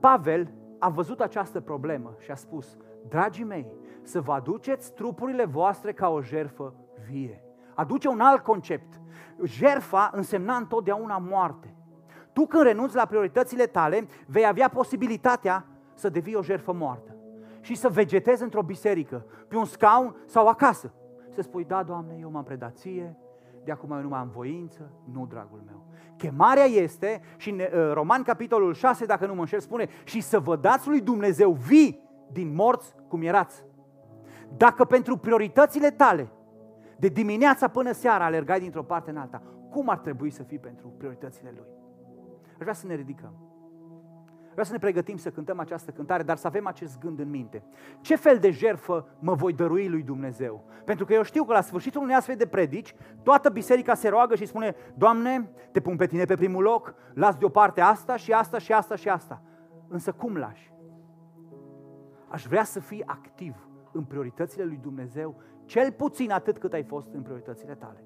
Pavel 0.00 0.52
a 0.78 0.88
văzut 0.88 1.20
această 1.20 1.60
problemă 1.60 2.14
și 2.18 2.30
a 2.30 2.34
spus, 2.34 2.76
dragii 3.08 3.44
mei, 3.44 3.66
să 4.02 4.20
vă 4.20 4.32
aduceți 4.32 4.94
trupurile 4.94 5.44
voastre 5.44 5.92
ca 5.92 6.08
o 6.08 6.22
jertfă 6.22 6.74
vie. 7.08 7.44
Aduce 7.74 8.08
un 8.08 8.20
alt 8.20 8.42
concept. 8.42 9.00
Jerfa 9.42 10.10
însemna 10.12 10.56
întotdeauna 10.56 11.18
moarte. 11.18 11.74
Tu 12.32 12.46
când 12.46 12.62
renunți 12.62 12.96
la 12.96 13.06
prioritățile 13.06 13.66
tale, 13.66 14.06
vei 14.26 14.46
avea 14.46 14.68
posibilitatea 14.68 15.66
să 15.94 16.08
devii 16.08 16.34
o 16.34 16.42
jertfă 16.42 16.72
moartă 16.72 17.15
și 17.66 17.74
să 17.74 17.88
vegetezi 17.88 18.42
într-o 18.42 18.62
biserică, 18.62 19.26
pe 19.48 19.56
un 19.56 19.64
scaun 19.64 20.16
sau 20.26 20.48
acasă. 20.48 20.92
Să 21.30 21.42
spui, 21.42 21.64
da, 21.64 21.82
Doamne, 21.82 22.16
eu 22.20 22.30
m-am 22.30 22.44
predat 22.44 22.76
ție, 22.76 23.16
de 23.64 23.72
acum 23.72 23.90
eu 23.90 24.00
nu 24.00 24.08
mai 24.08 24.18
am 24.18 24.28
voință, 24.28 24.90
nu, 25.12 25.26
dragul 25.26 25.62
meu. 25.66 25.86
Chemarea 26.16 26.64
este, 26.64 27.20
și 27.36 27.50
în 27.50 27.58
uh, 27.58 27.92
Roman 27.92 28.22
capitolul 28.22 28.74
6, 28.74 29.04
dacă 29.04 29.26
nu 29.26 29.34
mă 29.34 29.40
înșel, 29.40 29.60
spune, 29.60 29.88
și 30.04 30.20
să 30.20 30.40
vă 30.40 30.56
dați 30.56 30.88
lui 30.88 31.00
Dumnezeu 31.00 31.52
vii 31.52 32.00
din 32.32 32.54
morți 32.54 32.94
cum 33.08 33.22
erați. 33.22 33.64
Dacă 34.56 34.84
pentru 34.84 35.16
prioritățile 35.16 35.90
tale, 35.90 36.32
de 36.98 37.08
dimineața 37.08 37.68
până 37.68 37.92
seara, 37.92 38.24
alergai 38.24 38.60
dintr-o 38.60 38.82
parte 38.82 39.10
în 39.10 39.16
alta, 39.16 39.42
cum 39.70 39.88
ar 39.88 39.98
trebui 39.98 40.30
să 40.30 40.42
fii 40.42 40.58
pentru 40.58 40.88
prioritățile 40.88 41.52
Lui? 41.56 41.68
Aș 42.48 42.58
vrea 42.58 42.72
să 42.72 42.86
ne 42.86 42.94
ridicăm. 42.94 43.45
Vreau 44.56 44.70
să 44.70 44.74
ne 44.74 44.90
pregătim 44.90 45.16
să 45.16 45.30
cântăm 45.30 45.58
această 45.58 45.90
cântare, 45.90 46.22
dar 46.22 46.36
să 46.36 46.46
avem 46.46 46.66
acest 46.66 46.98
gând 46.98 47.18
în 47.18 47.30
minte. 47.30 47.62
Ce 48.00 48.16
fel 48.16 48.38
de 48.38 48.50
jerfă 48.50 49.08
mă 49.18 49.34
voi 49.34 49.52
dărui 49.52 49.88
lui 49.88 50.02
Dumnezeu? 50.02 50.64
Pentru 50.84 51.04
că 51.04 51.12
eu 51.12 51.22
știu 51.22 51.44
că 51.44 51.52
la 51.52 51.60
sfârșitul 51.60 52.02
unei 52.02 52.14
astfel 52.14 52.36
de 52.36 52.46
predici, 52.46 52.94
toată 53.22 53.48
biserica 53.48 53.94
se 53.94 54.08
roagă 54.08 54.34
și 54.34 54.46
spune, 54.46 54.74
Doamne, 54.94 55.50
te 55.72 55.80
pun 55.80 55.96
pe 55.96 56.06
tine 56.06 56.24
pe 56.24 56.34
primul 56.34 56.62
loc, 56.62 56.94
las 57.14 57.36
deoparte 57.36 57.80
asta 57.80 58.16
și 58.16 58.32
asta 58.32 58.58
și 58.58 58.72
asta 58.72 58.96
și 58.96 59.08
asta. 59.08 59.42
Însă 59.88 60.12
cum 60.12 60.36
lași? 60.36 60.72
Aș 62.28 62.46
vrea 62.46 62.64
să 62.64 62.80
fii 62.80 63.06
activ 63.06 63.68
în 63.92 64.04
prioritățile 64.04 64.64
lui 64.64 64.78
Dumnezeu, 64.82 65.40
cel 65.64 65.92
puțin 65.92 66.30
atât 66.30 66.58
cât 66.58 66.72
ai 66.72 66.82
fost 66.82 67.12
în 67.12 67.22
prioritățile 67.22 67.74
tale. 67.74 68.04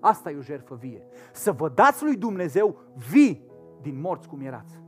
Asta 0.00 0.30
e 0.30 0.36
o 0.36 0.40
jertfă 0.42 0.74
vie. 0.74 1.06
Să 1.32 1.52
vă 1.52 1.68
dați 1.68 2.04
lui 2.04 2.16
Dumnezeu 2.16 2.76
vii 3.10 3.44
din 3.82 4.00
morți 4.00 4.28
cum 4.28 4.40
erați. 4.40 4.84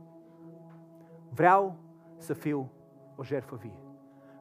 Vreau 1.29 1.75
să 2.17 2.33
fiu 2.33 2.71
o 3.15 3.23
jertfă 3.23 3.55
vie. 3.55 3.79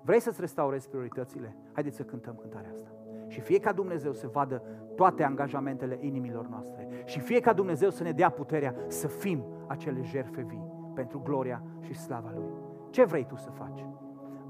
Vrei 0.02 0.20
să-ți 0.20 0.40
restaurezi 0.40 0.88
prioritățile? 0.88 1.56
Haideți 1.72 1.96
să 1.96 2.02
cântăm 2.02 2.36
cântarea 2.36 2.70
asta. 2.70 2.88
Și 3.26 3.40
fie 3.40 3.58
ca 3.58 3.72
Dumnezeu 3.72 4.12
să 4.12 4.28
vadă 4.28 4.62
toate 4.94 5.22
angajamentele 5.22 5.98
inimilor 6.00 6.46
noastre. 6.46 6.88
Și 7.04 7.20
fie 7.20 7.40
ca 7.40 7.52
Dumnezeu 7.52 7.90
să 7.90 8.02
ne 8.02 8.12
dea 8.12 8.30
puterea 8.30 8.74
să 8.86 9.08
fim 9.08 9.44
acele 9.66 10.02
jertfe 10.02 10.42
vii 10.42 10.72
pentru 10.94 11.20
gloria 11.20 11.62
și 11.80 11.94
slava 11.94 12.32
Lui. 12.34 12.50
Ce 12.90 13.04
vrei 13.04 13.26
tu 13.26 13.36
să 13.36 13.50
faci? 13.50 13.86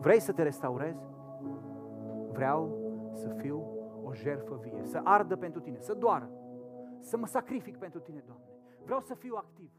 Vrei 0.01 0.21
să 0.21 0.33
te 0.33 0.43
restaurezi? 0.43 1.07
Vreau 2.33 2.79
să 3.13 3.29
fiu 3.29 3.63
o 4.05 4.15
jertfă 4.15 4.59
vie, 4.63 4.81
să 4.83 5.01
ardă 5.05 5.37
pentru 5.37 5.61
tine, 5.61 5.79
să 5.79 5.95
doară, 5.95 6.31
să 7.01 7.17
mă 7.17 7.27
sacrific 7.27 7.77
pentru 7.77 8.01
tine, 8.01 8.23
Doamne. 8.27 8.45
Vreau 8.85 9.01
să 9.01 9.15
fiu 9.15 9.35
activ. 9.37 9.71